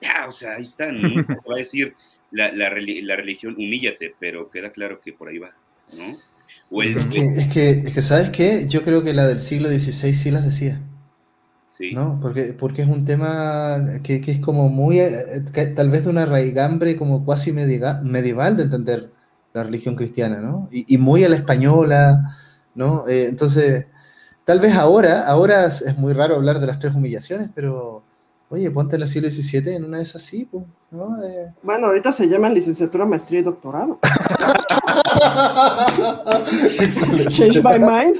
[0.01, 1.07] Ya, o sea, ahí está, ¿no?
[1.49, 1.95] va a decir
[2.31, 5.55] la, la, la religión, humíllate, pero queda claro que por ahí va,
[5.95, 6.17] ¿no?
[6.81, 8.65] es, que, es, que, ¿sabes qué?
[8.67, 10.81] Yo creo que la del siglo XVI sí las decía.
[11.77, 11.93] Sí.
[11.93, 12.19] ¿No?
[12.21, 15.13] Porque, porque es un tema que, es como muy, eh,
[15.75, 19.11] tal vez de una raigambre como cuasi medieval de entender
[19.53, 20.69] la religión cristiana, ¿no?
[20.71, 22.35] Y, muy a la española,
[22.75, 23.07] ¿no?
[23.07, 23.87] Eh, entonces,
[24.45, 28.03] tal vez ahora, ahora es muy raro hablar de las tres humillaciones, pero
[28.53, 31.23] Oye, ponte en el siglo XVII en una de esas sí, pues, ¿no?
[31.23, 33.97] Eh, bueno, ahorita se llaman licenciatura, maestría y doctorado.
[37.29, 38.19] Change my mind.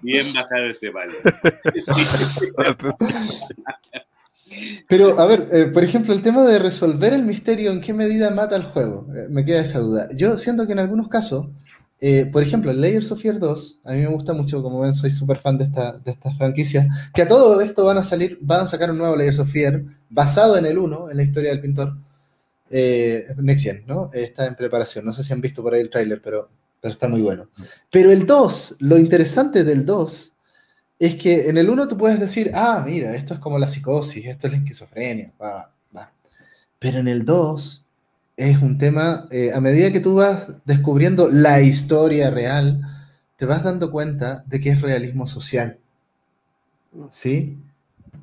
[0.00, 1.14] Bien bajado ese vale.
[4.88, 8.30] Pero, a ver, eh, por ejemplo, el tema de resolver el misterio, ¿en qué medida
[8.30, 9.06] mata el juego?
[9.14, 10.08] Eh, me queda esa duda.
[10.14, 11.48] Yo siento que en algunos casos
[12.00, 15.10] eh, por ejemplo, Layers of Fear 2, a mí me gusta mucho, como ven, soy
[15.10, 18.68] súper fan de esta, de franquicia, que a todo esto van a salir, van a
[18.68, 21.96] sacar un nuevo Layers of Fear basado en el 1, en la historia del pintor.
[22.70, 24.10] Next Gen, ¿no?
[24.12, 25.04] Está en preparación.
[25.04, 27.48] No sé si han visto por ahí el tráiler, pero, pero está muy bueno.
[27.90, 30.37] Pero el 2, lo interesante del 2
[30.98, 34.26] es que en el 1 tú puedes decir, ah, mira, esto es como la psicosis,
[34.26, 36.12] esto es la esquizofrenia, va, va.
[36.78, 37.84] Pero en el 2
[38.36, 42.80] es un tema, eh, a medida que tú vas descubriendo la historia real,
[43.36, 45.78] te vas dando cuenta de que es realismo social.
[47.10, 47.58] ¿Sí?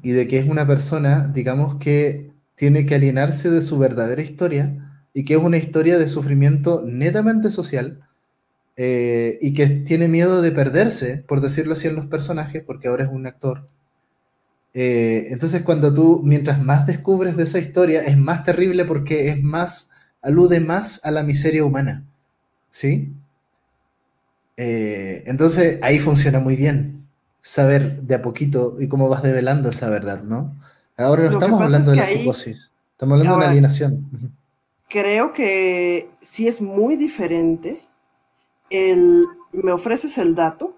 [0.01, 5.01] Y de que es una persona, digamos, que tiene que alienarse de su verdadera historia
[5.13, 8.04] y que es una historia de sufrimiento netamente social
[8.77, 13.05] eh, y que tiene miedo de perderse, por decirlo así, en los personajes, porque ahora
[13.05, 13.67] es un actor.
[14.73, 19.41] Eh, entonces, cuando tú, mientras más descubres de esa historia, es más terrible porque es
[19.41, 19.91] más
[20.21, 22.03] alude más a la miseria humana.
[22.69, 23.13] ¿Sí?
[24.57, 27.07] Eh, entonces ahí funciona muy bien
[27.41, 30.55] saber de a poquito y cómo vas develando esa verdad, ¿no?
[30.97, 34.09] Ahora no estamos hablando de la psicosis, estamos hablando de una alienación.
[34.89, 37.81] Creo que sí es muy diferente
[38.69, 40.75] el me ofreces el dato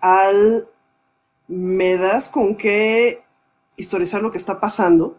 [0.00, 0.68] al
[1.48, 3.22] me das con qué
[3.76, 5.18] historizar lo que está pasando,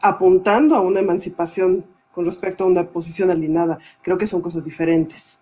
[0.00, 3.78] apuntando a una emancipación con respecto a una posición alineada.
[4.02, 5.40] Creo que son cosas diferentes.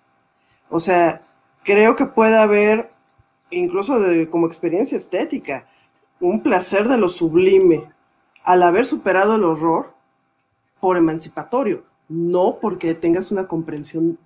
[0.71, 1.23] O sea,
[1.63, 2.91] creo que puede haber,
[3.51, 3.99] incluso
[4.31, 5.67] como experiencia estética,
[6.21, 7.93] un placer de lo sublime
[8.45, 9.95] al haber superado el horror
[10.81, 14.19] por emancipatorio, no porque tengas una comprensión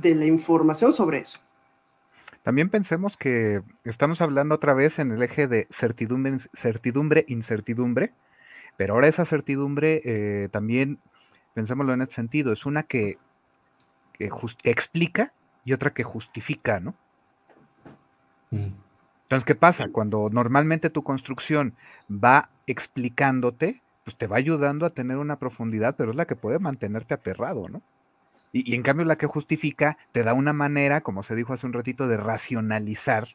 [0.00, 1.40] de la información sobre eso.
[2.42, 8.12] También pensemos que estamos hablando otra vez en el eje de certidumbre, certidumbre, incertidumbre,
[8.76, 10.98] pero ahora esa certidumbre eh, también,
[11.54, 13.18] pensémoslo en este sentido, es una que,
[14.14, 14.30] que,
[14.64, 15.32] explica
[15.64, 16.94] y otra que justifica, ¿no?
[18.50, 18.72] Mm.
[19.24, 19.88] Entonces, ¿qué pasa?
[19.92, 21.74] Cuando normalmente tu construcción
[22.10, 26.58] va explicándote, pues te va ayudando a tener una profundidad, pero es la que puede
[26.58, 27.82] mantenerte aterrado, ¿no?
[28.52, 31.72] Y, en cambio la que justifica te da una manera, como se dijo hace un
[31.72, 33.28] ratito, de racionalizar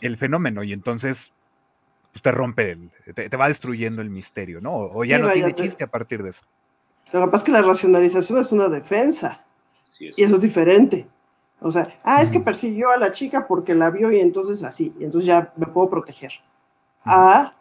[0.00, 0.62] el, fenómeno.
[0.62, 1.32] Y entonces
[2.12, 4.74] pues, te rompe, el, te, va destruyendo el misterio, ¿no?
[4.74, 6.42] O, ya no tiene chiste a partir de eso.
[7.12, 9.44] Lo que pasa es que la racionalización es una defensa.
[9.98, 11.08] y eso es diferente.
[11.60, 14.94] O sea, ah, es que persiguió a la chica porque la vio y entonces así,
[14.98, 16.32] y entonces ya me puedo proteger.
[17.04, 17.54] Ah,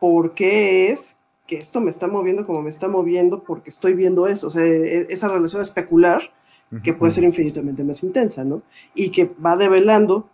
[0.00, 4.46] porque es que esto me está moviendo como me está moviendo porque estoy viendo eso.
[4.46, 6.22] O sea, e, esa relación especular
[6.82, 8.62] que puede ser infinitamente más intensa, ¿no?
[8.96, 10.28] Y que va develando,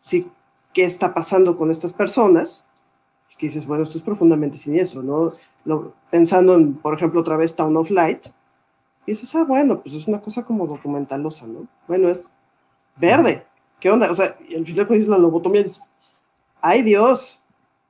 [0.00, 0.30] sí,
[0.72, 2.66] qué está pasando con estas personas,
[3.36, 5.32] que dices, bueno, esto es profundamente siniestro, ¿no?
[6.10, 8.26] pensando en, por ejemplo, otra vez Town of Light,
[9.06, 11.66] y dices, ah, bueno, pues es una cosa como documentalosa, ¿no?
[11.88, 12.20] Bueno, es
[12.96, 13.44] verde.
[13.80, 14.10] ¿Qué onda?
[14.10, 15.82] O sea, y al final cuando dices la lobotomía, dices,
[16.60, 17.40] ay Dios,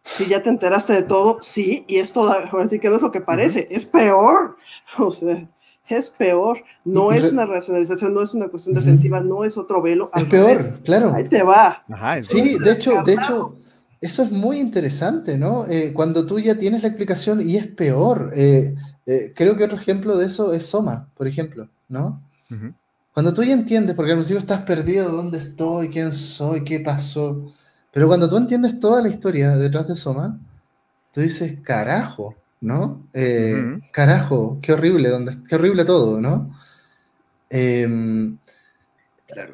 [0.05, 3.21] si ya te enteraste de todo, sí, y esto así que no es lo que
[3.21, 4.57] parece, es peor.
[4.99, 5.49] O sea,
[5.89, 6.63] es peor.
[6.85, 10.09] No es una racionalización, no es una cuestión defensiva, no es otro velo.
[10.15, 11.13] Es peor, claro.
[11.15, 11.85] Ahí te va.
[12.23, 13.57] sí, de hecho, de hecho,
[14.01, 15.67] eso es muy interesante, ¿no?
[15.67, 18.31] Eh, cuando tú ya tienes la explicación y es peor.
[18.35, 18.75] Eh,
[19.07, 22.23] eh, creo que otro ejemplo de eso es Soma, por ejemplo, ¿no?
[23.13, 25.89] Cuando tú ya entiendes, porque al principio estás perdido, ¿dónde estoy?
[25.89, 26.65] ¿Quién soy?
[26.65, 27.53] ¿Qué pasó?
[27.95, 30.37] Pero cuando tú entiendes toda la historia detrás de Soma,
[31.13, 33.07] tú dices, carajo, ¿no?
[33.15, 36.51] Eh, carajo, qué horrible, dónde, qué horrible todo, ¿no?
[37.49, 38.37] Em,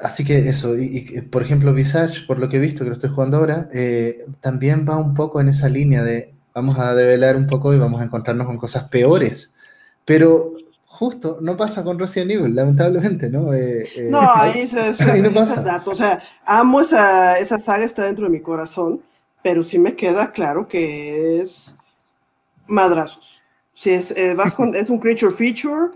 [0.01, 3.11] así que eso, y, por ejemplo, Visage, por lo que he visto, que lo estoy
[3.11, 7.45] jugando ahora, eh, también va un poco en esa línea de vamos a develar un
[7.45, 9.53] poco y vamos a encontrarnos con cosas peores.
[10.03, 10.51] Pero
[11.01, 13.51] justo no pasa con Resident Evil, lamentablemente, ¿no?
[13.55, 14.69] Eh, eh, no, ahí,
[15.23, 15.81] no pasa.
[15.83, 19.01] O sea, amo esa, esa saga, está dentro de mi corazón,
[19.41, 21.75] pero sí me queda claro que es
[22.67, 23.41] madrazos.
[23.73, 25.89] Si es, eh, vas con, es un creature feature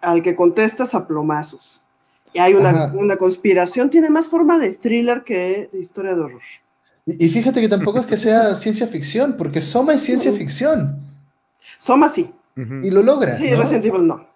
[0.00, 1.84] al que contestas a plomazos.
[2.32, 6.42] Y hay una, una, conspiración, tiene más forma de thriller que de historia de horror.
[7.04, 11.00] Y, fíjate que tampoco es que sea ciencia ficción, porque Soma es ciencia ficción.
[11.78, 12.32] Soma sí.
[12.54, 13.36] Y lo logra.
[13.36, 14.35] Sí, Resident Evil no.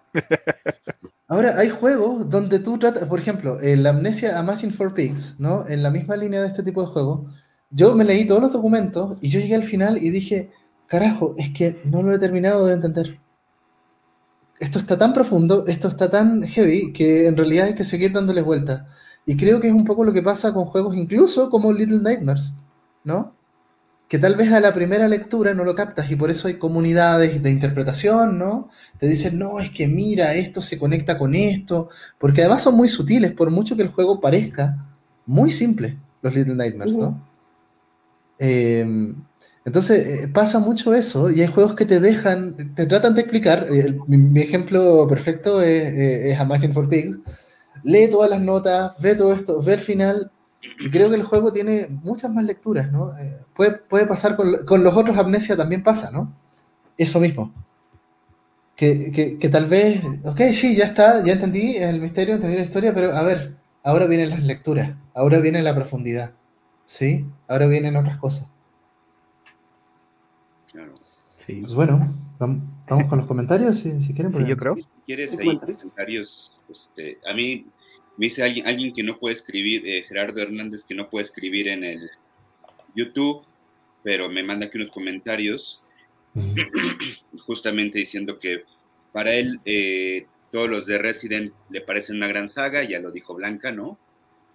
[1.27, 5.65] Ahora, hay juegos donde tú tratas, por ejemplo, la Amnesia Amazing for Pigs, ¿no?
[5.67, 7.31] En la misma línea de este tipo de juegos,
[7.69, 10.51] yo me leí todos los documentos y yo llegué al final y dije,
[10.87, 13.19] carajo, es que no lo he terminado de entender.
[14.59, 18.41] Esto está tan profundo, esto está tan heavy, que en realidad hay que seguir dándole
[18.41, 18.83] vueltas.
[19.25, 22.55] Y creo que es un poco lo que pasa con juegos incluso como Little Nightmares,
[23.05, 23.35] ¿no?
[24.11, 27.41] Que tal vez a la primera lectura no lo captas y por eso hay comunidades
[27.41, 28.67] de interpretación, ¿no?
[28.97, 31.87] Te dicen, no, es que mira, esto se conecta con esto,
[32.19, 34.85] porque además son muy sutiles, por mucho que el juego parezca
[35.25, 37.25] muy simple, los Little Nightmares, ¿no?
[38.37, 39.15] Em,
[39.63, 43.69] entonces eh, pasa mucho eso y hay juegos que te dejan, te tratan de explicar,
[44.07, 47.17] mi, ejemplo perfecto es, eh, es Amazing for Pigs,
[47.85, 50.31] lee todas las notas, ve todo esto, ve el final
[50.61, 53.17] y creo que el juego tiene muchas más lecturas, ¿no?
[53.17, 56.33] Eh, puede, puede, pasar con, con, los otros Amnesia también pasa, ¿no?
[56.97, 57.51] Eso mismo.
[58.75, 62.63] Que, que, que, tal vez, ok, sí, ya está, ya entendí el misterio, entendí la
[62.63, 66.31] historia, pero a ver, ahora vienen las lecturas, ahora viene la profundidad,
[66.85, 67.25] ¿sí?
[67.47, 68.49] Ahora vienen otras cosas.
[70.71, 70.93] Claro.
[71.45, 71.61] Sí.
[71.61, 74.33] Pues bueno, vamos, con los comentarios, si, si quieren.
[74.33, 74.75] Sí, yo creo.
[74.75, 76.53] Si quieres, hay comentarios.
[76.69, 77.67] Este, a mí
[78.17, 81.67] me dice alguien, alguien que no puede escribir, eh, Gerardo Hernández, que no puede escribir
[81.67, 82.09] en el
[82.95, 83.43] YouTube,
[84.03, 85.79] pero me manda aquí unos comentarios,
[87.45, 88.63] justamente diciendo que
[89.11, 93.33] para él eh, todos los de Resident le parecen una gran saga, ya lo dijo
[93.33, 93.97] Blanca, ¿no?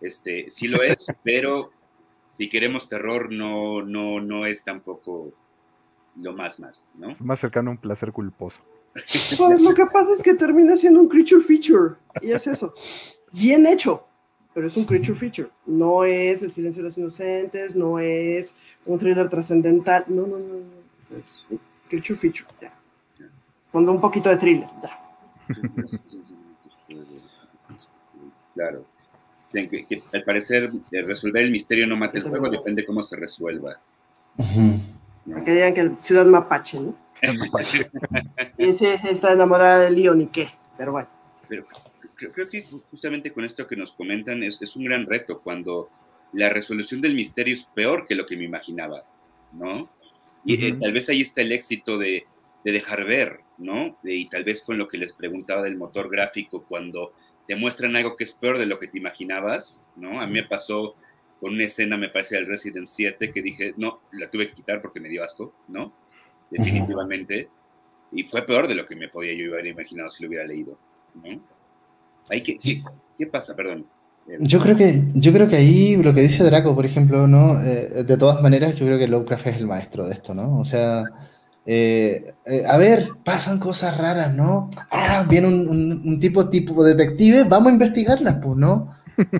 [0.01, 1.70] Este, sí lo es, pero
[2.37, 5.33] si queremos terror no, no, no es tampoco
[6.16, 7.11] lo más más, ¿no?
[7.11, 8.61] Es más cercano a un placer culposo.
[9.37, 12.73] Pues lo que pasa es que termina siendo un creature feature, y es eso
[13.37, 14.07] bien hecho,
[14.55, 15.51] pero es un creature feature.
[15.67, 18.57] No es El silencio de los inocentes, no es
[18.87, 20.05] un thriller trascendental.
[20.09, 21.15] No, no, no.
[21.15, 22.73] Es un creature feature, ya.
[23.71, 25.01] Pongo un poquito de thriller, ya.
[28.55, 28.85] Claro.
[29.53, 33.79] Que, al parecer resolver el misterio no mata el juego, depende cómo se resuelva.
[34.37, 36.95] Que digan que Ciudad Mapache, ¿no?
[38.59, 41.09] y sí, está enamorada de Leon y qué, pero bueno.
[41.49, 41.65] Pero,
[42.17, 45.91] creo, que justamente con esto que nos comentan es, es, un gran reto cuando
[46.33, 49.05] la resolución del misterio es peor que lo que me imaginaba,
[49.53, 49.91] ¿no?
[50.45, 52.25] Y eh, tal vez ahí está el éxito de,
[52.65, 53.97] de dejar ver, ¿no?
[54.03, 57.13] y tal vez con lo que les preguntaba del motor gráfico, cuando
[57.47, 60.21] te muestran algo que es peor de lo que te imaginabas, ¿no?
[60.21, 60.97] A mí me pasó
[61.41, 64.83] con una escena, me parece, del Resident 7 que dije, no, la tuve que quitar
[64.83, 65.93] porque me dio asco, ¿no?
[66.51, 67.49] Definitivamente.
[68.11, 70.79] Y fue peor de lo que me podía yo haber imaginado si lo hubiera leído,
[71.15, 71.41] ¿no?
[72.31, 72.59] Ahí, ¿qué,
[73.19, 73.55] qué, pasa?
[73.55, 73.86] Perdón.
[74.40, 77.62] Yo creo, que, yo creo que ahí lo que dice Draco, por ejemplo, ¿no?
[77.62, 80.59] Eh, de todas maneras, yo creo que Lovecraft es el maestro de esto, ¿no?
[80.59, 81.05] O sea,
[81.65, 84.70] eh, eh, a ver, pasan cosas raras, ¿no?
[84.90, 88.89] Ah, viene un, tipo tipo detective, vamos a investigarlas, pues, ¿no?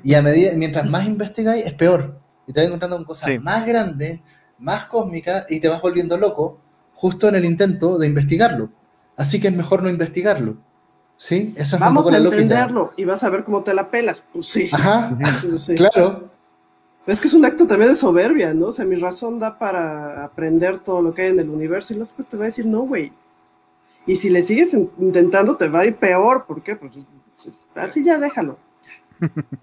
[0.05, 2.21] Y a medida, mientras más investigáis, es peor.
[2.47, 4.21] Y te vas encontrando con cosas más grandes,
[4.59, 6.61] más cósmicas, y te vas volviendo loco
[6.95, 8.71] justo en el intento de investigarlo.
[9.17, 10.59] Así que es mejor no investigarlo.
[11.17, 11.55] ¿Sí?
[11.57, 14.27] Eso es Vamos a entenderlo y vas a ver cómo te la pelas.
[14.33, 14.69] Pues sí.
[14.73, 15.17] Ajá,
[15.77, 16.31] claro.
[17.07, 18.67] Es que es un acto también de soberbia, ¿no?
[18.67, 21.99] O sea, mi razón da para aprender todo lo que hay en el universo y
[21.99, 23.13] luego te va a decir, no, güey.
[24.07, 26.47] Y si le sigues intentando, te va a ir peor.
[26.47, 26.77] ¿Por qué?
[26.77, 26.99] Pues
[27.75, 28.59] así ya déjalo.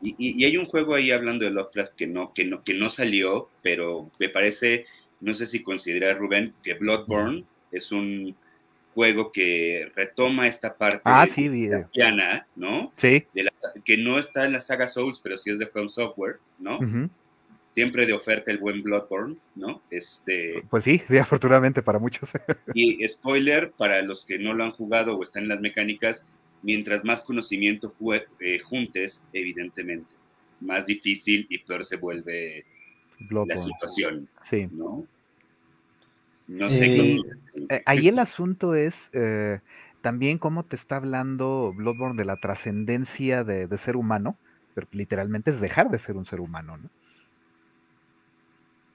[0.01, 3.49] Y, hay un juego ahí hablando de Lovecraft que no, que no, que no salió,
[3.61, 4.85] pero me parece,
[5.19, 8.35] no sé si considera Rubén, que Bloodborne es un
[8.93, 11.49] juego que retoma esta parte ah, sí,
[12.55, 12.91] ¿no?
[12.97, 13.25] Sí.
[13.33, 13.49] De
[13.83, 16.79] que no está en la saga Souls, pero sí es de From Software, ¿no?
[17.67, 19.81] Siempre de oferta el buen Bloodborne, ¿no?
[19.89, 20.63] Este...
[20.69, 22.29] Pues sí, sí, afortunadamente para muchos.
[22.75, 26.27] y spoiler, para los que no lo han jugado o están en las mecánicas,
[26.61, 27.95] mientras más conocimiento
[28.39, 30.13] eh, juntes, evidentemente,
[30.59, 32.65] más difícil y peor se vuelve
[33.29, 34.67] la situación, sí.
[34.71, 35.07] ¿no?
[36.47, 37.15] No sé.
[37.15, 37.21] Eh,
[37.69, 39.59] eh, ahí el asunto es eh,
[40.01, 44.37] también cómo te está hablando Bloodborne de la trascendencia de, ser humano,
[44.73, 46.89] pero literalmente es dejar de ser un ser humano, ¿no?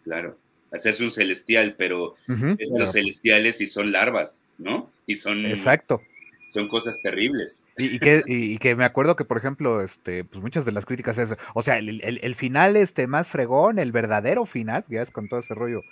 [0.05, 0.39] Claro,
[0.73, 4.91] hacerse un celestial, pero los celestiales y son larvas, ¿no?
[5.07, 5.45] Y son...
[5.47, 6.01] Exacto
[6.49, 7.63] son cosas terribles.
[7.77, 11.19] Y, que, y, que, me acuerdo que, por ejemplo, este, pues muchas de las críticas
[11.19, 15.29] es, o sea, el, el, final este más fregón, el verdadero final, ya es con
[15.29, 15.83] todo ese rollo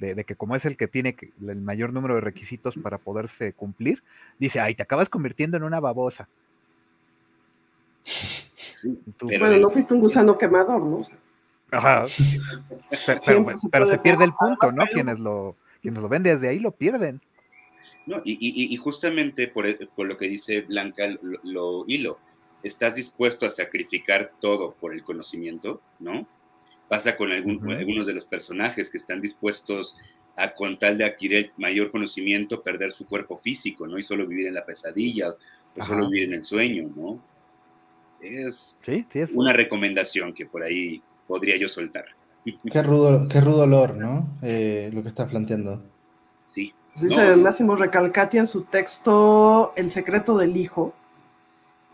[0.00, 1.16] de, que como es el que tiene
[1.46, 4.02] el mayor número de requisitos para poderse cumplir,
[4.38, 6.28] dice, ay, te acabas convirtiendo en una babosa.
[9.22, 11.00] bueno, no fuiste un gusano quemador, ¿no?
[11.70, 12.04] Ajá.
[13.70, 14.84] Pero, se, pierde el punto, ¿no?
[14.86, 17.20] Quienes lo, quienes lo ven desde ahí lo pierden.
[18.06, 22.18] No, y, justamente por, por, lo que dice Blanca, lo, lo hilo,
[22.62, 26.26] estás dispuesto a sacrificar todo por el conocimiento, ¿no?
[26.94, 29.96] Pasa con algunos de los personajes que están dispuestos
[30.36, 33.98] a, con tal de adquirir mayor conocimiento, perder su cuerpo físico, ¿no?
[33.98, 35.30] Y solo vivir en la pesadilla
[35.76, 37.20] o solo vivir en el sueño, ¿no?
[38.20, 38.78] Es,
[39.34, 42.04] una recomendación que por ahí podría yo soltar.
[42.70, 44.28] Qué rudo, qué rudo olor, ¿no?
[44.42, 45.82] Eh, lo que estás planteando.
[46.54, 46.72] Sí.
[46.94, 50.94] Dice Máximo Recalcati en su texto El secreto del hijo,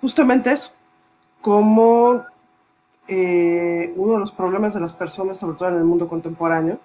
[0.02, 0.74] justamente eso,
[1.40, 2.26] cómo
[3.08, 6.78] eh, uno de los problemas de las personas, sobre todo en el mundo contemporáneo,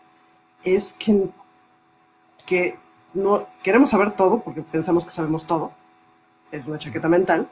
[0.63, 1.29] es que,
[2.45, 2.77] que
[3.13, 5.71] no queremos saber todo porque pensamos que sabemos todo,
[6.51, 7.47] es una chaqueta mental,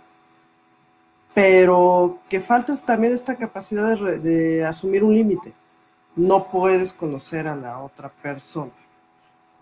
[1.33, 5.53] pero que falta también esta capacidad de, de asumir un límite.
[6.15, 8.71] No puedes conocer a la otra persona,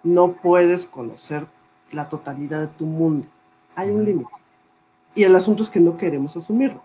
[0.03, 1.48] no puedes conocer
[1.91, 3.28] la totalidad de tu mundo.
[3.76, 4.32] Hay un límite.
[5.15, 6.82] Y el asunto es que no queremos asumirlo.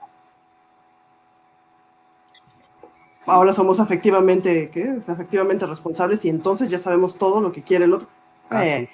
[3.26, 4.98] Ahora somos afectivamente, ¿qué?
[5.06, 8.08] Afectivamente responsables y entonces ya sabemos todo lo que quiere el otro.
[8.50, 8.88] Ah, eh,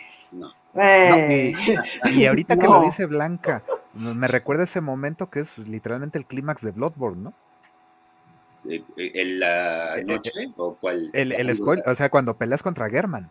[0.75, 1.55] eh.
[2.13, 3.63] y, ahorita que lo dice Blanca,
[3.95, 7.35] me recuerda ese momento que es literalmente el clímax de Bloodborne, ¿no?
[8.65, 11.11] ¿En eh, la noche o cuál?
[11.13, 13.31] El, el o sea, cuando peleas contra German.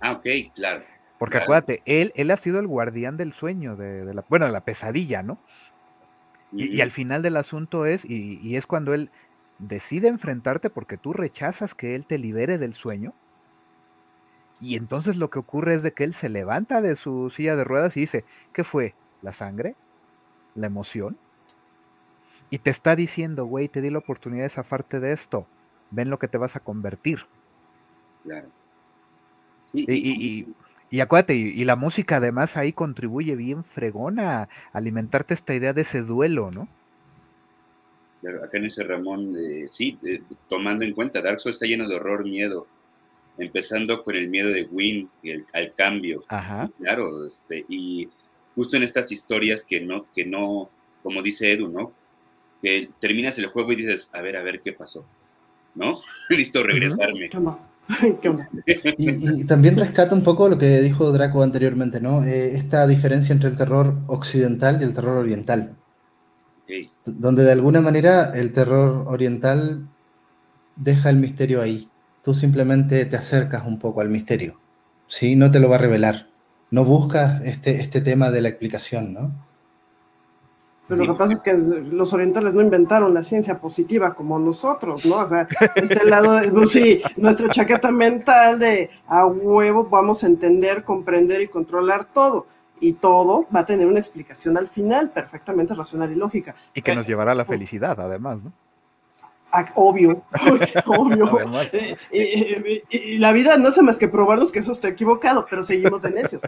[0.00, 0.82] Ah, ok, claro.
[1.18, 4.60] Porque acuérdate, él, él ha sido el guardián del sueño, de, la, bueno, de la
[4.60, 5.38] pesadilla, ¿no?
[6.52, 9.10] y, al final del asunto es, y, y, es cuando él
[9.58, 13.12] decide enfrentarte porque tú rechazas que él te libere del sueño.
[14.60, 17.64] Y entonces lo que ocurre es de que él se levanta de su silla de
[17.64, 18.94] ruedas y dice, ¿qué fue?
[19.22, 19.76] ¿La sangre?
[20.54, 21.16] ¿La emoción?
[22.50, 25.46] Y te está diciendo, güey, te di la oportunidad de zafarte de esto.
[25.90, 27.26] Ven lo que te vas a convertir.
[28.24, 28.48] Claro.
[29.72, 30.46] y,
[30.90, 35.82] y, acuérdate, y, la música además ahí contribuye bien fregona a alimentarte esta idea de
[35.82, 36.68] ese duelo, ¿no?
[38.42, 39.34] Acá en ese Ramón,
[39.68, 39.98] sí,
[40.48, 42.66] tomando en cuenta, Dark Souls está lleno de horror, miedo,
[43.38, 45.08] empezando con el miedo de Win
[45.52, 46.24] al cambio.
[46.28, 46.70] Ajá.
[46.78, 48.08] Claro, este, y
[48.54, 50.68] justo en estas historias que no, que no,
[51.02, 51.92] como dice Edu, ¿no?
[52.60, 55.06] Que terminas el juego y dices, a ver, a ver qué pasó,
[55.74, 56.00] ¿no?
[56.28, 57.30] Listo, regresarme.
[58.20, 58.48] ¿Qué onda?
[58.98, 62.24] y, también rescata un poco lo que dijo Draco anteriormente, ¿no?
[62.24, 65.76] Eh, esta diferencia entre el terror occidental y el terror oriental.
[67.04, 69.86] Donde de alguna manera el terror oriental
[70.76, 71.88] deja el misterio ahí.
[72.22, 74.58] Tú simplemente te acercas un poco al misterio.
[75.06, 75.34] ¿sí?
[75.34, 76.28] No te lo va a revelar.
[76.70, 79.32] No buscas este, este tema de la explicación, ¿no?
[80.86, 85.04] Pero lo que pasa es que los orientales no inventaron la ciencia positiva como nosotros,
[85.04, 85.16] ¿no?
[85.16, 91.42] O sea, este lado, sí, nuestra chaqueta mental de a huevo vamos a entender, comprender
[91.42, 92.46] y controlar todo.
[92.80, 96.54] Y todo va a tener una explicación al final, perfectamente racional y lógica.
[96.74, 98.52] Y que nos llevará a la felicidad, además, ¿no?
[99.50, 100.24] Ah, obvio,
[100.86, 101.26] obvio.
[102.12, 106.10] y, la vida no hace más que probarnos que eso está equivocado, pero seguimos de
[106.10, 106.42] necios.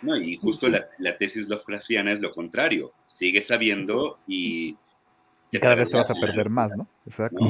[0.00, 2.92] No, y justo la, la tesis Lovecraftiana es lo contrario.
[3.06, 4.76] Sigues sabiendo y...
[5.60, 6.86] cada vez te vas a perder más, ¿no?
[7.04, 7.44] Exacto.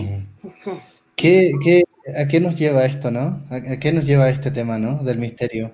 [1.14, 1.52] ¿Qué,
[2.16, 3.44] a qué nos lleva esto, no?
[3.50, 5.02] ¿A, qué nos lleva este tema, no?
[5.02, 5.72] Del misterio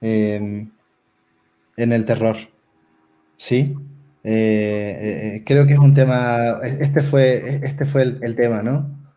[0.00, 0.70] em,
[1.76, 2.36] en el terror.
[3.36, 3.74] ¿Sí?
[4.28, 9.08] Eh, eh, creo que es un tema, este fue, este fue el, tema, ¿no?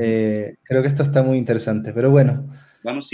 [0.00, 2.50] Eh, creo que esto está muy interesante, pero bueno.
[2.82, 3.08] Vamos,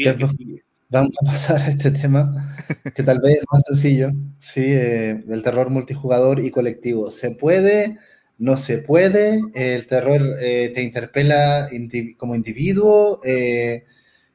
[0.89, 2.57] vamos a pasar a este tema,
[2.95, 4.65] que tal vez es más sencillo, ¿sí?
[4.73, 7.11] el terror multijugador y colectivo.
[7.11, 7.99] ¿Se puede?
[8.39, 9.41] ¿No se puede?
[9.55, 11.69] ¿El terror te interpela
[12.17, 13.21] como individuo?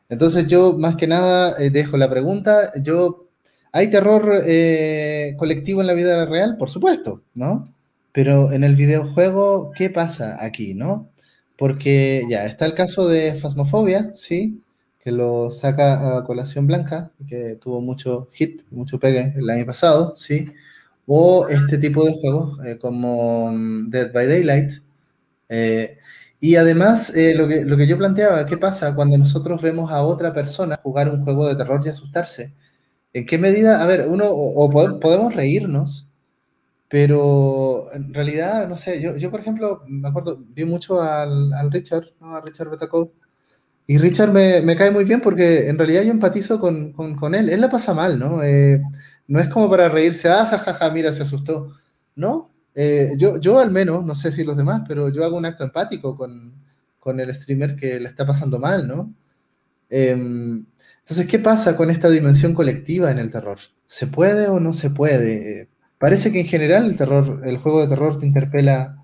[0.09, 2.71] entonces yo, más que nada, dejo la pregunta.
[2.83, 3.28] Yo
[3.71, 6.57] ¿Hay terror eh, colectivo en la vida real?
[6.57, 7.65] Por supuesto, ¿no?
[8.11, 11.09] Pero en el videojuego, ¿qué pasa aquí, no?
[11.57, 14.63] Porque ya está el caso de Fasmofobia, ¿sí?
[14.99, 20.15] Que lo saca a colación blanca, que tuvo mucho hit, mucho pegue el año pasado,
[20.17, 20.51] ¿sí?
[21.05, 24.71] O este tipo de juegos eh, como mm, Dead by Daylight.
[25.49, 25.97] Eh,
[26.39, 30.33] y además, lo, que, lo que yo planteaba, ¿qué pasa cuando nosotros vemos a otra
[30.33, 32.53] persona jugar un juego de terror y asustarse?
[33.13, 33.81] ¿En qué medida?
[33.81, 34.69] A ver, uno, o,
[34.99, 36.09] podemos reírnos,
[36.89, 41.71] pero en realidad, no sé, yo, yo por ejemplo, me acuerdo, vi mucho al, al
[41.71, 42.35] Richard, ¿no?
[42.35, 43.11] A Richard Betacov,
[43.89, 47.33] y Richard me, me, cae muy bien porque en realidad yo empatizo con, con, con
[47.33, 47.49] él.
[47.49, 48.43] Él la pasa mal, ¿no?
[48.43, 48.79] Eh,
[49.27, 51.73] no es como para reírse, ah, jajaja, mira, se asustó.
[52.15, 55.45] No, eh, yo, yo al menos, no sé si los demás, pero yo hago un
[55.45, 56.53] acto empático con,
[56.99, 59.11] con el streamer que le está pasando mal, ¿no?
[59.89, 60.15] Eh,
[61.09, 63.57] entonces, ¿qué pasa con esta dimensión colectiva en el terror?
[63.87, 65.67] ¿Se puede o no se puede?
[65.97, 69.03] Parece que en general el terror, el juego de terror te interpela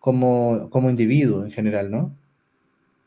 [0.00, 2.10] como, como individuo en general, ¿no?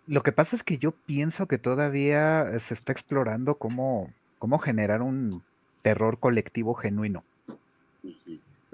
[0.05, 5.01] Lo que pasa es que yo pienso que todavía se está explorando cómo, cómo generar
[5.01, 5.41] un
[5.81, 7.23] terror colectivo genuino.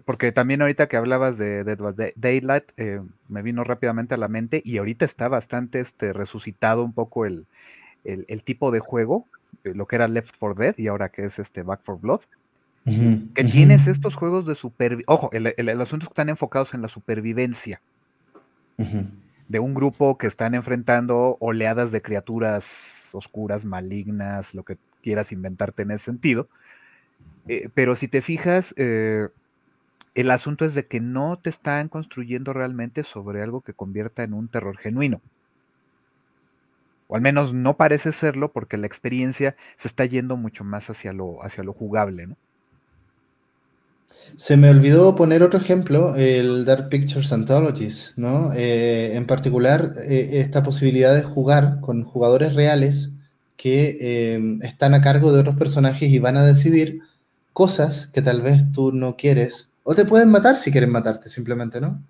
[0.04, 1.64] Porque también ahorita que hablabas de,
[2.18, 3.00] Daylight, eh,
[3.30, 7.46] me vino rápidamente a la mente y ahorita está bastante este, resucitado un poco el,
[8.04, 9.28] el tipo de juego
[9.64, 12.22] lo que era Left 4 Dead y ahora que es este Back 4 Blood.
[13.36, 15.14] que tienes estos juegos de supervivencia.
[15.14, 17.82] Ojo, el, asunto es que están enfocados en la supervivencia
[19.48, 25.84] de un grupo que están enfrentando oleadas de criaturas oscuras, malignas, lo que quieras inventarte
[25.84, 26.48] en ese sentido.
[27.48, 29.28] Eh, pero si te fijas, eh,
[30.16, 34.34] el asunto es de que no te están construyendo realmente sobre algo que convierta en
[34.34, 35.22] un terror genuino
[37.12, 41.12] o al menos no parece serlo porque la experiencia se está yendo mucho más hacia
[41.12, 42.38] lo, hacia lo jugable, ¿no?
[44.38, 48.54] Se me olvidó poner otro ejemplo, el Dark Pictures Anthologies, ¿no?
[48.54, 53.12] Eh, en particular, eh, esta posibilidad de jugar con jugadores reales
[53.58, 57.02] que eh, están a cargo de otros personajes y van a decidir
[57.52, 61.82] cosas que tal vez tú no quieres, o te pueden matar si quieren matarte simplemente,
[61.82, 62.02] ¿no?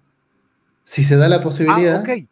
[0.84, 2.04] Si se da la posibilidad.
[2.08, 2.31] Ah,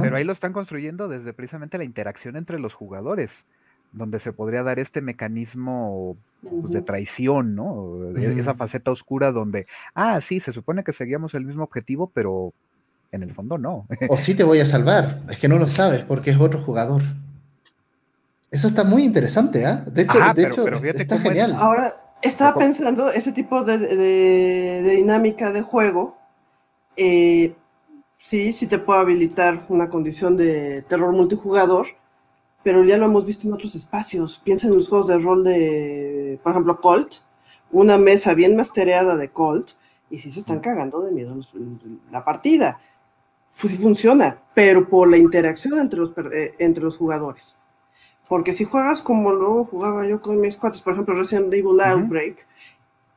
[0.00, 3.44] pero ahí lo están construyendo desde precisamente la interacción entre los jugadores,
[3.92, 8.12] donde se podría dar este mecanismo pues, de traición, ¿no?
[8.16, 12.52] E, esa faceta oscura donde, ah, sí, se supone que seguíamos el mismo objetivo, pero
[13.12, 13.86] en el fondo no.
[14.08, 17.02] O sí te voy a salvar, es que no lo sabes porque es otro jugador.
[18.50, 19.84] Eso está muy interesante, ¿ah?
[19.86, 21.54] De hecho, de hecho está genial.
[21.56, 26.18] Ahora, estaba pensando ese tipo de, dinámica de juego.
[26.96, 27.54] Eh,
[28.20, 31.86] sí, sí te puede habilitar una condición de terror multijugador,
[32.62, 34.40] pero ya lo hemos visto en otros espacios.
[34.44, 37.14] Piensa en los juegos de rol de, por ejemplo, Colt,
[37.72, 39.70] una mesa bien mastereada de Colt,
[40.10, 41.36] y sí se están cagando de miedo
[42.10, 42.80] la partida.
[43.52, 47.58] Sí funciona, pero por la interacción entre los, eh, entre los jugadores.
[48.28, 52.46] Porque si juegas como luego jugaba yo con mis cuates, por ejemplo, Resident Evil Outbreak,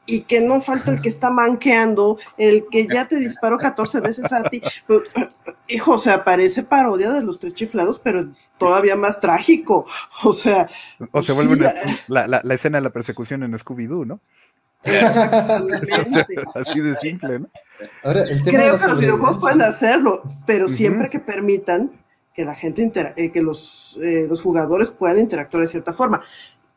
[0.06, 4.32] y que no falta el que está manqueando, el que ya te disparó 14 veces
[4.32, 4.62] a ti.
[5.68, 9.86] Hijo, o sea, parece parodia de los tres chiflados, pero todavía más trágico.
[10.24, 10.68] O sea.
[11.12, 11.74] O se vuelve
[12.08, 14.20] la, la, escena de la persecución en Scooby-Doo, ¿no?
[16.56, 17.48] Así de simple, ¿no?
[18.44, 21.92] Creo que los videojuegos pueden hacerlo, pero siempre que permitan
[22.34, 26.22] que la gente eh, que los, eh, los jugadores puedan interactuar de cierta forma.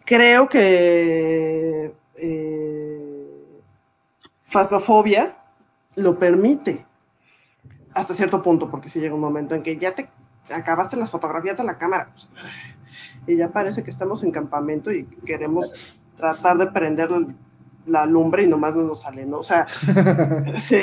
[0.04, 3.05] Creo que eh,
[4.56, 5.36] Fasmafobia
[5.96, 6.86] lo permite
[7.92, 10.08] hasta cierto punto, porque si llega un momento en que ya te
[10.50, 12.10] acabaste las fotografías de la cámara
[13.26, 17.10] y ya parece que estamos en campamento y queremos tratar de prender
[17.84, 19.40] la lumbre y nomás no nos sale, ¿no?
[19.40, 19.66] O sea,
[20.58, 20.78] sí.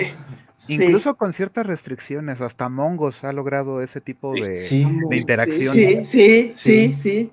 [0.67, 4.67] Incluso con ciertas restricciones, hasta Mongos ha logrado ese tipo de,
[5.11, 5.73] interacción.
[5.73, 7.31] Sí, sí, sí, sí.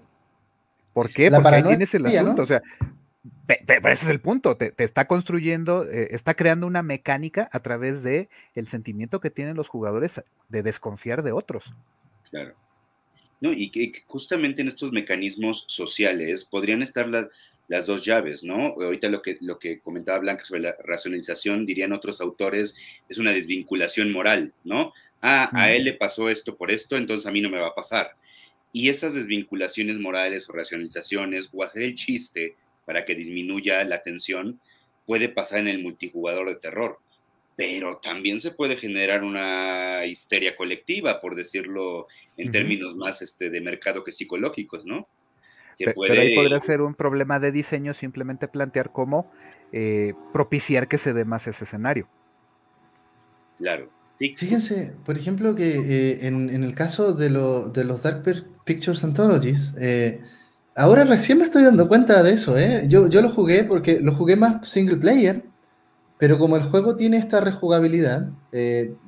[0.94, 1.30] ¿Por qué?
[1.30, 2.42] Porque ahí tienes el asunto.
[2.42, 2.62] O sea,
[3.66, 4.56] pero ese es el punto.
[4.56, 9.56] Te, está construyendo, eh, está creando una mecánica a través de el sentimiento que tienen
[9.56, 11.72] los jugadores de desconfiar de otros.
[12.30, 12.54] Claro.
[13.40, 17.28] No, y que justamente en estos mecanismos sociales podrían estar las,
[17.68, 18.74] las dos llaves, ¿no?
[18.74, 22.74] Ahorita lo que, lo que comentaba Blanca sobre la racionalización, dirían otros autores,
[23.08, 24.92] es una desvinculación moral, ¿no?
[25.22, 27.74] Ah, a él le pasó esto por esto, entonces a mí no me va a
[27.74, 28.16] pasar.
[28.72, 34.60] Y esas desvinculaciones morales o racionalizaciones o hacer el chiste para que disminuya la tensión
[35.06, 36.98] puede pasar en el multijugador de terror,
[37.56, 43.60] pero también se puede generar una histeria colectiva, por decirlo en términos más este, de
[43.60, 45.08] mercado que psicológicos, ¿no?
[45.78, 49.32] Pero ahí podría ser un problema de diseño simplemente plantear cómo
[49.72, 52.08] eh, propiciar que se dé más ese escenario.
[53.56, 53.90] Claro.
[54.18, 58.22] Fíjense, por ejemplo, que eh, en, el caso de, de, los Dark
[58.64, 60.20] Pictures Anthologies, eh,
[60.76, 62.56] ahora recién me estoy dando cuenta de eso.
[62.86, 65.44] Yo, yo lo jugué porque lo jugué más single player,
[66.18, 68.28] pero como el juego tiene esta rejugabilidad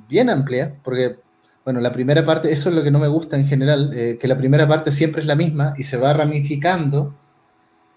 [0.09, 1.17] bien amplia, porque
[1.65, 4.27] bueno, la primera parte, eso es lo que no me gusta en general, eh, que
[4.27, 7.15] la primera parte siempre es la misma y se va ramificando.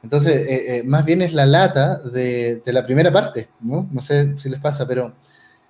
[0.03, 3.89] Entonces, eh, eh, más bien es la lata de, la primera parte, ¿no?
[3.91, 5.13] No sé si les pasa, pero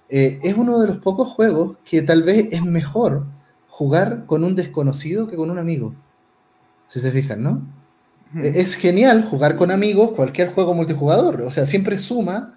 [0.10, 3.26] es uno de los pocos juegos que tal vez es mejor
[3.70, 5.96] jugar con un desconocido que con un amigo.
[6.88, 7.62] Si se fijan, ¿no?
[8.42, 12.56] Es genial jugar con amigos cualquier juego multijugador, o sea, siempre suma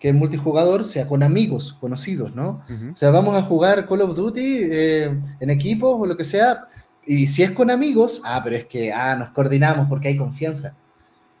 [0.00, 2.62] que el multijugador sea con amigos, conocidos, ¿no?
[2.92, 6.64] O sea, vamos a jugar Call of Duty eh, en equipos o lo que sea,
[7.04, 10.74] y si es con amigos, ah, pero es que, ah, nos coordinamos porque hay confianza.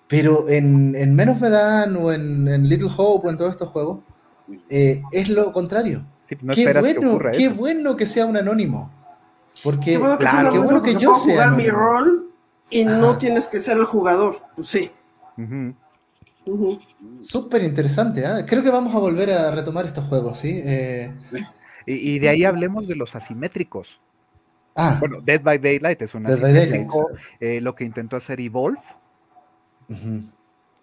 [0.08, 4.00] Pero en, en Menos Medan o en, Little Hope o en todos estos juegos,
[4.68, 6.04] eh, es lo contrario.
[6.26, 6.36] qué
[6.74, 8.90] bueno, que qué bueno que sea un anónimo.
[9.64, 11.34] Porque, qué bueno que, claro, qué bueno que yo sea.
[11.34, 12.29] jugar mi rol
[12.70, 14.40] y no tienes que ser el jugador.
[14.62, 14.90] Sí.
[17.20, 18.44] Súper interesante, ¿eh?
[18.46, 20.60] creo que vamos a volver a retomar estos juegos, ¿sí?
[20.64, 21.12] Eh,
[21.86, 24.00] y, de ahí hablemos de los asimétricos.
[24.76, 24.96] Ah.
[25.00, 27.08] Bueno, Dead by Daylight es un asimétrico,
[27.40, 28.80] eh, lo que intentó hacer Evolve,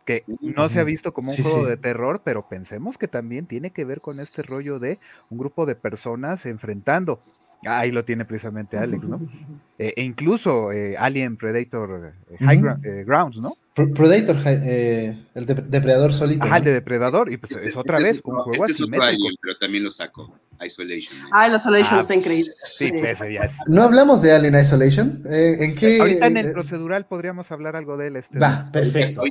[0.05, 3.71] que no se ha visto como un juego de terror, pero pensemos que también tiene
[3.71, 4.99] que ver con este rollo de
[5.29, 7.19] un grupo de personas enfrentando
[7.65, 9.19] Ahí lo tiene precisamente Alex, ¿no?
[9.77, 13.57] e incluso Alien Predator High Grounds, ¿no?
[13.85, 16.47] Predator, eh, el depredador solito.
[16.49, 19.27] Ah, el de depredador, y pues este, es otra este vez un juego este asimétrico.
[19.39, 20.33] pero también lo saco.
[20.59, 21.15] Isolation.
[21.31, 22.51] Ah, el Isolation ah, está increíble.
[22.75, 23.55] Sí, pues, ya es.
[23.67, 25.21] ¿No hablamos de Alien Isolation?
[25.29, 25.99] Eh, ¿En qué?
[25.99, 28.15] Ahorita en el procedural podríamos hablar algo de él.
[28.15, 29.21] Este, Va, perfecto.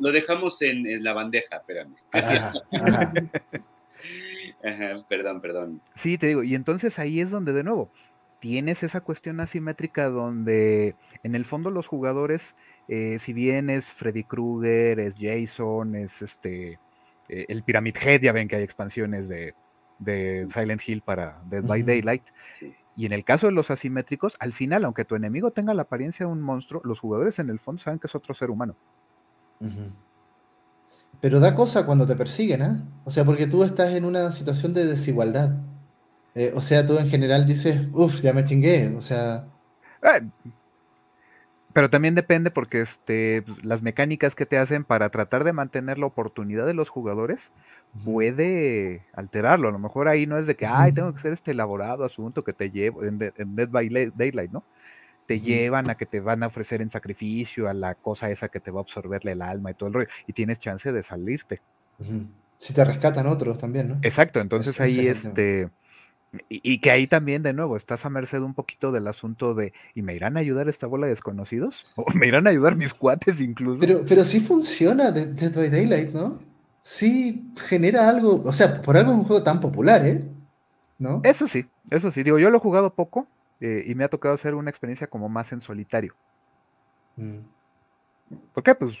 [0.00, 1.94] Lo, dejamos en, la bandeja, espérame.
[5.08, 5.82] perdón, perdón.
[5.94, 7.90] Sí, te digo, y entonces ahí es donde de nuevo
[8.40, 12.56] tienes esa cuestión asimétrica donde en el fondo los jugadores
[12.92, 16.80] eh, si bien es Freddy Krueger, es Jason, es este
[17.28, 19.54] eh, el Pyramid Head, ya ven que hay expansiones de,
[20.48, 22.24] Silent Hill para Dead by Daylight.
[22.96, 26.26] Y en el caso de los asimétricos, al final, aunque tu enemigo tenga la apariencia
[26.26, 28.74] de un monstruo, los jugadores en el fondo saben que es otro ser humano.
[31.20, 32.82] Pero da cosa cuando te persiguen, ¿eh?
[33.04, 35.52] O sea, porque tú estás en una situación de desigualdad.
[36.34, 38.94] Eh, o sea, tú en general dices, uff, ya me chingué.
[38.96, 39.44] O sea.
[41.72, 46.06] Pero también depende porque este, las mecánicas que te hacen para tratar de mantener la
[46.06, 47.52] oportunidad de los jugadores
[48.04, 49.68] puede alterarlo.
[49.68, 52.42] A lo mejor ahí no es de que, ay, tengo que hacer este elaborado asunto
[52.42, 54.64] que te llevo en, Dead by Daylight, ¿no?
[55.30, 58.58] Te llevan a que te van a ofrecer en sacrificio a la cosa esa que
[58.58, 61.60] te va a absorberle el alma y todo el rollo, y tienes chance de salirte.
[62.58, 63.98] Si te rescatan otros también, ¿no?
[64.02, 65.70] Exacto, entonces ahí este
[66.48, 70.02] y, que ahí también, de nuevo, estás a merced un poquito del asunto de, ¿y
[70.02, 71.86] me irán a ayudar esta bola de desconocidos?
[71.94, 73.78] ¿O me irán a ayudar mis cuates incluso?
[73.78, 76.40] Pero, pero sí funciona Dead by Daylight, ¿no?
[76.82, 80.24] Sí genera algo, o sea, por algo es un juego tan popular, ¿eh?
[80.98, 81.20] ¿No?
[81.22, 83.28] Eso sí, eso sí, digo, yo lo he jugado poco
[83.60, 86.14] eh, y me ha tocado hacer una experiencia como más en solitario.
[87.16, 87.38] Mm.
[88.54, 88.74] ¿Por qué?
[88.74, 88.96] Pues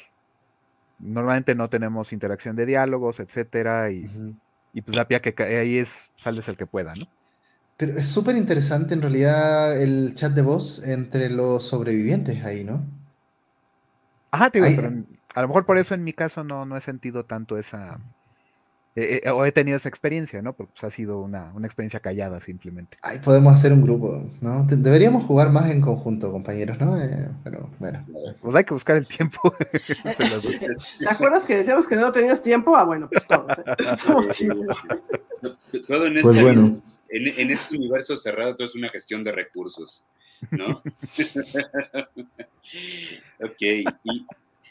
[0.98, 4.36] normalmente no tenemos interacción de diálogos, etcétera, y,
[4.72, 7.06] y pues la pía que ahí es, sales el que pueda, ¿no?
[7.76, 12.84] Pero es súper interesante en realidad el chat de voz entre los sobrevivientes ahí, ¿no?
[14.30, 15.04] Ajá, te digo, pero
[15.34, 17.98] a lo mejor por eso en mi caso no, no he sentido tanto esa,
[18.96, 20.52] eh, eh, o he tenido esa experiencia, ¿no?
[20.52, 22.96] Porque pues, ha sido una, experiencia callada simplemente.
[23.02, 24.64] Ay, podemos hacer un grupo, ¿no?
[24.64, 27.00] Deberíamos jugar más en conjunto, compañeros, ¿no?
[27.00, 28.04] Eh, pero bueno.
[28.40, 29.54] Pues hay que buscar el tiempo.
[30.98, 32.74] ¿Te acuerdas que decíamos que no tenías tiempo?
[32.74, 33.52] Ah, bueno, pues todos.
[33.78, 34.28] Estamos
[35.86, 36.80] Todo en pues este.
[37.12, 40.04] En, este universo cerrado todo es una gestión de recursos,
[40.52, 40.78] ¿no?
[43.40, 43.60] ok.
[43.60, 44.26] Y,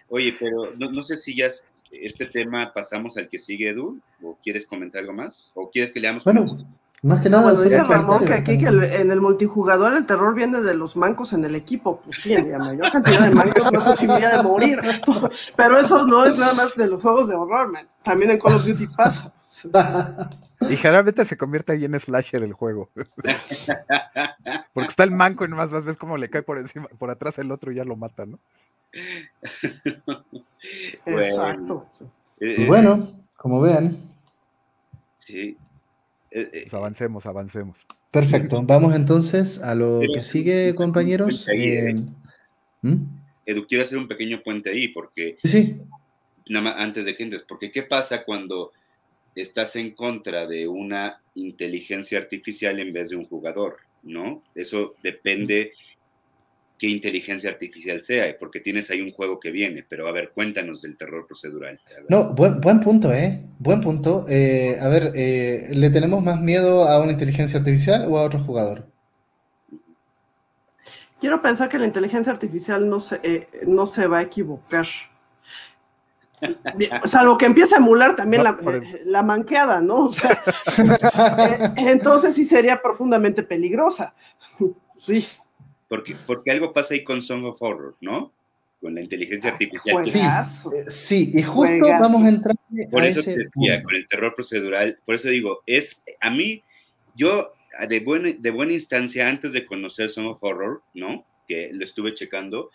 [0.07, 1.47] oye, pero no, no sé si ya
[1.91, 5.99] este tema pasamos al que sigue, Edu, o quieres comentar algo más, o quieres que
[5.99, 6.23] leamos.
[6.23, 6.65] Bueno,
[7.01, 7.53] más que nada.
[7.61, 11.45] dice Ramón que aquí que en el multijugador el terror viene de los mancos en
[11.45, 12.01] el equipo.
[12.01, 14.79] Pues sí, en la mayor cantidad de mancos, más posibilidad de morir.
[15.55, 17.87] Pero eso no es nada más de los juegos de horror, man.
[18.03, 19.33] También en Call of Duty pasa.
[20.69, 22.89] Y generalmente se convierte ahí en slasher el juego.
[24.73, 27.51] Porque está el manco y nomás ves cómo le cae por encima, por atrás el
[27.51, 28.39] otro y ya lo mata, ¿no?
[31.05, 31.87] Exacto.
[32.39, 33.97] Eh, bueno, como vean.
[35.17, 35.57] Sí.
[36.31, 37.85] Eh, eh, pues avancemos, avancemos.
[38.11, 38.61] Perfecto.
[38.63, 41.47] Vamos entonces a lo que sigue, compañeros.
[42.81, 42.95] ¿Mm?
[43.45, 45.37] Edu, quiero hacer un pequeño puente ahí, porque.
[45.43, 45.77] Sí.
[46.47, 48.71] Nada más antes de que entres, porque ¿qué pasa cuando
[49.35, 53.77] estás en contra de una inteligencia artificial en vez de un jugador?
[54.01, 54.41] ¿No?
[54.55, 55.73] Eso depende
[56.79, 60.81] qué inteligencia artificial sea, porque tienes ahí un juego que viene, pero a ver, cuéntanos
[60.81, 61.77] del terror procedural.
[62.07, 63.43] No, buen, buen punto, ¿eh?
[63.59, 64.25] Buen punto.
[64.29, 68.39] Eh, a ver, eh, ¿le tenemos más miedo a una inteligencia artificial o a otro
[68.39, 68.87] jugador?
[71.19, 74.85] Quiero pensar que la inteligencia artificial no se, eh, no se va a equivocar.
[77.03, 78.57] Salvo que empiece a emular también la,
[79.03, 80.05] la, manqueada, ¿no?
[80.05, 80.41] O sea,
[81.75, 84.15] entonces sí sería profundamente peligrosa.
[84.95, 85.27] Sí.
[85.89, 88.31] Porque, porque algo pasa ahí con Song of Horror, ¿no?
[88.79, 90.05] Con la inteligencia artificial.
[90.05, 92.55] Sí, eh, sí, y justo vamos a entrar.
[92.89, 96.63] Por eso te decía, con el terror procedural, por eso digo, es a mí,
[97.15, 97.53] yo
[97.89, 101.25] de buena, de buena instancia, antes de conocer Song of Horror, ¿no?
[101.47, 102.69] Que lo estuve checando,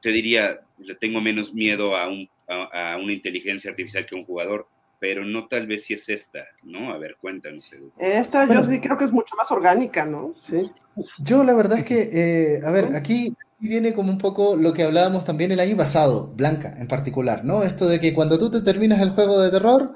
[0.00, 4.18] te diría, le tengo menos miedo a, un, a, a una inteligencia artificial que a
[4.18, 4.66] un jugador,
[4.98, 6.90] pero no tal vez si es esta, ¿no?
[6.90, 7.92] A ver, cuéntanos, Edu.
[7.98, 10.34] Esta yo sí creo que es mucho más orgánica, ¿no?
[10.40, 10.70] Sí.
[11.18, 14.84] Yo la verdad es que, eh, a ver, aquí viene como un poco lo que
[14.84, 17.62] hablábamos también el año pasado, Blanca en particular, ¿no?
[17.62, 19.94] Esto de que cuando tú te terminas el juego de terror,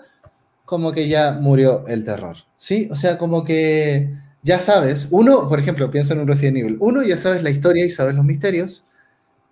[0.65, 2.89] como que ya murió el terror, ¿sí?
[2.91, 7.03] O sea, como que ya sabes, uno, por ejemplo, pienso en un Resident Evil, uno,
[7.03, 8.87] ya sabes la historia y sabes los misterios,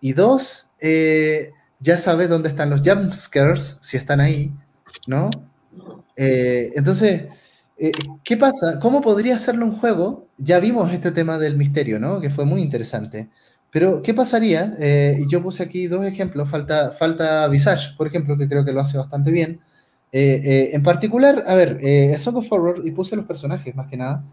[0.00, 4.52] y dos, eh, ya sabes dónde están los jumpscares, si están ahí,
[5.06, 5.30] ¿no?
[6.16, 7.26] Eh, entonces,
[7.78, 7.92] eh,
[8.24, 8.78] ¿qué pasa?
[8.80, 10.26] ¿Cómo podría hacerlo un juego?
[10.38, 12.20] Ya vimos este tema del misterio, ¿no?
[12.20, 13.28] Que fue muy interesante.
[13.70, 14.76] Pero, ¿qué pasaría?
[14.80, 16.48] Eh, yo puse aquí dos ejemplos.
[16.48, 19.60] Falta, falta Visage, por ejemplo, que creo que lo hace bastante bien.
[20.10, 24.24] en particular, a ver, Song of Forward, y puse los personajes más que nada,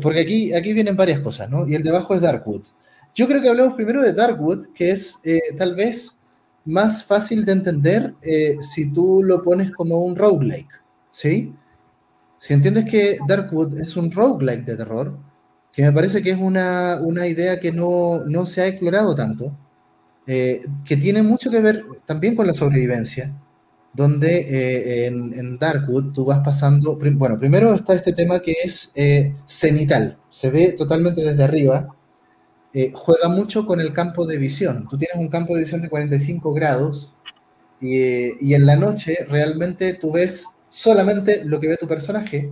[0.00, 1.66] porque aquí, aquí vienen varias cosas, ¿no?
[1.66, 2.62] Y el de abajo es Darkwood.
[3.14, 5.20] Yo creo que hablemos primero de Darkwood, que es
[5.58, 6.13] tal vez
[6.64, 10.80] más fácil de entender eh, si tú lo pones como un roguelike,
[11.10, 11.54] ¿sí?
[12.38, 15.18] Si entiendes que Darkwood es un roguelike de terror,
[15.72, 19.56] que me parece que es una, idea que no, se ha explorado tanto,
[20.26, 23.34] eh, que tiene mucho que ver también con la sobrevivencia,
[23.92, 28.92] donde eh, en, Darkwood tú vas pasando, bueno, primero está este tema que es
[29.46, 31.94] cenital, se ve totalmente desde arriba,
[32.74, 34.88] eh, juega mucho con el campo de visión.
[34.90, 37.14] Tú tienes un campo de visión de 45 grados
[37.80, 42.50] y, en la noche realmente tú ves solamente lo que ve tu personaje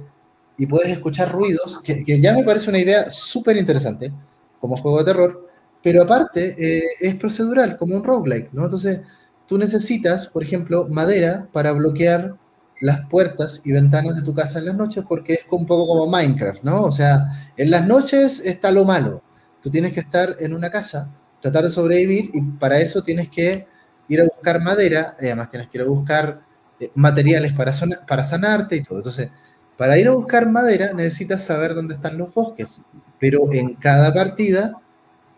[0.56, 4.12] y puedes escuchar ruidos, que, ya me parece una idea súper interesante
[4.60, 5.48] como juego de terror,
[5.82, 8.64] pero aparte eh, es procedural, como un roguelike, ¿no?
[8.64, 9.00] Entonces
[9.48, 12.36] tú necesitas, por ejemplo, madera para bloquear
[12.80, 16.06] las puertas y ventanas de tu casa en las noches porque es un poco como
[16.06, 16.82] Minecraft, ¿no?
[16.82, 17.26] O sea,
[17.56, 19.22] en las noches está lo malo,
[19.62, 21.10] Tú tienes que estar en una casa,
[21.40, 23.66] tratar de sobrevivir y para eso tienes que
[24.08, 26.42] ir a buscar madera, y además tienes que ir a buscar
[26.80, 27.72] eh, materiales para,
[28.06, 28.98] para sanarte y todo.
[28.98, 29.30] Entonces,
[29.76, 32.80] para ir a buscar madera necesitas saber dónde están los bosques,
[33.18, 34.74] pero en cada partida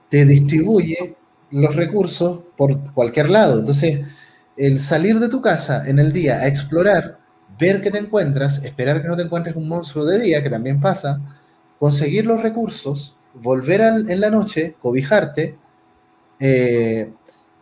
[0.08, 1.16] te distribuye
[1.50, 3.60] los recursos por cualquier lado.
[3.60, 4.00] Entonces,
[4.56, 7.18] el salir de tu casa en el día a explorar,
[7.58, 10.80] ver qué te encuentras, esperar que no te encuentres un monstruo de día, que también
[10.80, 11.20] pasa,
[11.78, 15.56] conseguir los recursos, volver en la noche, cobijarte,
[16.40, 17.10] eh,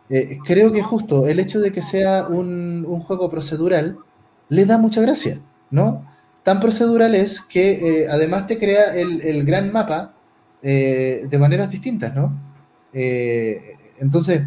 [0.09, 3.97] eh, creo que justo el hecho de que sea un, juego procedural
[4.49, 5.39] le da mucha gracia,
[5.71, 6.05] ¿no?
[6.43, 10.13] tan procedural es que además te crea el, gran mapa
[10.61, 12.37] de maneras distintas, ¿no?
[12.91, 14.43] entonces,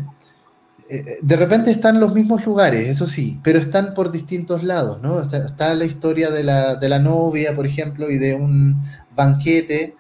[1.22, 5.20] de repente están los mismos lugares, eso sí, pero están por distintos lados, ¿no?
[5.22, 8.80] Está, la historia de la, de la, novia, por ejemplo, y de un
[9.16, 9.96] banquete,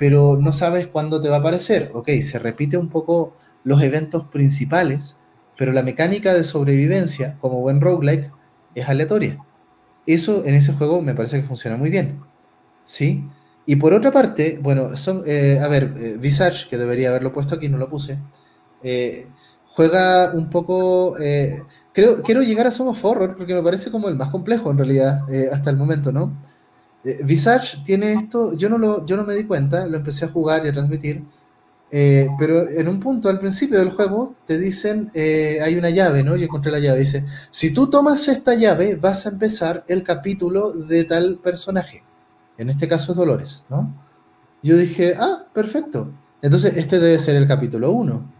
[0.00, 1.90] pero no sabes cuándo te va a aparecer.
[1.92, 5.18] Ok, se repite un poco los eventos principales,
[5.58, 8.32] pero la mecánica de sobrevivencia, como buen roguelike,
[8.74, 9.38] es aleatoria.
[10.06, 12.18] Eso en ese juego me parece que funciona muy bien.
[12.86, 13.28] ¿Sí?
[13.66, 17.54] Y por otra parte, bueno, son, eh, a ver, eh, Visage, que debería haberlo puesto
[17.56, 18.18] aquí, no lo puse,
[18.82, 19.28] eh,
[19.66, 21.14] juega un poco...
[21.92, 24.78] creo, quiero llegar a Song of Horror porque me parece como el más complejo en
[24.78, 26.32] realidad hasta el momento, ¿no?
[27.02, 30.64] Visage tiene esto, yo no, lo, yo no me di cuenta, lo empecé a jugar
[30.64, 31.24] y a transmitir,
[31.92, 36.22] eh, pero en un punto al principio del juego te dicen, eh, hay una llave,
[36.22, 36.36] ¿no?
[36.36, 40.72] Yo encontré la llave, dice, si tú tomas esta llave vas a empezar el capítulo
[40.72, 42.04] de tal personaje.
[42.58, 43.92] En este caso es Dolores, ¿no?
[44.62, 46.12] Yo dije, ah, perfecto.
[46.42, 48.39] Entonces este debe ser el capítulo 1.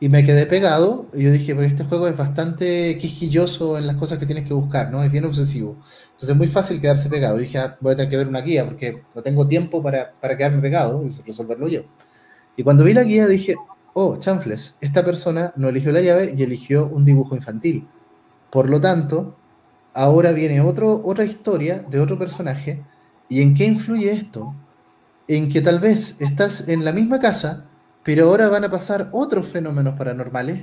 [0.00, 3.96] Y me quedé pegado, y yo dije, pero este juego es bastante quisquilloso en las
[3.96, 5.02] cosas que tienes que buscar, ¿no?
[5.02, 5.76] Es bien obsesivo.
[6.10, 7.38] Entonces es muy fácil quedarse pegado.
[7.38, 10.12] Y dije, ah, voy a tener que ver una guía porque no tengo tiempo para,
[10.20, 11.82] para quedarme pegado y resolverlo yo.
[12.56, 13.56] Y cuando vi la guía dije,
[13.94, 17.88] oh, chanfles, esta persona no eligió la llave y eligió un dibujo infantil.
[18.50, 19.36] Por lo tanto,
[19.94, 22.84] ahora viene otro, otra historia de otro personaje.
[23.28, 24.54] ¿Y en qué influye esto?
[25.26, 27.67] En que tal vez estás en la misma casa,
[28.08, 30.62] pero ahora van a pasar otros fenómenos paranormales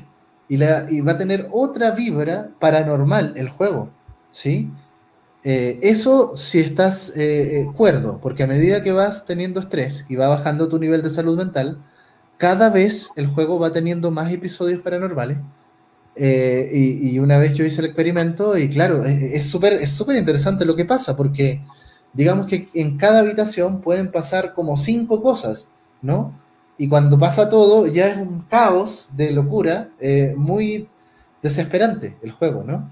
[0.49, 3.91] y, y va a tener otra vibra paranormal el juego,
[4.31, 4.71] ¿sí?
[5.43, 10.15] Eh, eso si estás eh, eh, cuerdo, porque a medida que vas teniendo estrés y
[10.15, 11.83] va bajando tu nivel de salud mental,
[12.39, 15.37] cada vez el juego va teniendo más episodios paranormales.
[16.17, 20.75] y, una vez yo hice el experimento y claro, es súper es súper interesante lo
[20.75, 21.63] que pasa, porque
[22.11, 25.67] digamos que en cada habitación pueden pasar como cinco cosas,
[26.01, 26.43] ¿no?
[26.77, 29.89] Y cuando pasa todo ya es un caos de locura
[30.35, 30.89] muy
[31.41, 32.91] desesperante el juego, ¿no?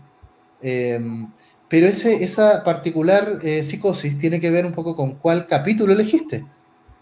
[1.73, 6.45] Pero ese, esa particular eh, psicosis tiene que ver un poco con cuál capítulo elegiste.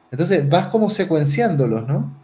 [0.10, 2.18] Entonces vas como secuenciándolos, ¿no?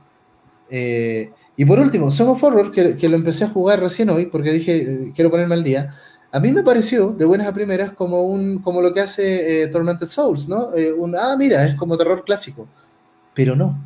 [0.69, 4.27] Eh, y por último, Song of Horror, que, que, lo empecé a jugar recién hoy,
[4.27, 5.89] porque dije, eh, quiero ponerme al día,
[6.31, 10.07] a mí me pareció, de buenas a primeras, como, un, como lo que hace Tormented
[10.07, 10.69] Souls, ¿no?
[10.97, 12.65] un, ah, mira, es como terror clásico.
[13.33, 13.77] Pero no.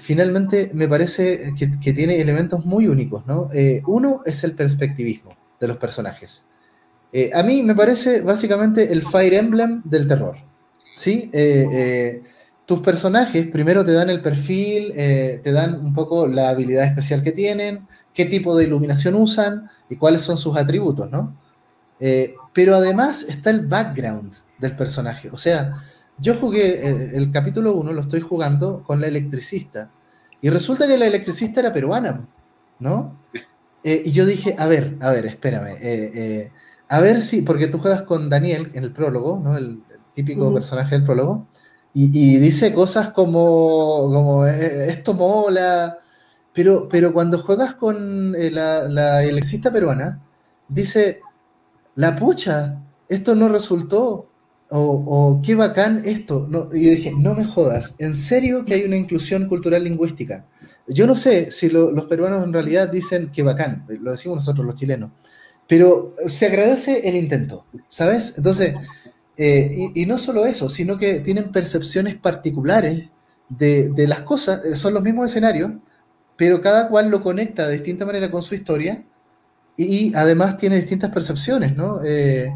[0.00, 3.48] Finalmente me parece que, tiene elementos muy únicos, ¿no?
[3.86, 6.46] uno es el perspectivismo de los personajes.
[7.12, 10.36] Eh, a mí me parece básicamente el Fire Emblem del terror.
[10.94, 11.30] ¿sí?
[11.32, 12.22] Eh, eh,
[12.66, 17.32] tus personajes primero te dan el perfil, te dan un poco la habilidad especial que
[17.32, 21.36] tienen, qué tipo de iluminación usan y cuáles son sus atributos, ¿no?
[22.54, 25.30] pero además está el background del personaje.
[25.32, 25.74] O sea,
[26.20, 29.90] yo jugué el capítulo 1, lo estoy jugando con la electricista.
[30.40, 32.28] Y resulta que la electricista era peruana,
[32.78, 33.18] ¿no?
[33.82, 35.76] y yo dije, a ver, a ver, espérame.
[36.90, 39.56] A ver si, porque tú juegas con Daniel en el prólogo, ¿no?
[39.56, 39.82] El,
[40.12, 41.46] típico personaje del prólogo,
[41.94, 45.98] y, dice cosas como, como eh, esto mola,
[46.52, 50.20] pero, pero cuando juegas con eh, la, la electricista peruana,
[50.68, 51.20] dice,
[51.94, 54.29] la pucha, esto no resultó,
[54.70, 56.46] o, qué bacán esto.
[56.48, 60.46] No, y yo dije, no me jodas, en serio que hay una inclusión cultural lingüística.
[60.86, 64.74] Yo no sé si los peruanos en realidad dicen que bacán, lo decimos nosotros los
[64.74, 65.12] chilenos,
[65.68, 68.34] pero se agradece el intento, ¿sabes?
[68.36, 68.74] Entonces,
[69.36, 73.08] eh, y, no solo eso, sino que tienen percepciones particulares
[73.48, 75.72] de, las cosas, eh, son los mismos escenarios,
[76.36, 79.04] pero cada cual lo conecta de distinta manera con su historia
[79.76, 82.02] y, además tiene distintas percepciones, ¿no?
[82.04, 82.52] Eh,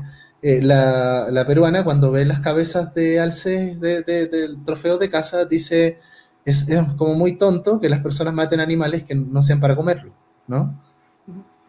[0.62, 5.98] la, peruana cuando ve las cabezas de alce del trofeo de casa dice,
[6.44, 10.12] es, es, como muy tonto que las personas maten animales que no sean para comerlo,
[10.46, 10.84] ¿no?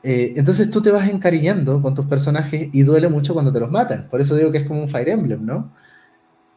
[0.08, 3.72] Eh, entonces tú te vas encariñando con tus personajes y duele mucho cuando te los
[3.72, 4.08] matan.
[4.08, 5.72] Por eso digo que es como un Fire Emblem, ¿no?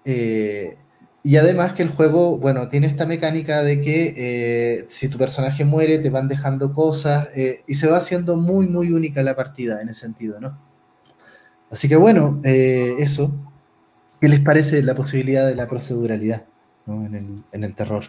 [0.04, 0.76] Eh,
[1.22, 5.64] y además que el juego, bueno, tiene esta mecánica de que eh, si tu personaje
[5.64, 7.28] muere te van dejando cosas
[7.66, 10.67] y se va haciendo muy, muy única la partida en ese sentido, ¿no?
[11.70, 13.32] Así que bueno, eso.
[14.20, 16.44] ¿Qué les parece la posibilidad de la proceduralidad
[16.86, 18.04] en, el, terror?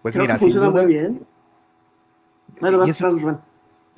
[0.00, 1.26] Pues Creo que funciona muy bien.
[2.60, 2.98] Bueno, vas,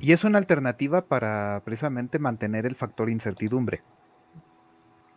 [0.01, 3.83] y es una alternativa para precisamente mantener el factor incertidumbre.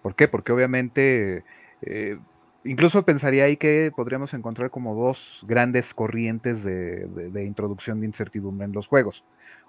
[0.01, 0.27] ¿Por qué?
[0.27, 1.45] Porque obviamente,
[1.81, 2.19] eh,
[2.65, 8.73] incluso pensaría ahí que podríamos encontrar como dos grandes corrientes de, introducción de incertidumbre en
[8.73, 9.23] los juegos.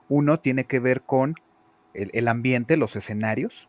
[0.09, 1.36] Uno tiene que ver con
[1.94, 3.68] el, ambiente, los escenarios,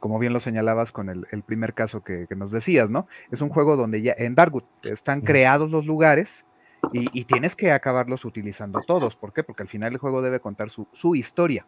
[0.00, 3.06] como bien lo señalabas con el, primer caso que, nos decías, ¿no?
[3.30, 6.44] Es un juego donde ya en Darkwood están creados los lugares
[6.92, 9.16] y, tienes que acabarlos utilizando todos.
[9.16, 9.42] ¿Por qué?
[9.42, 11.66] Porque al final el juego debe contar su, historia.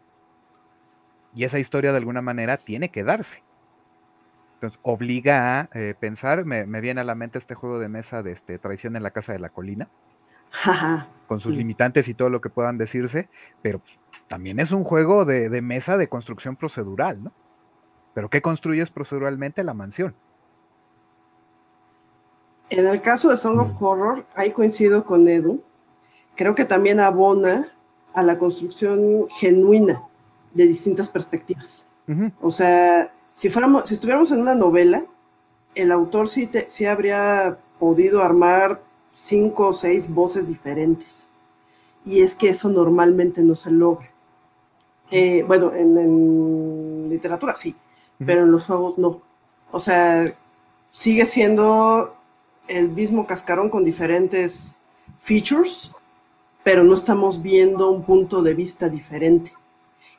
[1.33, 3.43] Y esa historia de alguna manera tiene que darse.
[4.55, 8.31] Entonces, obliga a eh, pensar, me, viene a la mente este juego de mesa de
[8.31, 9.89] este, Traición en la Casa de la Colina,
[11.27, 13.29] con sus limitantes y todo lo que puedan decirse,
[13.61, 13.81] pero
[14.27, 17.31] también es un juego de, de mesa de construcción procedural, ¿no?
[18.13, 20.15] Pero ¿qué construyes proceduralmente la mansión?
[22.69, 23.83] En el caso de Song of mm.
[23.83, 25.61] Horror, ahí coincido con Edu.
[26.35, 27.67] Creo que también abona
[28.13, 30.03] a la construcción genuina
[30.53, 31.87] de distintas perspectivas.
[32.39, 35.05] O sea, si fuéramos, si estuviéramos en una novela,
[35.75, 38.81] el autor sí, sí habría podido armar
[39.17, 41.29] cinco o seis voces diferentes.
[42.05, 44.09] Y es que eso normalmente no se logra.
[45.11, 47.75] Eh, bueno, en literatura sí,
[48.25, 49.21] pero en los juegos no.
[49.71, 50.33] O sea,
[50.91, 52.15] sigue siendo
[52.67, 54.79] el mismo cascarón con diferentes
[55.19, 55.91] features,
[56.63, 59.51] pero no estamos viendo un punto de vista diferente.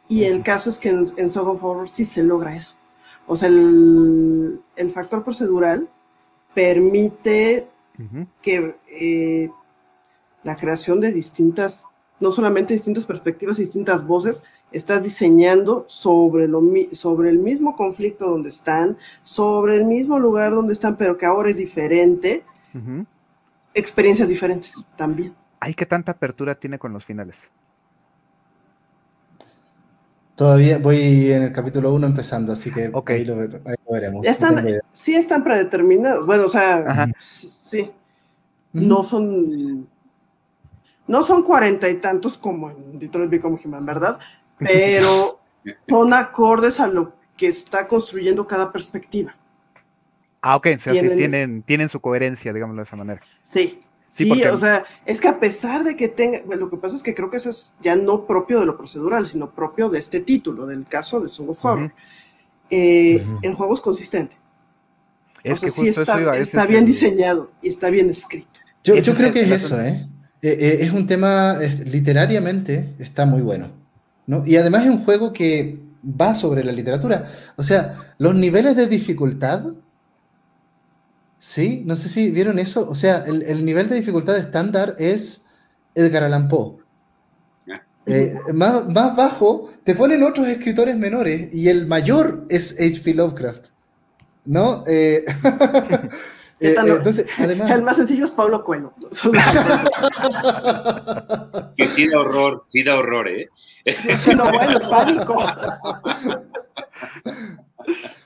[0.09, 2.77] Y el caso es que en, en Song of Horror sí se logra eso.
[3.29, 4.63] O sea, el,
[4.95, 5.87] factor procedural
[6.55, 7.69] permite
[8.43, 9.51] que eh,
[10.43, 11.87] la creación de distintas,
[12.21, 16.63] no solamente distintas perspectivas, distintas voces, estás diseñando sobre, lo,
[16.93, 21.51] sobre el mismo conflicto donde están, sobre el mismo lugar donde están, pero que ahora
[21.51, 22.45] es diferente,
[23.75, 25.35] experiencias diferentes también.
[25.61, 27.51] ¿Hay qué tanta apertura tiene con los finales?
[30.39, 33.35] Todavía voy en el capítulo 1 empezando, así que ahí, lo,
[33.91, 34.25] veremos.
[34.93, 36.25] sí están predeterminados.
[36.27, 37.91] Bueno, o sea, sí.
[38.73, 39.89] No son.
[41.09, 44.21] No son cuarenta y tantos como en Detroit Become Human, ¿verdad?
[44.59, 45.41] pero
[45.89, 49.35] son acordes a lo que está construyendo cada perspectiva.
[50.41, 53.21] Ah, ok, o sea, tienen, tienen, su coherencia, digámoslo de esa manera.
[53.43, 57.03] Sí, sí, o sea, es que a pesar de que tenga, lo que pasa es
[57.03, 60.21] que creo que eso es ya no propio de lo procedural, sino propio de este
[60.21, 61.93] título, del caso de Song of Horror.
[62.71, 64.37] Eh, el juego es consistente.
[65.45, 68.61] o sea, sí está, bien diseñado y está bien escrito.
[68.85, 70.09] Yo, creo que es eso, ¿eh?
[70.43, 70.59] ¿eh?
[70.61, 73.71] Eh, Es un tema, literariamente, está muy bueno.
[74.45, 77.25] Y además es un juego que va sobre la literatura.
[77.57, 79.65] O sea, los niveles de dificultad,
[81.39, 81.83] ¿sí?
[81.87, 82.89] No sé si vieron eso.
[82.89, 85.47] O sea, el, nivel de dificultad estándar es
[85.95, 86.79] Edgar Allan Poe.
[88.11, 93.13] Eh, más, más, bajo te ponen otros escritores menores y el mayor es H.P.
[93.13, 93.67] Lovecraft.
[94.47, 94.83] ¿No?
[94.87, 95.27] Eh,
[96.61, 97.71] eh, entonces, además...
[97.71, 98.95] El más sencillo es Pablo Coelho.
[101.77, 103.51] que sí da horror, sí da horror, ¿eh?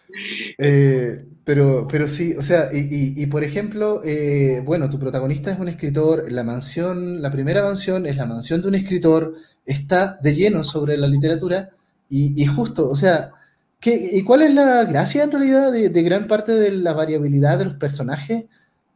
[0.59, 5.68] Eh, pero, pero sí, o sea, y, por ejemplo, eh, bueno, tu protagonista es un
[5.68, 9.34] escritor, la mansión, la primera mansión es la mansión de un escritor,
[9.66, 11.70] está de lleno sobre la literatura,
[12.09, 13.32] y, justo, o sea,
[13.80, 17.64] ¿qué, ¿y cuál es la gracia en realidad de, gran parte de la variabilidad de
[17.64, 18.44] los personajes?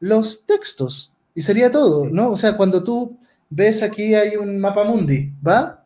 [0.01, 2.31] Los textos, y sería todo, ¿no?
[2.31, 3.17] O sea, cuando tú
[3.51, 5.83] ves aquí hay un mapa mundi, ¿va?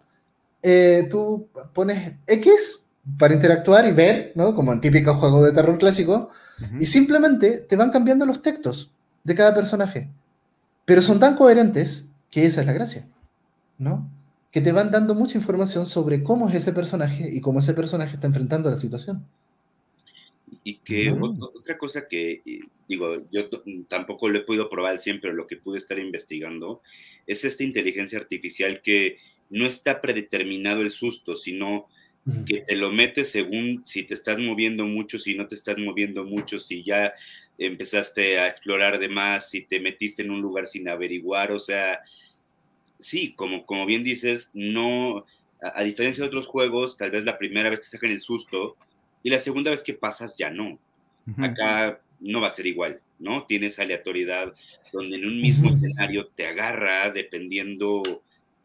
[0.63, 2.80] Eh, tú pones X
[3.19, 4.55] para interactuar y ver, ¿no?
[4.55, 6.31] Como en típico juego de terror clásico,
[6.79, 8.93] y simplemente te van cambiando los textos
[9.25, 10.09] de cada personaje.
[10.85, 13.07] Pero son tan coherentes que esa es la gracia,
[13.79, 14.11] ¿no?
[14.51, 18.15] Que te van dando mucha información sobre cómo es ese personaje y cómo ese personaje
[18.15, 19.25] está enfrentando la situación.
[20.65, 22.43] Y que otra cosa que,
[22.89, 23.49] digo, yo
[23.89, 26.83] tampoco lo he podido probar siempre, lo que pude estar investigando,
[27.27, 29.19] es esta inteligencia artificial que
[29.49, 31.87] no está predeterminado el susto, sino
[32.47, 36.25] que te lo metes según si te estás moviendo mucho, si no te estás moviendo
[36.25, 37.15] mucho, si ya
[37.59, 42.01] empezaste a explorar de más, si te metiste en un lugar sin averiguar, o sea,
[42.99, 45.25] sí, como, como bien dices, no,
[45.61, 48.77] a, diferencia de otros juegos, tal vez la primera vez te sacan el susto
[49.23, 50.79] y la segunda vez que pasas ya no.
[51.39, 53.45] Acá no va a ser igual, ¿no?
[53.45, 54.53] Tienes aleatoriedad
[54.93, 58.03] donde en un mismo escenario te agarra dependiendo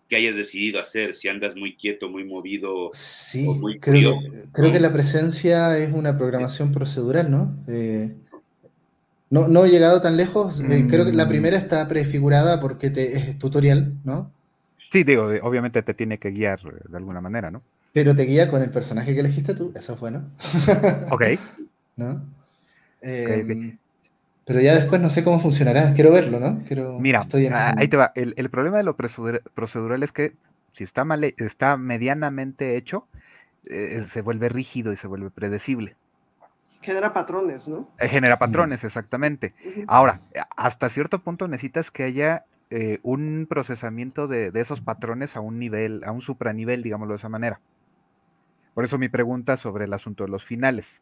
[0.10, 4.18] que hayas decidido hacer, si andas muy quieto, muy movido sí, muy creo,
[4.52, 7.56] creo que la presencia es una programación procedural, ¿no?
[7.68, 8.14] Eh,
[9.32, 11.30] no, no he llegado tan lejos, eh, creo que la mm.
[11.30, 14.32] primera está prefigurada porque te, es tutorial, ¿no?
[14.92, 17.64] Sí, digo, obviamente te tiene que guiar eh, de alguna manera, ¿no?
[17.92, 20.30] Pero te guía con el personaje que elegiste tú, eso es bueno.
[21.10, 21.24] ok.
[21.96, 22.22] ¿No?
[23.02, 23.78] Em,
[24.46, 26.64] pero ya después no sé cómo funcionará, quiero verlo, ¿no?
[26.68, 27.26] Quiero, Mira,
[27.78, 28.12] ahí te va.
[28.14, 30.34] El, problema de lo procedural es que
[30.72, 31.04] si está,
[31.38, 33.08] está medianamente hecho,
[33.66, 35.96] eh, se vuelve rígido y se vuelve predecible.
[36.82, 37.90] Genera patrones, ¿no?
[37.98, 39.56] Eh, genera patrones, exactamente.
[39.88, 40.22] Ahora,
[40.56, 45.58] hasta cierto punto necesitas que haya eh, un procesamiento de, de, esos patrones a un
[45.58, 47.60] nivel, a un supranivel, digámoslo de esa manera.
[48.76, 51.02] Por eso mi pregunta sobre el asunto de los finales.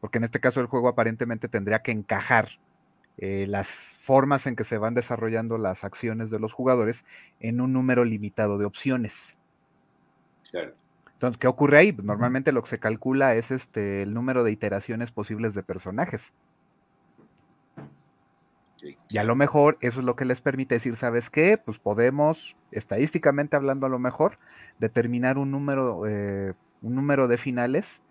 [0.00, 2.48] Porque en este caso el juego aparentemente tendría que encajar
[3.18, 7.04] eh, las formas en que se van desarrollando las acciones de los jugadores
[7.40, 9.38] en un número limitado de opciones.
[10.50, 10.74] Claro.
[11.12, 11.92] Entonces, ¿qué ocurre ahí?
[11.92, 16.32] Pues, normalmente lo que se calcula es este el número de iteraciones posibles de personajes.
[19.08, 21.58] Y a lo mejor eso es lo que les permite decir, ¿sabes qué?
[21.58, 24.38] Pues podemos, estadísticamente hablando a lo mejor,
[24.78, 26.52] determinar un número, eh,
[26.82, 28.02] un número de finales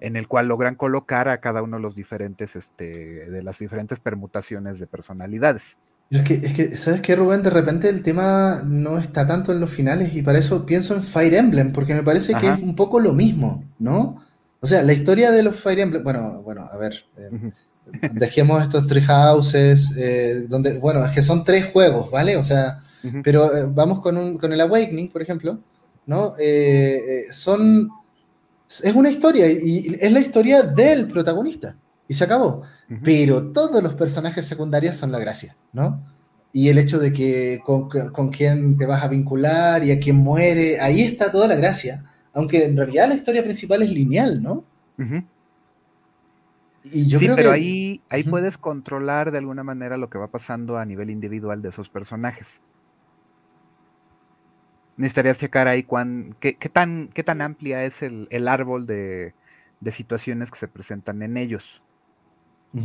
[0.00, 4.00] en el cual logran colocar a cada uno de los diferentes, este, de las diferentes
[4.00, 5.78] permutaciones de personalidades.
[6.10, 7.42] Es que, es que, ¿sabes qué, Rubén?
[7.42, 11.02] De repente el tema no está tanto en los finales y para eso pienso en
[11.02, 14.22] Fire Emblem, porque me parece que es un poco lo mismo, ¿no?
[14.60, 17.52] O sea, la historia de los Fire Emblem, bueno, bueno, a ver, eh,
[18.12, 22.36] dejemos estos tres houses, eh, donde, bueno, es que son tres juegos, ¿vale?
[22.36, 22.80] O sea,
[23.22, 25.60] pero eh, vamos con, un, con el Awakening, por ejemplo,
[26.06, 26.34] ¿no?
[27.32, 27.88] son
[28.80, 31.76] es una historia y es la historia del protagonista
[32.08, 32.62] y se acabó.
[33.02, 36.04] Pero todos los personajes secundarios son la gracia, ¿no?
[36.52, 40.16] Y el hecho de que con, con, quién te vas a vincular y a quién
[40.16, 42.04] muere, ahí está toda la gracia.
[42.34, 44.64] Aunque en realidad la historia principal es lineal, ¿no?
[46.84, 50.76] y yo sí, pero ahí, ahí puedes controlar de alguna manera lo que va pasando
[50.76, 52.60] a nivel individual de esos personajes
[54.96, 59.34] necesitarías checar ahí cuán, qué, tan, qué tan amplia es el, árbol de,
[59.90, 61.82] situaciones que se presentan en ellos.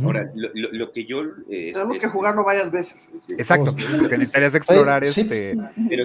[0.02, 1.22] Ahora, lo, que yo...
[1.48, 3.10] Eh, Tenemos este, que jugarlo varias veces.
[3.28, 5.56] Exacto, lo que necesitarías explorar este,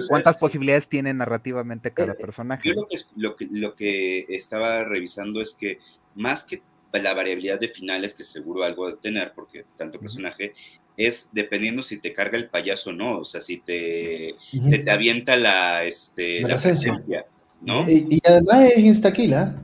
[0.08, 2.66] cuántas posibilidades tiene narrativamente cada eh, personaje.
[2.66, 2.74] Yo
[3.16, 5.80] lo que, lo, que, estaba revisando es que
[6.14, 6.62] más que
[6.92, 10.54] la variabilidad de finales, que seguro algo de tener, porque tanto personaje,
[10.96, 14.34] es dependiendo si te carga el payaso o no, o sea, si te,
[14.70, 17.26] te, avienta la, este, la, presencia,
[17.60, 17.88] ¿no?
[17.90, 19.54] Y, además es insta-kill, ¿ah?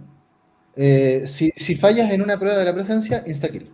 [0.77, 3.73] eh, si, si, fallas en una prueba de la presencia, insta-kill.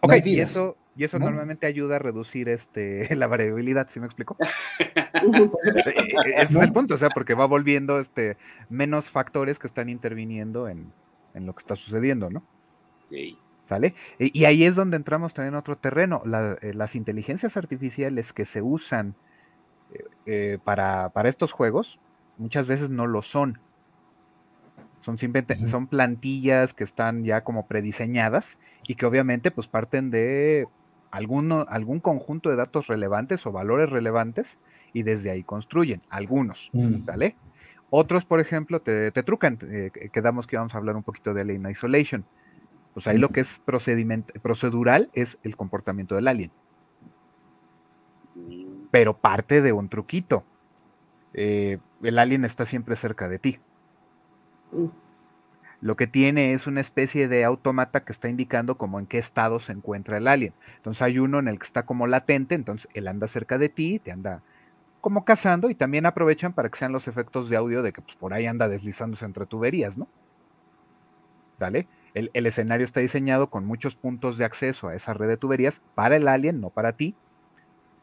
[0.00, 4.36] Ok, y eso, y eso normalmente ayuda a reducir este, la variabilidad, ¿sí me explico?
[5.14, 8.36] Ese es el punto, o sea, porque va volviendo este,
[8.68, 10.92] menos factores que están interviniendo en,
[11.34, 12.44] en lo que está sucediendo, ¿no?
[13.10, 13.36] Sí.
[13.68, 13.94] ¿Sale?
[14.18, 16.22] Y, ahí es donde entramos también en otro terreno.
[16.60, 19.14] Eh, las inteligencias artificiales que se usan
[19.92, 21.98] eh, eh, para, estos juegos
[22.36, 23.58] muchas veces no lo son.
[25.00, 30.66] Son simplemente, son plantillas que están ya como prediseñadas y que obviamente pues parten de
[31.10, 34.58] alguno, algún conjunto de datos relevantes o valores relevantes
[34.94, 37.04] y desde ahí construyen, algunos, mm.
[37.04, 37.36] ¿vale?
[37.90, 39.58] Otros, por ejemplo, te, te trucan,
[40.12, 42.24] quedamos que vamos a hablar un poquito de Alien Isolation
[42.94, 43.60] pues ahí lo que es
[44.42, 46.52] procedural es el comportamiento del alien.
[48.92, 50.44] Pero parte de un truquito.
[51.34, 53.58] Eh, el alien está siempre cerca de ti.
[55.80, 59.58] Lo que tiene es una especie de automata que está indicando como en qué estado
[59.58, 60.54] se encuentra el alien.
[60.76, 63.98] Entonces hay uno en el que está como latente, entonces él anda cerca de ti,
[63.98, 64.40] te anda
[65.00, 68.16] como cazando y también aprovechan para que sean los efectos de audio de que pues,
[68.16, 70.08] por ahí anda deslizándose entre tuberías, ¿no?
[71.58, 71.86] ¿Vale?
[72.14, 76.16] El, escenario está diseñado con muchos puntos de acceso a esa red de tuberías para
[76.16, 77.16] el alien, no para ti.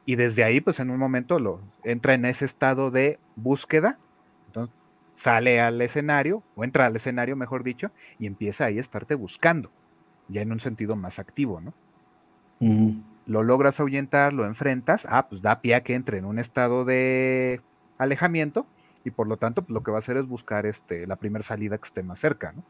[0.06, 3.98] Y desde ahí, pues en un momento lo entra en ese estado de búsqueda.
[4.48, 4.76] Entonces
[5.14, 9.72] sale al escenario, o entra al escenario, mejor dicho, y empieza ahí a estarte buscando,
[10.28, 11.74] ya en un sentido más activo, ¿no?
[13.28, 16.86] Lo logras ahuyentar, lo enfrentas, ah, pues da pie a que entre en un estado
[16.86, 17.62] de
[17.98, 18.66] alejamiento,
[19.04, 21.44] y por lo tanto, pues, lo que va a hacer es buscar este, la primera
[21.44, 22.64] salida que esté más cerca, ¿no?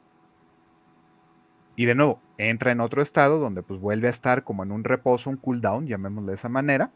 [1.76, 4.84] Y de nuevo, entra en otro estado donde pues vuelve a estar como en un
[4.84, 6.92] reposo, un cooldown, llamémoslo de esa manera,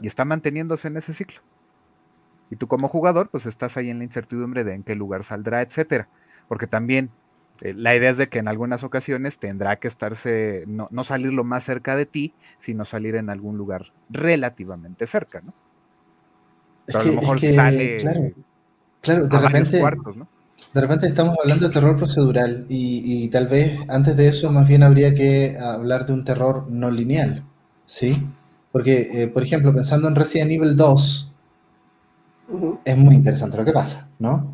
[0.00, 1.40] y está manteniéndose en ese ciclo.
[2.50, 5.62] Y tú como jugador pues estás ahí en la incertidumbre de en qué lugar saldrá,
[5.62, 6.08] etcétera.
[6.48, 7.10] Porque también
[7.60, 11.32] eh, la idea es de que en algunas ocasiones tendrá que estarse, no, no, salir
[11.32, 15.54] lo más cerca de ti, sino salir en algún lugar relativamente cerca, ¿no?
[16.86, 18.20] Pero a lo mejor sale claro,
[19.00, 20.28] claro, de repente, cuartos, ¿no?
[20.72, 24.82] De repente estamos hablando de terror procedural y, tal vez antes de eso más bien
[24.82, 27.44] habría que hablar de un terror no lineal,
[27.86, 28.16] ¿sí?
[28.72, 31.32] Porque, eh, por ejemplo, pensando en Resident Evil 2,
[32.84, 34.52] es muy interesante lo que pasa, ¿no?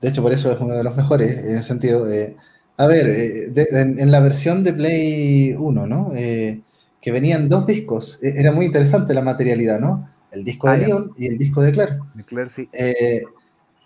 [0.00, 2.36] De hecho, por eso es uno de los mejores, en el sentido de...
[2.76, 6.10] A ver, eh, en, la versión de Play 1, ¿no?
[6.14, 6.62] Eh,
[7.00, 10.08] que venían dos discos, e, era muy interesante la materialidad, ¿no?
[10.32, 11.98] El disco de ah, Leon y el disco de Claire.
[12.14, 12.68] De Claire, sí.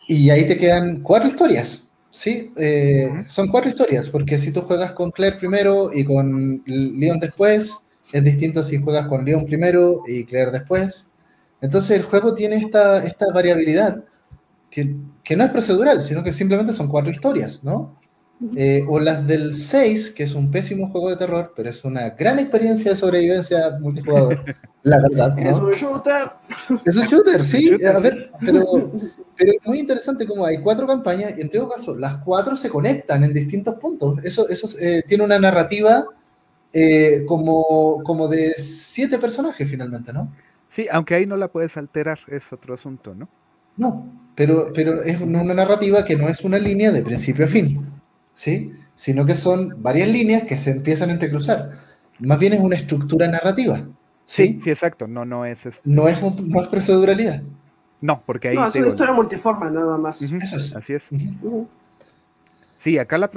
[0.07, 1.89] Y ahí te quedan cuatro historias.
[2.11, 7.19] Sí, eh, son cuatro historias, porque si tú juegas con Claire primero y con Leon
[7.19, 7.79] después,
[8.13, 11.11] es distinto si juegas con Leon primero y Claire después.
[11.61, 14.05] Entonces el juego tiene esta, esta variabilidad
[14.71, 14.95] que,
[15.25, 17.99] que no es procedural, sino que simplemente son cuatro historias, ¿no?
[18.57, 22.11] Eh, o las del 6, que es un pésimo juego de terror, pero es una
[22.11, 24.45] gran experiencia de sobrevivencia multijugador,
[24.83, 25.39] la verdad.
[25.39, 26.33] Es un shooter.
[26.85, 28.91] Es un shooter, sí, a ver, pero,
[29.37, 32.69] pero es muy interesante como hay cuatro campañas y en todo caso las cuatro se
[32.69, 34.23] conectan en distintos puntos.
[34.25, 36.05] Eso, eso eh, tiene una narrativa
[36.73, 40.35] eh, como, como de siete personajes finalmente, ¿no?
[40.69, 43.29] Sí, aunque ahí no la puedes alterar, es otro asunto, ¿no?
[43.77, 47.94] No, pero, pero es una narrativa que no es una línea de principio a fin.
[48.35, 48.75] ¿Sí?
[48.95, 51.71] Sino que son varias líneas que se empiezan a entrecruzar.
[52.19, 53.83] Más bien es una estructura narrativa.
[54.27, 55.07] Sí, sí, exacto.
[55.07, 57.43] No, no es este No es, no es proceduralidad.
[58.01, 58.55] No, porque ahí.
[58.55, 60.21] No, es una historia multiforma, nada más.
[60.21, 60.77] Eso es.
[60.77, 61.09] Así es.
[62.79, 63.31] Sí, acá la,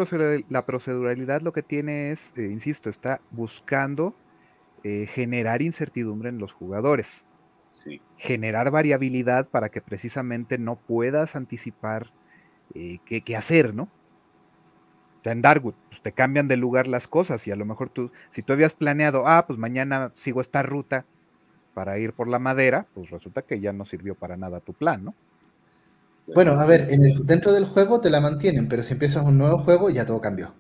[0.50, 4.14] la, proceduralidad lo que tiene es, eh, insisto, está buscando
[4.84, 7.24] eh, generar incertidumbre en los jugadores.
[7.66, 8.02] Sí.
[8.18, 12.12] Generar variabilidad para que precisamente no puedas anticipar
[12.74, 13.88] eh, qué, qué, hacer, ¿no?
[15.32, 18.42] En Darkwood, pues te cambian de lugar las cosas y a lo mejor tú, si
[18.42, 21.06] tú habías planeado, ah, pues mañana sigo esta ruta
[21.74, 25.04] para ir por la madera, pues resulta que ya no sirvió para nada tu plan,
[25.04, 25.16] ¿no?
[26.34, 29.90] Bueno, a ver, dentro del juego te la mantienen, pero si empiezas un nuevo juego
[29.90, 30.54] ya todo cambió.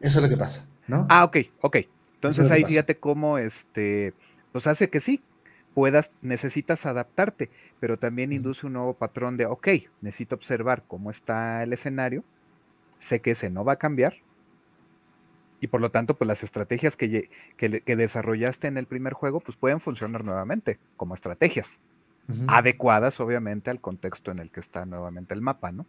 [0.00, 1.06] Eso es lo que pasa, ¿no?
[1.08, 1.76] Ah, ok, ok.
[2.14, 4.12] Entonces ahí fíjate cómo, este,
[4.52, 5.22] pues hace que sí,
[5.72, 7.50] puedas, necesitas adaptarte,
[7.80, 9.68] pero también induce un nuevo patrón de, ok,
[10.02, 12.24] necesito observar cómo está el escenario
[13.00, 14.14] sé que ese no va a cambiar.
[15.60, 19.56] Y por lo tanto, pues las estrategias que, que, desarrollaste en el primer juego, pues
[19.56, 21.80] pueden funcionar nuevamente como estrategias.
[22.46, 25.86] Adecuadas, obviamente, al contexto en el que está nuevamente el mapa, ¿no?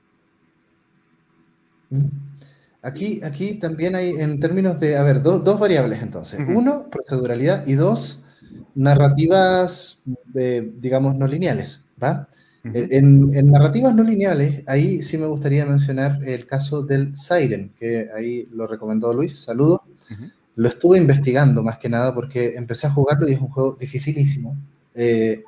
[2.82, 6.40] Aquí, aquí también hay, en términos de, a ver, dos variables entonces.
[6.48, 8.26] Uno, proceduralidad y dos,
[8.76, 12.28] narrativas, de, digamos, no lineales, ¿va?
[12.74, 18.48] En, narrativas no lineales, ahí sí me gustaría mencionar el caso del Siren, que ahí
[18.52, 19.84] lo recomendó Luis, saludo.
[20.56, 24.58] Lo estuve investigando más que nada porque empecé a jugarlo y es un juego dificilísimo.
[24.96, 25.44] Eh,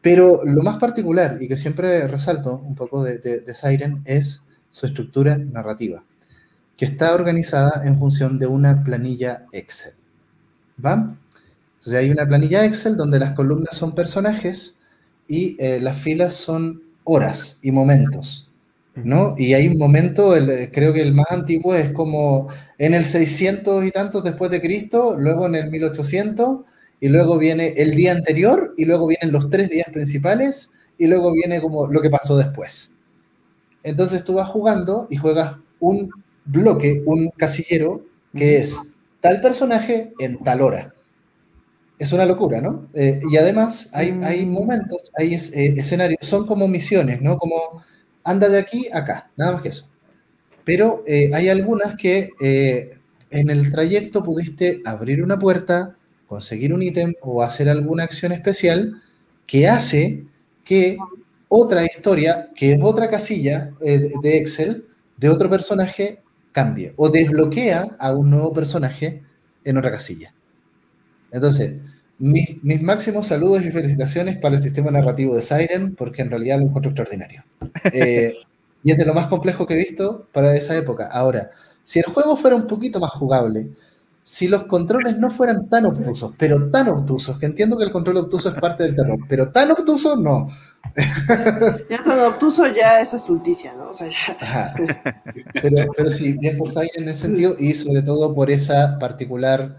[0.00, 4.86] pero lo más particular y que siempre resalto un poco de, de, Siren es su
[4.86, 6.04] estructura narrativa,
[6.76, 9.94] que está organizada en función de una planilla Excel.
[10.84, 11.16] ¿Va?
[11.72, 14.79] Entonces hay una planilla Excel donde las columnas son personajes
[15.30, 18.50] y eh, las filas son horas y momentos,
[18.96, 19.36] ¿no?
[19.38, 20.34] Y hay un momento,
[20.72, 22.48] creo que el más antiguo es como
[22.78, 26.62] en el 600 y tantos después de Cristo, luego en el 1800,
[27.00, 31.32] y luego viene el día anterior, y luego vienen los tres días principales, y luego
[31.32, 32.94] viene como lo que pasó después.
[33.84, 36.10] Entonces tú vas jugando y juegas un
[36.44, 38.04] bloque, un casillero,
[38.34, 38.76] que es
[39.20, 40.92] tal personaje en tal hora
[42.00, 42.88] es una locura, ¿no?
[42.94, 44.50] Eh, y además hay, hay mm.
[44.50, 47.36] momentos, hay eh, escenarios, son como misiones, ¿no?
[47.36, 47.84] Como
[48.24, 49.86] anda de aquí a acá, nada más que eso.
[50.64, 52.30] Pero eh, hay algunas que
[53.30, 55.94] en el trayecto pudiste abrir una puerta,
[56.26, 59.02] conseguir un ítem o hacer alguna acción especial
[59.46, 60.24] que hace
[60.64, 60.96] que
[61.48, 64.86] otra historia, que es otra casilla de Excel,
[65.18, 66.22] de otro personaje,
[66.52, 69.22] cambie o desbloquea a un nuevo personaje
[69.64, 70.32] en otra casilla.
[71.30, 71.76] Entonces,
[72.20, 76.66] mis, máximos saludos y felicitaciones para el sistema narrativo de Siren, porque en realidad lo
[76.66, 77.44] encuentro extraordinario.
[77.92, 78.34] Eh,
[78.82, 81.06] y es de lo más complejo que he visto para esa época.
[81.06, 81.50] Ahora,
[81.82, 83.68] si el juego fuera un poquito más jugable,
[84.22, 88.18] si los controles no fueran tan obtusos, pero tan obtusos, que entiendo que el control
[88.18, 90.48] obtuso es parte del terror, pero tan obtuso no.
[91.90, 93.90] ya tan obtuso ya es estulticia, ¿no?
[95.54, 99.76] pero, pero sí, bien por Siren en ese sentido, y sobre todo por esa particular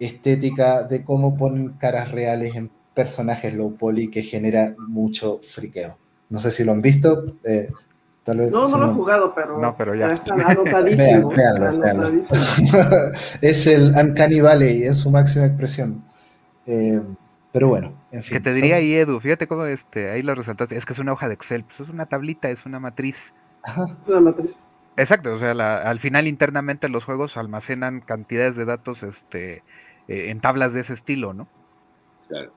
[0.00, 5.98] estética de cómo ponen caras reales en personajes low poly que genera mucho friqueo.
[6.30, 7.36] No sé si lo han visto.
[7.44, 7.68] Eh,
[8.24, 10.12] tal vez, no, no lo he jugado, pero, no, pero ya.
[10.12, 11.30] está anotadísimo.
[13.42, 16.02] es el Uncanny Valley en su máxima expresión.
[16.66, 17.00] Eh,
[17.52, 18.38] pero bueno, en fin.
[18.38, 21.12] Que te diría ahí, Edu, fíjate cómo este, ahí lo resaltaste, es que es una
[21.12, 23.34] hoja de Excel, pues es una tablita, es una matriz.
[23.62, 23.86] Ajá.
[24.06, 24.58] Una matriz.
[24.96, 29.62] Exacto, o sea, al final internamente los juegos almacenan cantidades de datos este,
[30.10, 31.46] eh, en tablas de ese estilo, ¿no?
[32.26, 32.52] Claro.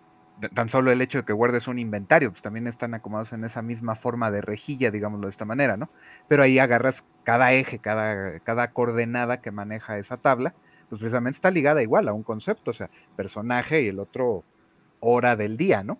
[0.55, 3.61] Tan solo el hecho de que guardes un inventario, pues también están acomodados en esa
[3.61, 5.88] misma forma de rejilla, digámoslo de esta manera, ¿no?
[6.27, 10.55] Pero ahí agarras cada eje, cada, cada coordenada que maneja esa tabla,
[10.89, 14.43] pues precisamente está ligada igual a un concepto, o sea, personaje y el otro
[14.99, 15.99] hora del día, ¿no?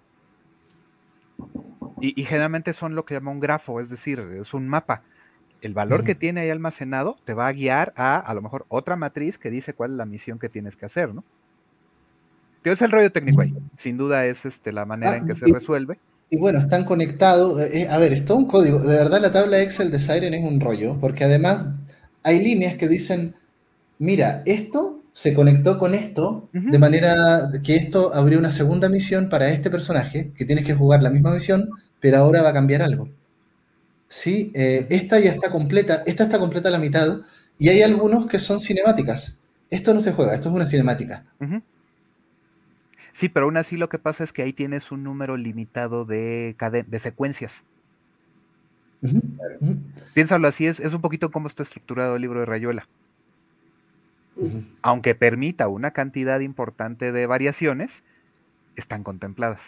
[2.02, 5.04] Y, y, generalmente son lo que llama un grafo, es decir, es un mapa
[5.62, 8.96] el valor que tiene ahí almacenado te va a guiar a a lo mejor otra
[8.96, 11.24] matriz que dice cuál es la misión que tienes que hacer, ¿no?
[12.64, 13.54] Es el rollo técnico ahí.
[13.78, 15.98] Sin duda es este, la manera Ah, en que se y- resuelve.
[16.30, 17.62] Y bueno, están conectados.
[17.62, 18.80] eh, eh, a ver, es todo un código.
[18.80, 21.68] De verdad, la tabla Excel de Siren es un rollo, porque además
[22.24, 23.36] hay líneas que dicen,
[24.00, 29.50] mira, esto se conectó con esto, de manera que esto abrió una segunda misión para
[29.50, 31.70] este personaje, que tienes que jugar la misma misión,
[32.00, 33.10] pero ahora va a cambiar algo.
[34.08, 37.20] Sí, eh, esta ya está completa, esta está completa a la mitad,
[37.60, 39.38] y hay algunos que son cinemáticas.
[39.70, 41.26] Esto no se juega, esto es una cinemática.
[43.14, 46.56] Sí, pero aún así lo que pasa es que ahí tienes un número limitado de,
[46.88, 47.64] de secuencias.
[50.14, 52.88] Piénsalo así, es, es un poquito cómo está estructurado el libro de Rayuela.
[54.82, 58.04] Aunque permita una cantidad importante de variaciones,
[58.76, 59.62] están contempladas.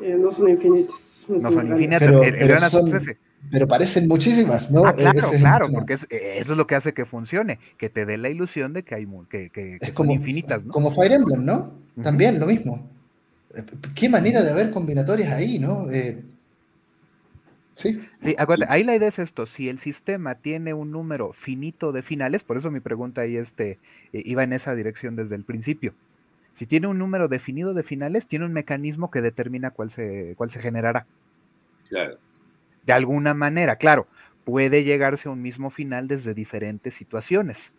[0.00, 1.26] Eh, no son infinitas.
[1.28, 2.00] No son infinitas.
[2.00, 3.18] Pero- el, el pero gran asunto son- es ese.
[3.50, 4.84] Pero parecen muchísimas, ¿no?
[4.84, 5.78] Ah, Eh, claro, es claro, tema.
[5.78, 8.72] porque es- eh, eso es lo que hace que funcione, que te dé la ilusión
[8.72, 10.72] de que hay que, que- que Es son como, infinitas, ¿no?
[10.72, 11.72] como Fire Emblem, ¿no?
[12.02, 12.90] También lo mismo.
[13.54, 13.62] Eh,
[13.94, 15.90] Qué manera de haber combinatorias ahí, ¿no?
[15.90, 16.22] Eh,
[17.74, 18.00] sí.
[18.20, 22.02] Sí, acuérdate, ahí la idea es esto, si el sistema tiene un número finito de
[22.02, 23.78] finales, por eso mi pregunta ahí este,
[24.12, 25.94] eh, iba en esa dirección desde el principio.
[26.54, 30.50] Si tiene un número definido de finales, tiene un mecanismo que determina cuál se, cuál
[30.50, 31.06] se generará.
[31.88, 32.18] Claro.
[32.88, 34.06] De alguna manera, claro,
[34.46, 37.70] puede llegarse a un mismo final desde diferentes situaciones,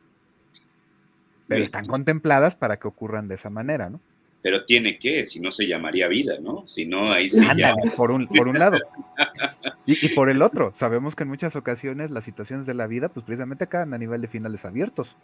[1.47, 3.99] pero están contempladas para que ocurran de esa manera, ¿no?
[4.43, 6.67] Pero tiene que, si no se llamaría vida, ¿no?
[6.67, 7.49] Si no, ahí sí ya.
[7.71, 8.77] Ándale, por un, por un lado.
[9.87, 13.09] Y, y por el otro, sabemos que en muchas ocasiones las situaciones de la vida,
[13.09, 15.17] pues precisamente quedan a nivel de finales abiertos,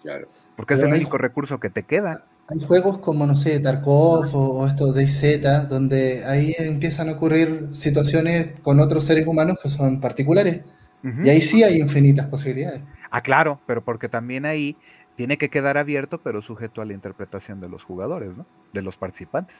[0.00, 0.28] Claro.
[0.54, 2.24] porque es el único recurso que te queda.
[2.48, 7.68] Hay juegos como, no sé, Tarkov o, o estos DayZ, donde ahí empiezan a ocurrir
[7.72, 10.60] situaciones con otros seres humanos que son particulares.
[11.04, 11.22] Ujú.
[11.24, 12.82] Y ahí sí hay infinitas posibilidades.
[13.10, 14.76] Ah, claro, pero porque también ahí
[15.16, 18.46] tiene que quedar abierto, pero sujeto a la interpretación de los jugadores, ¿no?
[18.72, 19.56] De los participantes.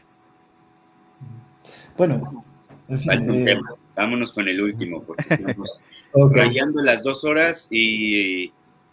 [1.96, 2.44] Bueno,
[2.88, 3.06] en fin.
[3.06, 3.68] Falta un eh, tema.
[3.94, 5.82] Vámonos con el último, porque estamos
[6.12, 8.52] ok, rayando las dos horas y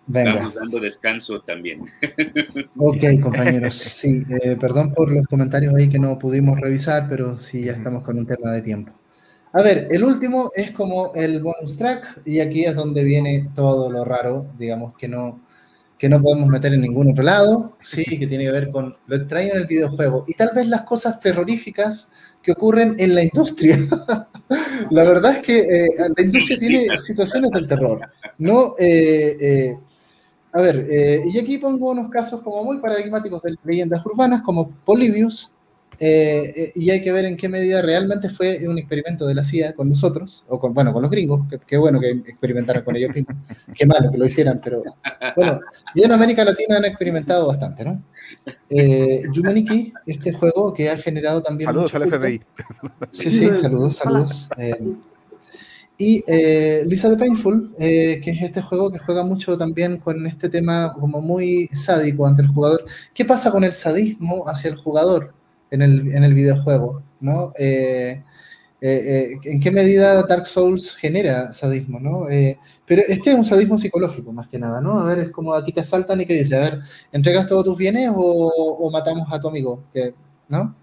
[0.09, 0.31] venga.
[0.31, 1.85] estamos dando descanso también.
[2.77, 3.75] Ok, compañeros.
[3.75, 8.03] Sí, eh, perdón por los comentarios ahí que no pudimos revisar, pero sí, ya estamos
[8.03, 8.91] con un tema de tiempo.
[9.51, 13.89] A ver, el último es como el bonus track y aquí es donde viene todo
[13.91, 15.41] lo raro, digamos, que no,
[15.97, 19.15] que no podemos meter en ningún otro lado, sí, que tiene que ver con lo
[19.15, 22.09] extraño en el videojuego y tal vez las cosas terroríficas
[22.41, 23.77] que ocurren en la industria.
[24.91, 28.01] la verdad es que eh, la industria tiene situaciones del terror,
[28.37, 28.75] ¿no?
[28.79, 29.77] Eh, eh,
[30.51, 34.71] a ver, eh, y aquí pongo unos casos como muy paradigmáticos de leyendas urbanas, como
[34.85, 35.51] Polybius,
[36.01, 39.43] eh, eh, y hay que ver en qué medida realmente fue un experimento de la
[39.43, 43.13] CIA con nosotros, o con, bueno, con los gringos, qué bueno que experimentaran con ellos
[43.13, 43.35] mismos,
[43.75, 44.81] qué malo que lo hicieran, pero
[45.35, 45.59] bueno,
[45.93, 48.01] ya en América Latina han experimentado bastante, ¿no?
[48.69, 51.67] Eh, Yumeniki, este juego que ha generado también...
[51.67, 52.09] Saludos al.
[52.09, 52.41] FBI.
[53.11, 54.47] Sí, sí, saludos, saludos.
[56.01, 60.25] Y eh, Lisa the Painful, eh, que es este juego que juega mucho también con
[60.27, 62.85] este tema como muy sádico ante el jugador.
[63.13, 65.33] ¿Qué pasa con el sadismo hacia el jugador
[65.69, 67.03] en el, en el videojuego?
[67.19, 67.51] ¿no?
[67.59, 68.23] Eh,
[68.81, 71.99] eh, eh, ¿En qué medida Dark Souls genera sadismo?
[71.99, 72.29] ¿no?
[72.29, 75.01] Eh, pero este es un sadismo psicológico, más que nada, ¿no?
[75.01, 76.79] A ver, es como aquí te asaltan y que dice, a ver,
[77.11, 78.21] ¿entregas todos tus bienes o,
[78.79, 79.83] o matamos a tu amigo?
[80.47, 80.75] ¿No?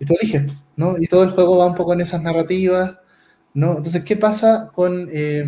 [0.00, 0.96] Y tú eliges, ¿no?
[0.98, 2.94] Y todo el juego va un poco en esas narrativas,
[3.78, 5.08] Entonces, ¿qué pasa con...
[5.12, 5.44] eh,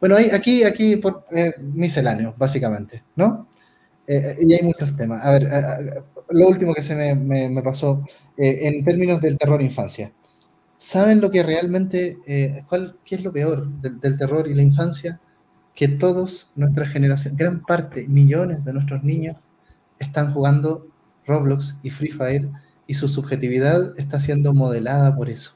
[0.00, 3.48] bueno, hay, aquí, aquí por eh, misceláneo, básicamente, ¿no?
[4.06, 5.24] Eh, y hay muchos temas.
[5.24, 5.48] A ver, eh,
[5.98, 8.04] eh, lo último que se me, me- pasó
[8.36, 10.12] eh, en términos del terror infancia.
[10.78, 14.62] ¿Saben lo que realmente, eh, cuál, qué es lo peor del, del terror y la
[14.62, 15.20] infancia?
[15.74, 19.36] Que todos, nuestra generación, gran parte, millones de nuestros niños
[19.98, 20.86] están jugando
[21.26, 22.48] Roblox y Free Fire
[22.86, 25.52] y su subjetividad está siendo modelada por eso.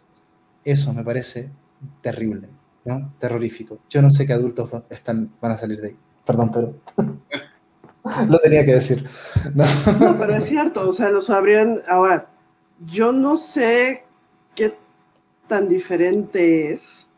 [0.64, 1.50] Eso me parece
[2.00, 2.48] terrible,
[2.84, 3.12] ¿no?
[3.18, 3.78] Terrorífico.
[3.88, 5.96] Yo no sé qué adultos están, van a salir de ahí.
[6.24, 6.74] Perdón, pero
[8.28, 9.06] lo tenía que decir.
[9.54, 9.64] No.
[9.98, 11.82] No, pero es cierto, o sea, lo sabrían.
[11.88, 12.28] Ahora,
[12.86, 14.04] yo no sé
[14.54, 14.76] qué
[15.48, 17.08] tan diferente es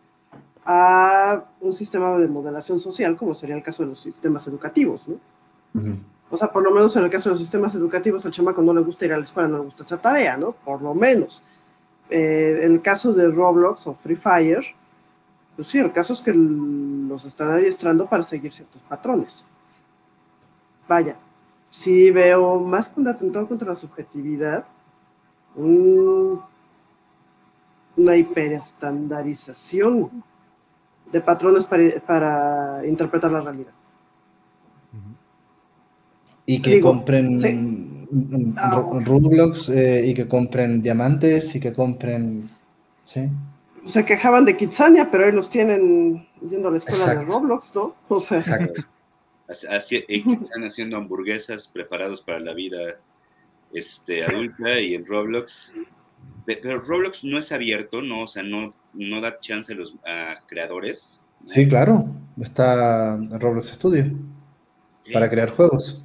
[0.64, 5.18] a un sistema de modelación social, como sería el caso de los sistemas educativos, ¿no?
[6.30, 8.72] O sea, por lo menos en el caso de los sistemas educativos, al chamaco no
[8.72, 10.52] le gusta ir a la escuela, no le gusta esa tarea, ¿no?
[10.52, 11.44] Por lo menos.
[12.16, 14.64] Eh, el caso de Roblox o Free Fire,
[15.56, 19.48] pues sí, el caso es que los están adiestrando para seguir ciertos patrones.
[20.88, 21.16] Vaya,
[21.70, 24.64] sí veo más que un atentado contra la subjetividad,
[25.56, 26.40] un-
[27.96, 30.22] una hiperestandarización
[31.10, 33.72] de patrones para, para interpretar la realidad.
[36.46, 37.32] Y que compren
[39.04, 42.48] Roblox eh, y que compren diamantes y que compren...
[43.04, 43.28] ¿sí?
[43.84, 47.94] Se quejaban de Kitsania, pero ellos los tienen yendo a la escuela de Roblox, ¿no?
[48.08, 48.82] O sea, Exacto.
[49.46, 52.98] Así, están haciendo hamburguesas preparados para la vida
[53.74, 55.74] este, adulta y en Roblox.
[56.46, 58.22] Pero Roblox no es abierto, ¿no?
[58.22, 59.94] O sea, no, no da chance a los
[60.46, 61.20] creadores.
[61.44, 62.06] Sí, claro.
[62.40, 64.06] Está Roblox Studio
[65.12, 66.03] para crear juegos.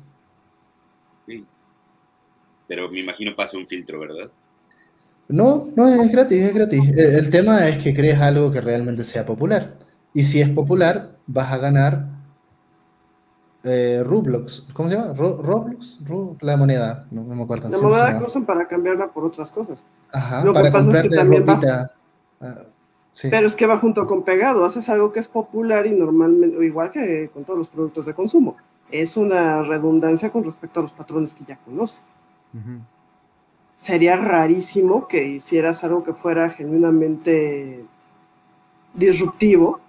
[2.69, 4.29] Pero me imagino pasa un filtro, ¿verdad?
[5.27, 6.87] No, no, es gratis, es gratis.
[6.95, 9.73] El, tema es que crees algo que realmente sea popular.
[10.13, 12.05] Y si es popular, vas a ganar
[13.63, 14.67] eh, Roblox.
[14.71, 15.13] ¿Cómo se llama?
[15.13, 15.99] Roblox,
[16.41, 17.07] la moneda.
[17.09, 17.69] No, me acuerdo.
[17.69, 19.87] La moneda que usan para cambiarla por otras cosas.
[20.13, 21.91] Ajá, Lo que pasa es que también va.
[22.39, 22.65] Ah,
[23.23, 24.63] Pero es que va junto con pegado.
[24.63, 28.57] Haces algo que es popular y normalmente, igual que con todos los productos de consumo.
[28.91, 32.01] Es una redundancia con respecto a los patrones que ya conoce.
[33.75, 37.85] Sería rarísimo que hicieras algo que fuera genuinamente
[38.93, 39.79] disruptivo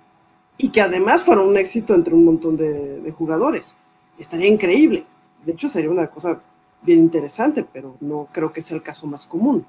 [0.56, 3.76] y que además fuera un éxito entre un montón de, jugadores.
[4.18, 5.04] Estaría increíble.
[5.44, 6.40] De hecho, sería una cosa
[6.82, 9.64] bien interesante, pero no creo que sea el caso más común.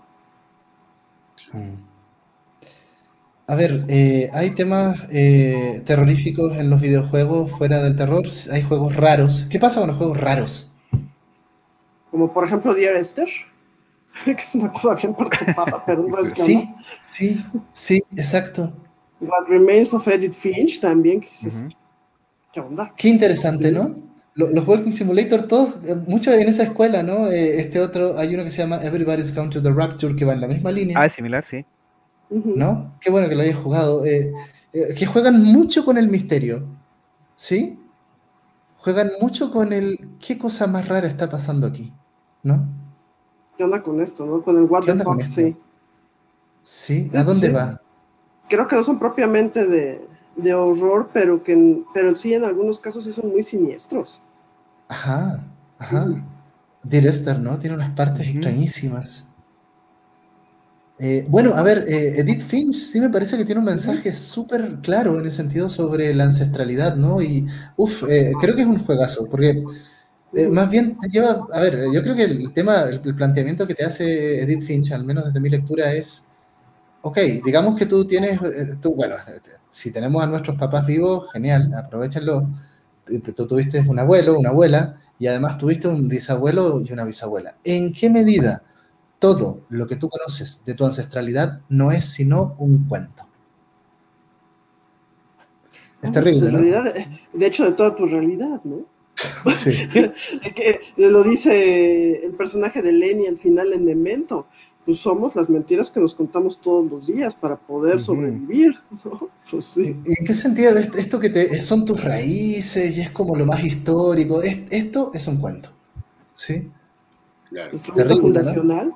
[3.47, 8.25] A ver, eh, hay temas eh, terroríficos en los videojuegos fuera del terror.
[8.51, 9.47] Hay juegos raros.
[9.49, 10.70] ¿Qué pasa con los juegos raros?
[12.11, 13.29] Como por ejemplo Dear Esther,
[14.25, 16.69] que es una cosa bien perturbada, pero no sabes Sí,
[17.13, 18.71] sí, sí, exacto.
[19.21, 21.21] What Remains of Edith Finch también,
[22.51, 22.93] ¿qué onda?
[22.95, 23.95] Qué interesante, ¿no?
[24.33, 27.29] Los, Walking Simulator, todos, eh, muchos en esa escuela, ¿no?
[27.29, 30.33] Eh, este otro, hay uno que se llama Everybody's Gone to the Rapture, que va
[30.33, 30.97] en la misma línea.
[30.99, 31.65] Ah, es similar, sí.
[32.29, 32.97] ¿No?
[33.01, 34.05] Qué bueno que lo hayas jugado.
[34.05, 34.31] Eh,
[34.97, 36.65] que juegan mucho con el misterio,
[37.35, 37.77] ¿sí?
[38.77, 41.93] Juegan mucho con el, ¿qué cosa más rara está pasando aquí?
[42.43, 42.67] ¿No?
[43.57, 44.41] ¿Qué onda con esto, no?
[44.41, 45.55] Con el What the fuck, sí.
[46.63, 47.81] Sí, ¿a dónde va?
[48.47, 53.11] Creo que no son propiamente de, horror, pero que pero sí en algunos casos sí
[53.11, 54.23] son muy siniestros.
[54.87, 55.43] Ajá,
[55.79, 56.07] ajá.
[56.83, 57.57] Direster, ¿no?
[57.59, 59.25] Tiene unas partes extrañísimas.
[61.03, 64.81] Eh, bueno, a ver, eh, Edith Finch sí me parece que tiene un mensaje súper
[64.83, 67.21] claro en el sentido sobre la ancestralidad, ¿no?
[67.23, 69.63] Y, uff, eh, creo que es un juegazo, porque
[70.33, 73.75] eh, más bien te lleva, a ver, yo creo que el tema, el, planteamiento que
[73.75, 76.27] te hace Edith Finch, al menos desde mi lectura, es,
[77.01, 79.15] ok, digamos que tú tienes, eh, tú, bueno,
[79.69, 82.47] si tenemos a nuestros papás vivos, genial, aprovechenlo.
[83.35, 87.55] Tú tuviste un abuelo, una abuela, y además tuviste un bisabuelo y una bisabuela.
[87.63, 88.63] ¿En qué medida
[89.19, 93.27] todo lo que tú conoces de tu ancestralidad no es sino un cuento?
[96.01, 96.83] Es ah, terrible, ¿no?
[97.33, 98.90] De hecho, de toda tu realidad, ¿no?
[100.55, 104.47] que lo dice el personaje de Lenny al final en Memento.
[104.85, 108.75] Pues somos las mentiras que nos contamos todos los días para poder sobrevivir.
[109.49, 113.61] Pues ¿En qué sentido esto que te, son tus raíces y es como lo más
[113.63, 114.41] histórico?
[114.41, 115.69] esto es un cuento.
[116.33, 116.71] ¿Sí?
[117.51, 118.95] Nuestro mundo fundacional.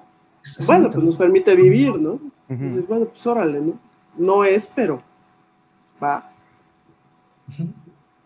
[0.65, 2.19] Bueno, pues nos permite vivir, ¿no?
[2.87, 3.79] bueno, pues órale, ¿no?
[4.17, 5.01] No es, pero
[6.01, 6.31] va.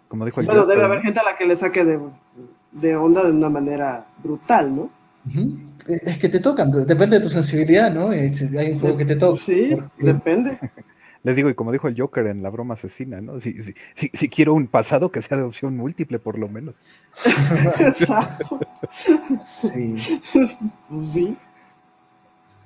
[0.09, 3.31] Como dijo el Bueno, debe haber gente a la que le saque de, onda de
[3.31, 4.89] una manera brutal, ¿no?
[5.87, 8.09] Es que te tocan, depende de tu sensibilidad, ¿no?
[8.09, 9.39] Hay un juego que te toca.
[9.39, 10.59] Sí, depende.
[11.23, 13.41] Les digo, y como dijo el Joker en la broma asesina, ¿no?
[13.41, 13.53] Si,
[13.95, 16.75] si, quiero un pasado que sea de opción múltiple, por lo menos.
[17.79, 18.59] Exacto.
[19.45, 19.97] Sí.
[20.23, 21.37] sí.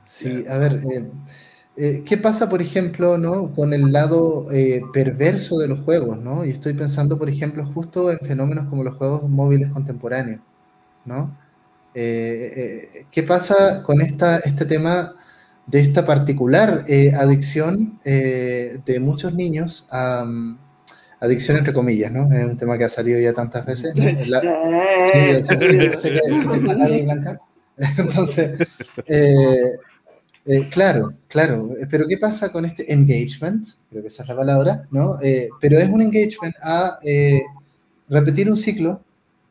[0.03, 1.09] Sí, a ver, eh,
[1.75, 3.51] eh, ¿Qué pasa, por ejemplo, ¿no?
[3.53, 6.19] con el lado eh, perverso de los juegos?
[6.19, 6.45] ¿no?
[6.45, 10.41] Y estoy pensando, por ejemplo, justo en fenómenos como los juegos móviles contemporáneos.
[11.05, 11.35] ¿no?
[11.95, 15.15] Eh, ¿Qué pasa con esta, este tema
[15.65, 16.85] de esta particular
[17.17, 20.25] adicción de muchos niños a...
[20.25, 20.57] Mm,
[21.23, 22.29] adicción entre comillas, ¿no?
[22.33, 23.93] Es un tema que ha salido ya tantas veces.
[27.97, 28.67] Entonces,
[30.45, 33.65] eh, claro, claro, eh, pero ¿qué pasa con este engagement?
[33.89, 35.19] Creo que esa es la palabra, ¿no?
[35.21, 36.99] Eh, pero es un engagement a
[38.09, 39.01] repetir un ciclo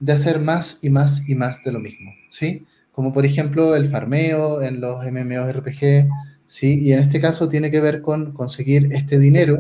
[0.01, 2.66] de hacer más y más y más de lo mismo, ¿sí?
[2.93, 6.09] Como por ejemplo el farmeo en los MMORPG,
[6.47, 6.81] ¿sí?
[6.82, 9.59] Y en este caso tiene que ver con conseguir este dinero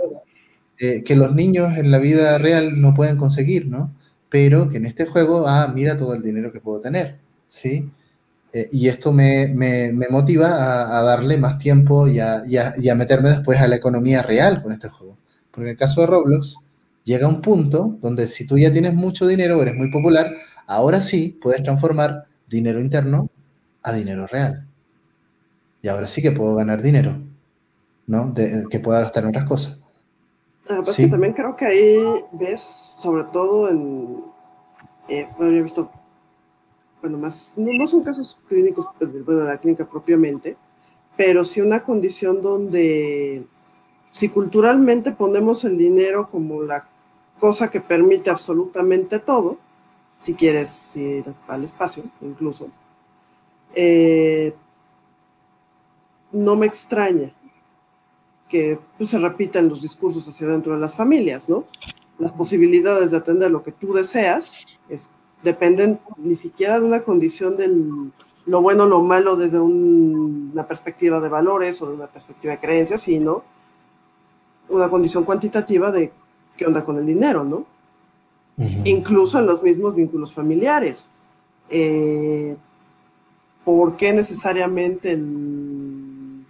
[0.78, 3.94] que los niños en la vida real no pueden conseguir, ¿no?
[4.28, 7.88] Pero que en este juego, ah, mira todo el dinero que puedo tener, ¿sí?
[8.52, 9.48] Eh, y esto me,
[10.10, 12.42] motiva a, darle más tiempo y a,
[12.94, 15.16] meterme después a la economía real con este juego.
[15.50, 16.58] Porque en el caso de Roblox,
[17.04, 20.34] llega un punto donde si tú ya tienes mucho dinero, eres muy popular,
[20.66, 23.30] ahora sí puedes transformar dinero interno
[23.82, 24.66] a dinero real.
[25.80, 27.20] Y ahora sí que puedo ganar dinero,
[28.06, 28.34] ¿no?
[28.34, 29.80] que pueda gastar en otras cosas.
[30.96, 31.98] que también creo que ahí
[32.32, 34.22] ves, sobre todo en,
[35.08, 35.90] eh, bueno, he visto,
[37.02, 40.56] bueno, más, no, son casos clínicos, pues, bueno, la clínica propiamente,
[41.16, 43.44] pero sí una condición donde
[44.12, 46.88] si culturalmente ponemos el dinero como la
[47.40, 49.58] cosa que permite absolutamente todo,
[50.16, 52.70] si quieres ir al espacio incluso,
[53.74, 54.54] eh,
[56.30, 57.32] no me extraña
[58.48, 61.64] que pues, se repitan los discursos hacia dentro de las familias, ¿no?
[62.18, 65.10] Las posibilidades de atender lo que tú deseas es,
[65.42, 68.12] dependen ni siquiera de una condición del
[68.44, 72.60] lo bueno o lo malo desde una perspectiva de valores o de una perspectiva de
[72.60, 73.44] creencias, sino
[74.68, 76.12] una condición cuantitativa de
[76.56, 77.66] qué onda con el dinero, ¿no?
[78.84, 81.10] Incluso en los mismos vínculos familiares.
[81.70, 82.56] Eh,
[83.64, 86.44] ¿Por qué necesariamente el,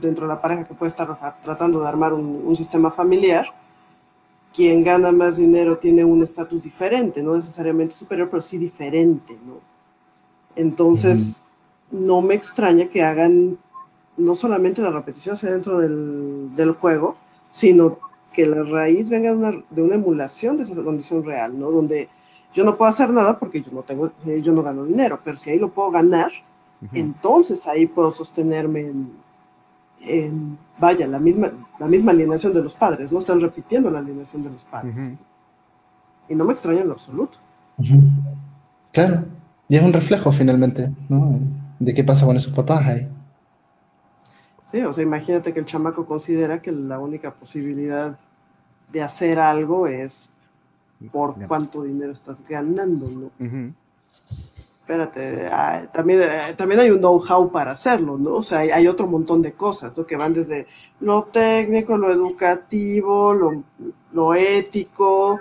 [0.00, 3.46] dentro de la pareja que puede estar tratando de armar un, sistema familiar,
[4.54, 9.60] quien gana más dinero tiene un estatus diferente, no necesariamente superior, pero sí diferente, ¿no?
[10.56, 11.44] Entonces,
[11.90, 13.58] no me extraña que hagan
[14.16, 17.16] no solamente la repetición hacia dentro del, juego,
[17.48, 17.98] sino
[18.32, 19.34] que la raíz venga
[19.70, 21.70] de una, emulación de esa condición real, ¿no?
[21.70, 22.08] Donde
[22.52, 25.36] yo no puedo hacer nada porque yo no tengo, eh, yo no gano dinero, pero
[25.36, 26.30] si ahí lo puedo ganar,
[26.92, 28.92] entonces ahí puedo sostenerme
[30.00, 33.18] en, vaya, la misma, la misma alienación de los padres, ¿no?
[33.18, 35.12] Están repitiendo la alienación de los padres.
[36.28, 37.38] Y no me extraña en lo absoluto.
[38.92, 39.24] Claro,
[39.68, 41.38] y es un reflejo finalmente, ¿no?
[41.78, 43.08] De qué pasa con esos papás ahí.
[44.66, 48.18] Sí, o sea, imagínate que el chamaco considera que la única posibilidad
[48.92, 50.32] de hacer algo es
[51.12, 53.30] por cuánto dinero estás ganando, ¿no?
[54.90, 55.48] Espérate,
[55.92, 58.34] también, eh, también hay un know-how para hacerlo, ¿no?
[58.34, 60.04] O sea, hay, otro montón de cosas, ¿no?
[60.04, 60.66] Que van desde
[60.98, 63.62] lo técnico, lo educativo, lo,
[64.12, 65.38] lo ético,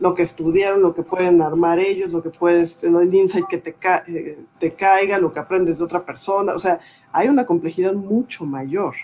[0.00, 3.76] lo que estudiaron, lo que pueden armar ellos, lo que puedes, el insight que te,
[4.08, 6.76] eh, te caiga, lo que aprendes de otra persona, o sea,
[7.12, 8.96] hay una complejidad mucho mayor,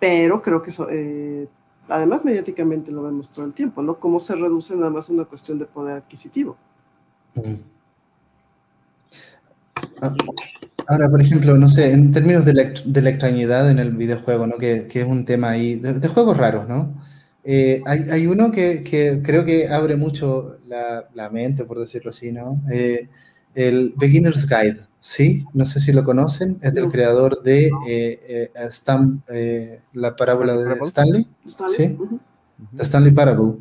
[0.00, 1.48] pero creo que eso, eh,
[1.86, 3.96] además mediáticamente lo vemos todo el tiempo, ¿no?
[3.98, 6.56] Cómo se reduce nada más una cuestión de poder adquisitivo.
[7.36, 7.42] Ah,
[10.86, 14.56] ahora, por ejemplo, no sé, en términos de la, extrañidad en el videojuego, ¿no?
[14.58, 17.02] Que, es un tema ahí, de juegos raros, ¿no?
[17.44, 18.82] Eh, hay, uno que,
[19.24, 22.62] creo que abre mucho la, mente, por decirlo así, ¿no?
[22.70, 23.08] Eh,
[23.54, 25.44] el Beginner's Guide, ¿sí?
[25.52, 28.50] No sé si lo conocen, es del creador de eh,
[29.92, 31.28] la parábola de Stanley,
[31.76, 31.96] ¿sí?
[32.78, 33.54] Stanley Parable.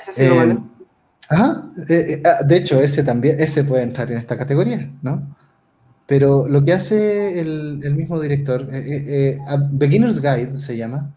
[0.00, 0.58] Ese sí lo vale.
[1.30, 1.62] Ajá,
[2.24, 5.36] ah, de hecho, ese también, ese puede entrar en esta categoría, ¿no?
[6.08, 8.66] Pero lo que hace el, mismo director,
[9.70, 11.14] Beginner's Guide se llama,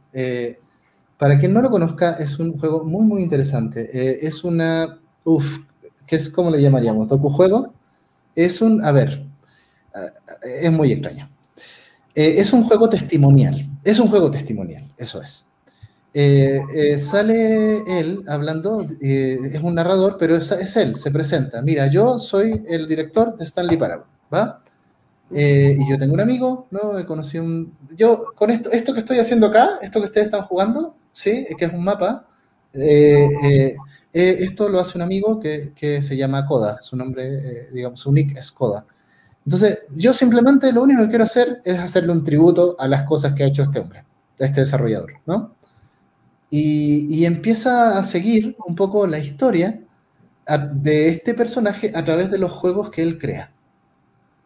[1.21, 3.87] para quien no lo conozca, es un juego muy, muy interesante.
[3.93, 5.59] Eh, es una, uff,
[6.07, 7.07] ¿qué es, ¿cómo le llamaríamos?
[7.09, 7.75] ¿Docu-juego?
[8.33, 9.23] Es un, a ver,
[9.93, 11.29] eh, es muy extraño.
[12.15, 15.45] Eh, es un juego testimonial, es un juego testimonial, eso es.
[17.03, 21.61] sale él hablando, es un narrador, pero es, es, él, se presenta.
[21.61, 24.63] Mira, yo soy el director de Stanley Parable, ¿va?
[25.33, 27.05] Y yo tengo un amigo, ¿no?
[27.05, 27.77] Conocí un...
[27.95, 31.45] Yo, con esto, esto que estoy haciendo acá, esto que ustedes están jugando, ¿sí?
[31.57, 32.27] que es un mapa.
[32.73, 33.75] Eh, eh,
[34.13, 38.11] eh, esto lo hace un amigo que, que se llama Coda, su nombre, digamos, su
[38.11, 38.85] nick es Coda.
[39.45, 43.33] Entonces, yo simplemente lo único que quiero hacer es hacerle un tributo a las cosas
[43.33, 44.05] que ha hecho este hombre,
[44.37, 45.55] este desarrollador, ¿no?
[46.49, 49.81] Y, y empieza a seguir un poco la historia
[50.73, 53.51] de este personaje a través de los juegos que él crea.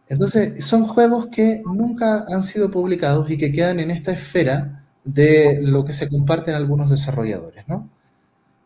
[0.07, 5.59] Entonces, son juegos que nunca han sido publicados y que quedan en esta esfera de
[5.61, 7.89] lo que se comparten algunos desarrolladores, ¿no?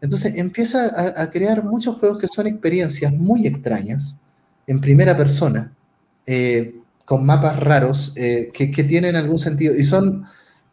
[0.02, 4.18] Entonces empieza a, crear muchos juegos que son experiencias muy extrañas,
[4.66, 5.74] en primera persona,
[6.26, 9.76] eh, con mapas raros eh, que, tienen algún sentido.
[9.76, 10.26] Y son,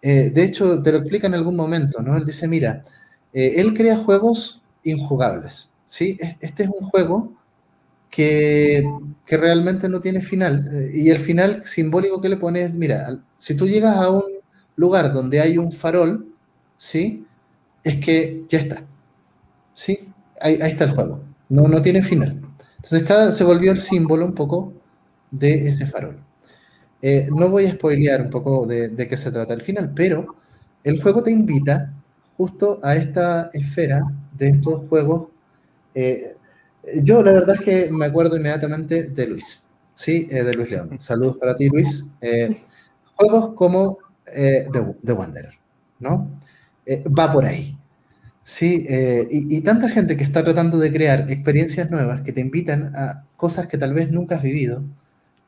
[0.03, 2.17] eh, de hecho, te lo explica en algún momento, ¿no?
[2.17, 2.85] Él dice, mira,
[3.33, 6.17] él crea juegos injugables, ¿sí?
[6.41, 7.35] Este es un juego
[8.11, 8.85] que,
[9.29, 10.71] realmente no tiene final.
[10.95, 14.23] y el final simbólico que le pone es, mira, si tú llegas a un
[14.77, 16.27] lugar donde hay un farol,
[16.77, 17.27] ¿sí?
[17.83, 18.83] Es que ya está.
[19.75, 19.99] ¿Sí?
[20.41, 21.21] Ahí, está el juego.
[21.49, 22.41] No, no tiene final.
[22.77, 24.73] Entonces cada se volvió el símbolo un poco
[25.31, 26.19] de ese farol.
[27.03, 30.37] Eh, no voy a spoilear un poco de, qué se trata el final, pero
[30.83, 31.93] el juego te invita
[32.37, 34.03] justo a esta esfera
[34.33, 35.29] de estos juegos.
[35.95, 36.36] Eh,
[37.03, 39.65] yo la verdad es que me acuerdo inmediatamente de Luis,
[39.95, 40.27] ¿sí?
[40.31, 40.97] Eh, de Luis León.
[41.01, 42.07] Saludos para ti, Luis.
[42.21, 42.57] Eh,
[43.15, 44.69] juegos como The,
[45.05, 45.55] The, Wanderer,
[46.01, 46.31] ¿no?
[46.87, 47.77] va por ahí.
[48.45, 52.95] Sí, y, y, tanta gente que está tratando de crear experiencias nuevas que te invitan
[52.95, 54.85] a cosas que tal vez nunca has vivido,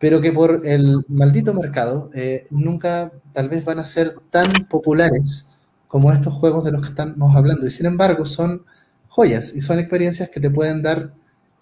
[0.00, 2.10] pero que por el maldito mercado
[2.50, 5.46] nunca tal vez van a ser tan populares
[5.88, 7.66] como estos juegos de los que estamos hablando.
[7.66, 8.64] Y sin embargo, son
[9.08, 11.12] joyas y son experiencias que te pueden dar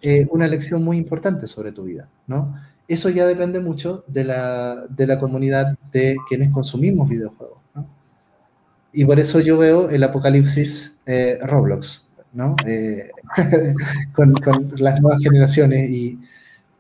[0.03, 2.55] eh, una lección muy importante sobre tu vida, ¿no?
[2.89, 7.87] Eso ya depende mucho de la, de la comunidad de quienes consumimos videojuegos, ¿no?
[8.93, 12.57] Y por eso yo veo el apocalipsis eh, Roblox, ¿no?
[12.67, 13.11] Eh,
[14.15, 16.19] con, con, las nuevas generaciones y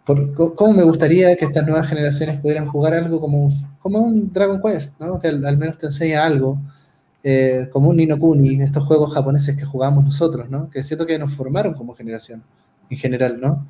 [0.04, 4.60] por, cómo me gustaría que estas nuevas generaciones pudieran jugar algo como, como un Dragon
[4.62, 5.18] Quest, ¿no?
[5.20, 6.58] Que al, al menos te enseña algo,
[7.28, 10.70] eh, como un Nino Kuni, estos juegos japoneses que jugamos nosotros, ¿no?
[10.70, 12.44] Que es cierto que nos formaron como generación,
[12.90, 13.66] en general, ¿no?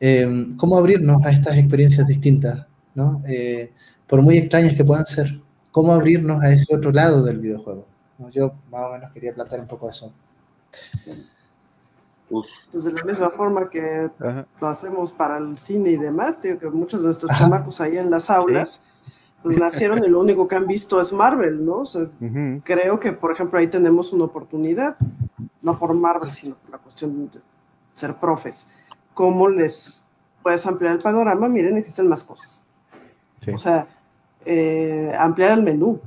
[0.00, 3.22] Eh, ¿Cómo abrirnos a estas experiencias distintas, ¿no?
[3.26, 3.72] Eh,
[4.06, 5.40] por muy extrañas que puedan ser,
[5.70, 7.86] ¿cómo abrirnos a ese otro lado del videojuego?
[8.30, 10.12] Yo más o menos quería plantear un poco eso.
[12.28, 14.10] Pues de la misma forma que
[14.60, 18.10] lo hacemos para el cine y demás, digo que muchos de nuestros chamacos ahí en
[18.10, 18.82] las aulas
[19.42, 21.80] pues nacieron y lo único que han visto es Marvel, ¿no?
[21.80, 22.08] O sea,
[22.64, 24.96] creo que, por ejemplo, ahí tenemos una oportunidad,
[25.60, 27.40] no por Marvel, sino por la cuestión de
[27.94, 28.70] ser profes.
[29.14, 30.04] ¿Cómo les
[30.42, 31.48] puedes ampliar el panorama?
[31.48, 32.66] Miren, existen más cosas.
[33.52, 33.86] O sea,
[34.44, 36.00] eh, ampliar el menú.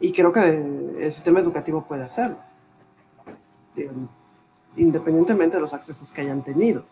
[0.00, 2.38] Y creo que el sistema educativo puede hacerlo.
[4.76, 6.84] Independientemente de los accesos que hayan tenido.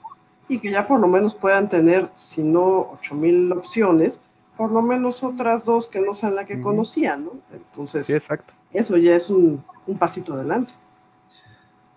[0.48, 4.20] Y que ya por lo menos puedan tener, si no 8000 opciones,
[4.56, 7.32] por lo menos otras dos que no sean la que conocían, ¿no?
[7.52, 8.52] Entonces, exacto.
[8.72, 9.64] eso ya es un,
[9.98, 10.74] pasito adelante.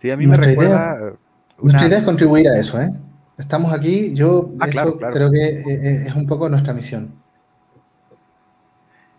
[0.02, 0.98] Sí, a mí me recuerda...
[0.98, 1.14] Idea,
[1.62, 2.94] Nuestra idea es contribuir a eso, ¿eh?
[3.38, 7.14] Estamos aquí, yo ah, eso creo que eh, eh, es un poco nuestra misión.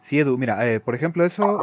[0.02, 1.61] Sí, Edu, mira, eh, por ejemplo, eso,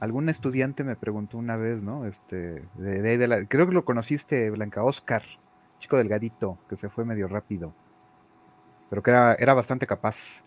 [0.00, 2.06] algún estudiante me preguntó una vez, ¿no?
[2.06, 2.64] Este,
[3.48, 5.22] creo que lo conociste, Blanca, Oscar,
[5.78, 7.72] chico delgadito, que se fue medio rápido,
[8.88, 10.42] pero que era, era bastante capaz.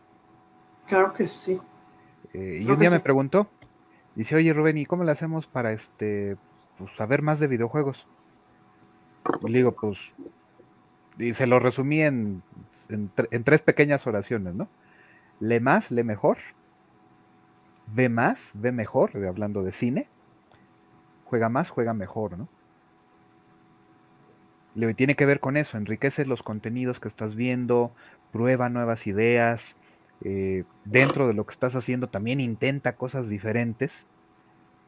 [0.87, 1.59] Claro que sí.
[2.33, 3.47] Eh, y un día me preguntó,
[4.15, 6.37] dice, oye Rubén, ¿y cómo le hacemos para este,
[6.77, 8.07] pues, saber más de videojuegos?
[9.41, 10.13] Y le digo, pues,
[11.17, 12.41] y se lo resumí en,
[12.89, 14.67] en, tres pequeñas oraciones, ¿no?
[15.39, 16.37] Lee más, lee mejor,
[17.87, 20.07] ve más, ve mejor, hablando de cine,
[21.25, 22.47] juega más, juega mejor, ¿no?
[24.75, 27.91] Le tiene que ver con eso, enriquece los contenidos que estás viendo,
[28.31, 29.75] prueba nuevas ideas,
[30.23, 34.05] eh, dentro de lo que estás haciendo también intenta cosas diferentes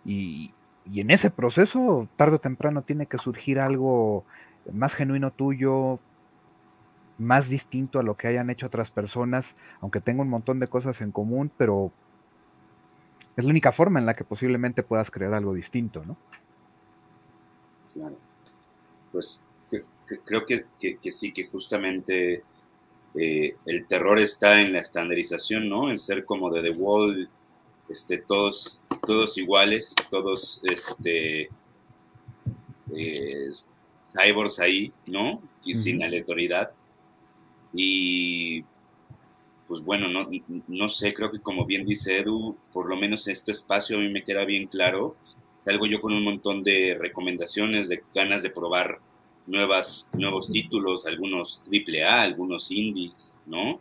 [0.05, 0.53] y,
[0.85, 4.25] en ese proceso tarde o temprano tiene que surgir algo
[4.71, 5.99] más genuino tuyo,
[7.17, 11.01] más distinto a lo que hayan hecho otras personas, aunque tenga un montón de cosas
[11.01, 11.91] en común, pero
[13.37, 16.17] es la única forma en la que posiblemente puedas crear algo distinto, ¿no?
[17.93, 18.17] Claro.
[19.11, 19.43] Pues
[20.25, 22.43] creo que, que sí, que justamente
[23.13, 25.89] eh, el terror está en la estandarización, ¿no?
[25.89, 27.29] En ser como de The Wall,
[27.91, 31.49] este, todos, todos iguales, todos este,
[32.95, 33.51] eh,
[34.13, 35.41] cyborgs ahí, ¿no?
[35.63, 36.71] Y sin aleatoriedad.
[37.73, 38.63] Y
[39.67, 40.29] pues bueno, no,
[40.67, 44.09] no sé, creo que como bien dice Edu, por lo menos este espacio a mí
[44.09, 45.15] me queda bien claro.
[45.63, 48.99] Salgo yo con un montón de recomendaciones, de ganas de probar
[49.47, 53.79] nuevas, nuevos títulos, algunos triple A, algunos indies, ¿no?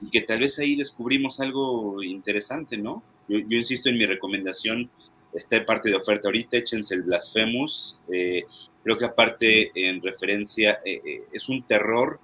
[0.00, 3.02] Y que tal vez ahí descubrimos algo interesante, ¿no?
[3.28, 4.90] Yo, insisto en mi recomendación,
[5.32, 8.00] está parte de oferta ahorita, échense el Blasphemous.
[8.12, 8.44] Eh,
[8.82, 12.18] creo que aparte, en referencia, eh, eh, es un terror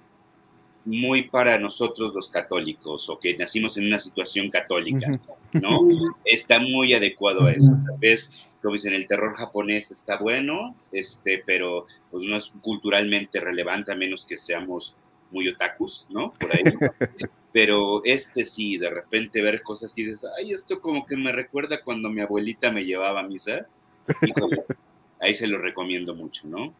[0.85, 5.19] muy para nosotros los católicos o que nacimos en una situación católica,
[5.51, 5.79] ¿no?
[6.23, 7.71] Está muy adecuado a eso.
[7.87, 13.39] Tal vez, como dicen, el terror japonés está bueno, este, pero pues no es culturalmente
[13.39, 14.95] relevante a menos que seamos
[15.31, 16.31] muy otakus, ¿no?
[16.33, 16.63] Por ahí.
[17.55, 21.81] Pero este sí, de repente ver cosas que dices, ay, esto como que me recuerda
[21.85, 23.65] cuando mi abuelita me llevaba a misa.
[25.21, 26.73] ahí se lo recomiendo mucho, ¿no?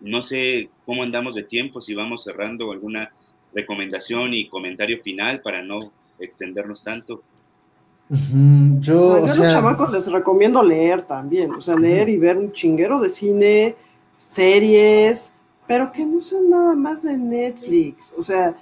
[0.00, 3.12] No sé cómo andamos de tiempo, si vamos cerrando alguna
[3.52, 7.22] recomendación y comentario final para no extendernos tanto.
[8.80, 12.98] Yo, a los chamacos les recomiendo leer también, o sea, leer y ver un chinguero
[12.98, 13.76] de cine,
[14.16, 15.34] series,
[15.66, 18.14] pero que no sean nada más de Netflix.
[18.16, 18.56] O sea,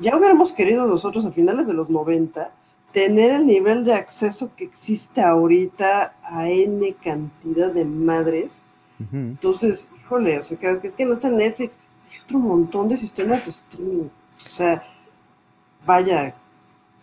[0.00, 2.50] ya hubiéramos querido nosotros a finales de los 90
[2.92, 8.64] tener el nivel de acceso que existe ahorita a N cantidad de madres.
[9.12, 11.78] Entonces, híjole, o sea, que es que no está en Netflix,
[12.10, 14.04] hay otro montón de sistemas de streaming.
[14.04, 14.10] O
[14.50, 14.82] sea,
[15.86, 16.34] vaya,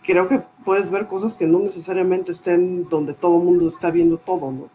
[0.02, 4.18] creo que puedes ver cosas que no necesariamente estén donde todo el mundo está viendo
[4.18, 4.68] todo, ¿no?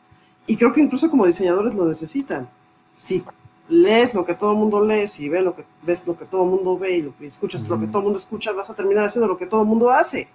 [0.48, 2.50] Y creo que incluso como diseñadores lo necesitan.
[2.92, 3.24] Si
[3.70, 6.44] lees lo que todo el mundo lee, si ves lo que, ves lo que todo
[6.44, 8.76] el mundo ve y lo que escuchas lo que todo el mundo escucha, vas a
[8.76, 10.28] terminar haciendo lo que todo el mundo hace.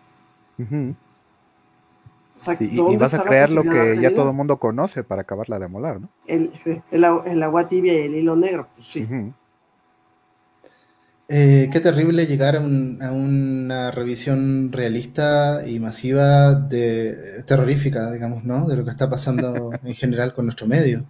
[0.58, 5.58] O sea, y, vas a crear lo que ya todo el mundo conoce para acabarla
[5.58, 6.08] de molar, ¿no?
[6.26, 6.52] El,
[6.90, 9.06] el, agua tibia y el hilo negro, pues sí.
[11.30, 18.66] Eh, qué terrible llegar a, una revisión realista y masiva de terrorífica, digamos, ¿no?
[18.66, 21.04] De lo que está pasando en general con nuestro medio.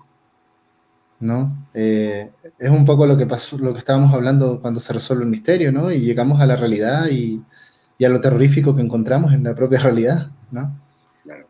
[1.21, 1.67] ¿No?
[1.75, 5.31] Eh, es un poco lo que pasó, lo que estábamos hablando cuando se resuelve el
[5.31, 5.91] misterio, ¿no?
[5.91, 7.43] Y llegamos a la realidad y,
[8.05, 10.71] a lo terrorífico que encontramos en la propia realidad, ¿no?
[11.25, 11.47] Claro.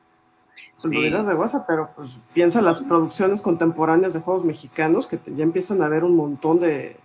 [0.76, 1.10] Sí.
[1.10, 5.44] Lo de WhatsApp, pero pues piensa en las producciones contemporáneas de juegos mexicanos que ya
[5.44, 6.96] empiezan a ver un montón de,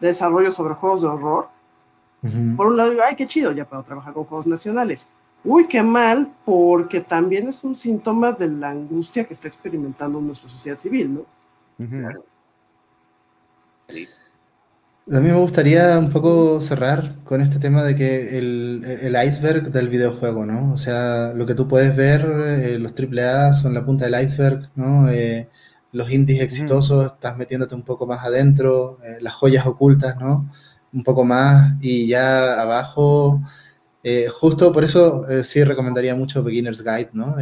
[0.00, 1.48] desarrollo sobre juegos de horror.
[2.56, 5.08] Por un lado, ay, qué chido, ya puedo trabajar con juegos nacionales.
[5.44, 10.48] Uy, qué mal, porque también es un síntoma de la angustia que está experimentando nuestra
[10.48, 11.20] sociedad civil, ¿no?
[15.10, 19.70] A mí me gustaría un poco cerrar con este tema de que el, el iceberg
[19.72, 20.72] del videojuego, ¿no?
[20.74, 24.68] O sea, lo que tú puedes ver, eh, los AAA son la punta del iceberg,
[24.76, 25.08] ¿no?
[25.08, 25.48] Eh,
[25.92, 30.52] los indies exitosos, estás metiéndote un poco más adentro, eh, las joyas ocultas, ¿no?
[30.92, 33.40] Un poco más y ya abajo,
[34.02, 37.36] eh, justo por eso eh, sí recomendaría mucho Beginner's Guide, ¿no?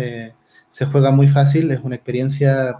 [0.77, 2.77] Se juega muy fácil, es una experiencia,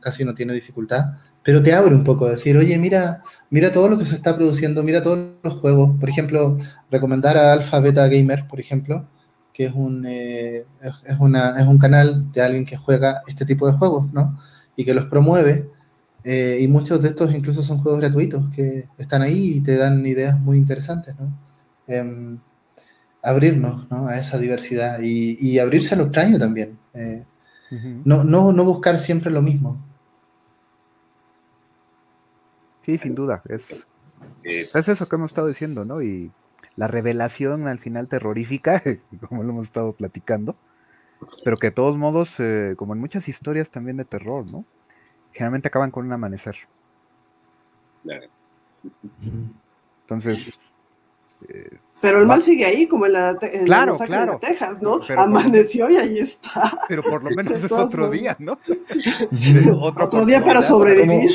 [0.00, 3.98] casi no tiene dificultad, pero te abre un poco, decir, oye, mira, mira todo lo
[3.98, 6.56] que se está produciendo, mira todos los juegos, por ejemplo,
[6.90, 9.06] recomendar a Alpha Beta Gamer, por ejemplo,
[9.52, 10.64] que es un, es,
[11.18, 14.38] una, es un canal de alguien que juega este tipo de juegos, ¿no?
[14.74, 15.68] y que los promueve.
[16.24, 20.06] Eh, y muchos de estos incluso son juegos gratuitos que están ahí y te dan
[20.06, 21.38] ideas muy interesantes, ¿no?
[21.86, 22.38] Em,
[23.22, 24.08] abrirnos ¿no?
[24.08, 26.78] a esa diversidad y, y, abrirse a lo extraño también.
[26.94, 27.24] Eh,
[27.70, 29.76] no, no, no, buscar siempre lo mismo.
[32.82, 33.42] Sí, sin duda.
[33.48, 33.86] Es,
[34.44, 36.02] es eso que hemos estado diciendo, ¿no?
[36.02, 36.30] Y
[36.76, 38.82] la revelación al final terrorífica,
[39.28, 40.54] como lo hemos estado platicando,
[41.44, 44.64] pero que de todos modos, eh, como en muchas historias también de terror, ¿no?
[45.32, 46.56] Generalmente acaban con un amanecer.
[48.02, 48.26] Claro.
[50.02, 50.58] Entonces.
[51.48, 54.32] Eh, pero el mal sigue ahí, como en la, en claro, claro.
[54.32, 55.00] de Texas, ¿no?
[55.16, 56.78] Amaneció y ahí está.
[56.88, 58.58] Pero por lo menos es otro día, ¿no?
[59.80, 61.30] otro, día para sobrevivir.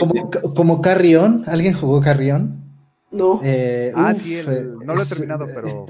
[0.00, 0.54] Como, claro.
[0.54, 2.62] como, Carrión, ¿alguien jugó Carrión?
[3.10, 3.40] No.
[3.42, 4.40] Eh, ah, sí,
[4.84, 5.86] no lo he terminado, pero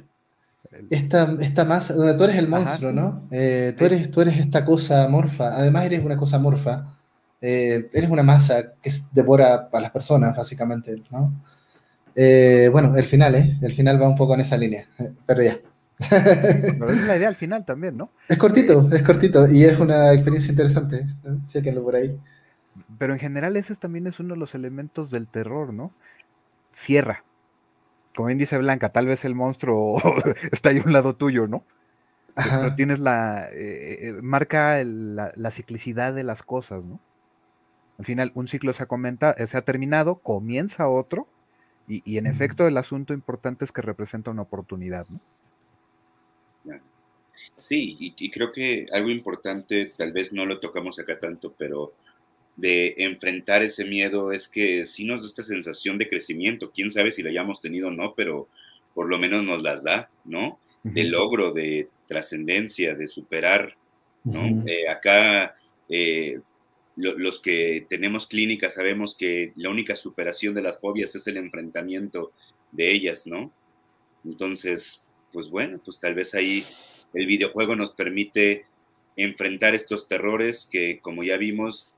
[0.90, 3.28] esta, esta masa, donde tú eres el monstruo, ¿no?
[3.30, 6.96] Eh, tú, eres, tú eres esta cosa morfa, además eres una cosa morfa,
[7.40, 11.32] eh, eres una masa que devora a las personas, básicamente, ¿no?
[12.16, 13.56] Eh, bueno, el final, ¿eh?
[13.62, 14.86] El final va un poco en esa línea,
[15.26, 15.58] pero ya.
[16.10, 18.10] Pero es la idea al final también, ¿no?
[18.28, 21.46] Es cortito, es cortito y es una experiencia interesante, ¿no?
[21.46, 22.18] Chequenlo por ahí.
[22.98, 25.92] Pero en general ese también es uno de los elementos del terror, ¿no?
[26.72, 27.22] Cierra,
[28.14, 30.00] como bien dice Blanca, tal vez el monstruo
[30.52, 31.64] está ahí a un lado tuyo, ¿no?
[32.34, 33.48] Pero tienes la.
[33.52, 37.00] Eh, eh, marca la, ciclicidad de las cosas, ¿no?
[37.98, 41.28] Al final, un ciclo se, comenta, eh, se ha terminado, comienza otro,
[41.86, 45.20] y, en efecto, el asunto importante es que representa una oportunidad, ¿no?
[47.56, 51.94] Sí, y creo que algo importante, tal vez no lo tocamos acá tanto, pero
[52.56, 56.70] de enfrentar ese miedo es que sí nos da esta sensación de crecimiento.
[56.70, 58.48] Quién sabe si la hayamos tenido o no, pero
[58.94, 60.58] por lo menos nos las da, ¿no?
[60.82, 63.74] De logro, de trascendencia, de superar,
[64.22, 64.62] ¿no?
[64.66, 65.56] Eh, acá
[65.88, 66.40] eh,
[66.96, 72.32] los que tenemos clínica sabemos que la única superación de las fobias es el enfrentamiento
[72.72, 73.52] de ellas, ¿no?
[74.24, 76.64] Entonces, pues bueno, pues tal vez ahí
[77.12, 78.66] el videojuego nos permite
[79.16, 81.90] enfrentar estos terrores que, como ya vimos,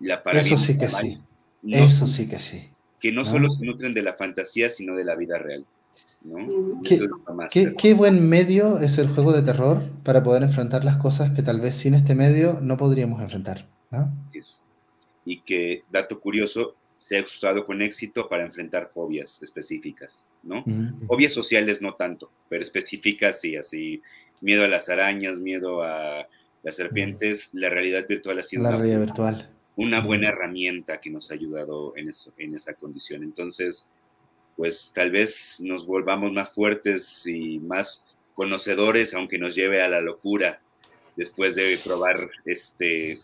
[0.00, 1.18] eso sí que sí.
[1.68, 2.68] Eso sí que sí.
[3.00, 5.66] Que no, solo se nutren de la fantasía, sino de la vida real.
[7.78, 11.60] ¿Qué, buen medio es el juego de terror para poder enfrentar las cosas que tal
[11.60, 13.66] vez sin este medio no podríamos enfrentar.
[15.24, 20.64] Y que, dato curioso, se ha usado con éxito para enfrentar fobias específicas, ¿no?
[21.06, 24.02] Fobias sociales no tanto, pero específicas sí, así,
[24.40, 26.28] miedo a las arañas, miedo a
[26.62, 28.62] las serpientes, la realidad virtual ha sido...
[28.62, 29.50] La realidad virtual.
[29.76, 33.22] una buena herramienta que nos ha ayudado en, eso, en esa condición.
[33.22, 33.86] Entonces,
[34.56, 38.04] pues tal vez nos volvamos más fuertes y más
[38.34, 40.60] conocedores, aunque nos lleve a la locura
[41.16, 43.20] después de probar este,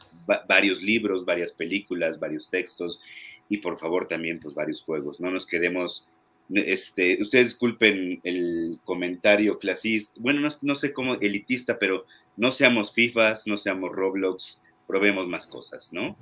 [0.46, 3.00] varios libros, varias películas, varios textos
[3.48, 5.20] y por favor también pues varios juegos.
[5.20, 6.06] No nos quedemos,
[6.50, 12.04] este, ustedes disculpen el comentario clasista, bueno, no, no sé cómo elitista, pero
[12.36, 16.16] no seamos FIFAs, no seamos Roblox, probemos más cosas, ¿no?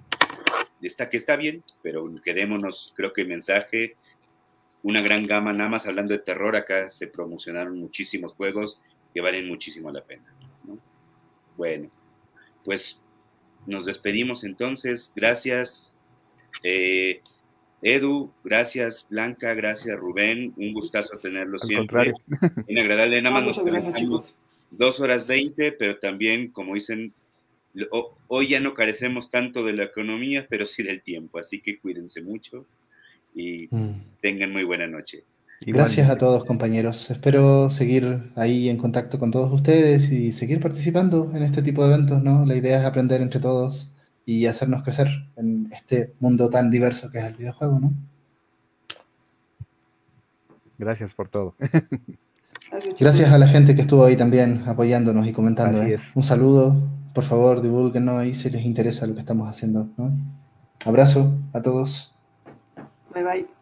[0.82, 3.96] Está que está bien, pero quedémonos, creo que el mensaje,
[4.82, 8.80] una gran gama, nada más hablando de terror, acá se promocionaron muchísimos juegos
[9.14, 10.35] que valen muchísimo la pena.
[11.56, 11.58] ¿No?
[11.58, 11.90] Bueno,
[12.64, 13.00] pues
[13.66, 15.12] nos despedimos entonces.
[15.16, 15.94] Gracias,
[16.62, 17.20] eh,
[17.82, 18.32] Edu.
[18.44, 19.54] Gracias, Blanca.
[19.54, 20.52] Gracias, Rubén.
[20.56, 22.12] Un gustazo tenerlo Al siempre.
[22.12, 22.14] contrario.
[22.66, 23.22] Bien agradable.
[23.22, 24.36] Nada más No, nos muchas gracias, chicos.
[24.70, 27.12] dos horas veinte, pero también, como dicen,
[28.28, 31.38] hoy ya no carecemos tanto de la economía, pero sí del tiempo.
[31.38, 32.66] Así que cuídense mucho
[33.34, 34.00] y Mm.
[34.22, 35.24] tengan muy buena noche.
[35.64, 37.10] Gracias a todos, compañeros.
[37.10, 41.94] Espero seguir ahí en contacto con todos ustedes y seguir participando en este tipo de
[41.94, 42.44] eventos, ¿no?
[42.44, 43.94] La idea es aprender entre todos
[44.26, 47.92] y hacernos crecer en este mundo tan diverso que es el videojuego, ¿no?
[50.78, 51.54] Gracias por todo.
[52.98, 55.80] Gracias, a la gente que estuvo ahí también apoyándonos y comentando.
[55.80, 55.94] Así ¿eh?
[55.94, 56.14] es.
[56.14, 56.76] Un saludo,
[57.14, 60.12] por favor, divulguennos ahí si les interesa lo que estamos haciendo, ¿no?
[60.84, 62.14] Abrazo a todos.
[63.14, 63.55] Bye bye.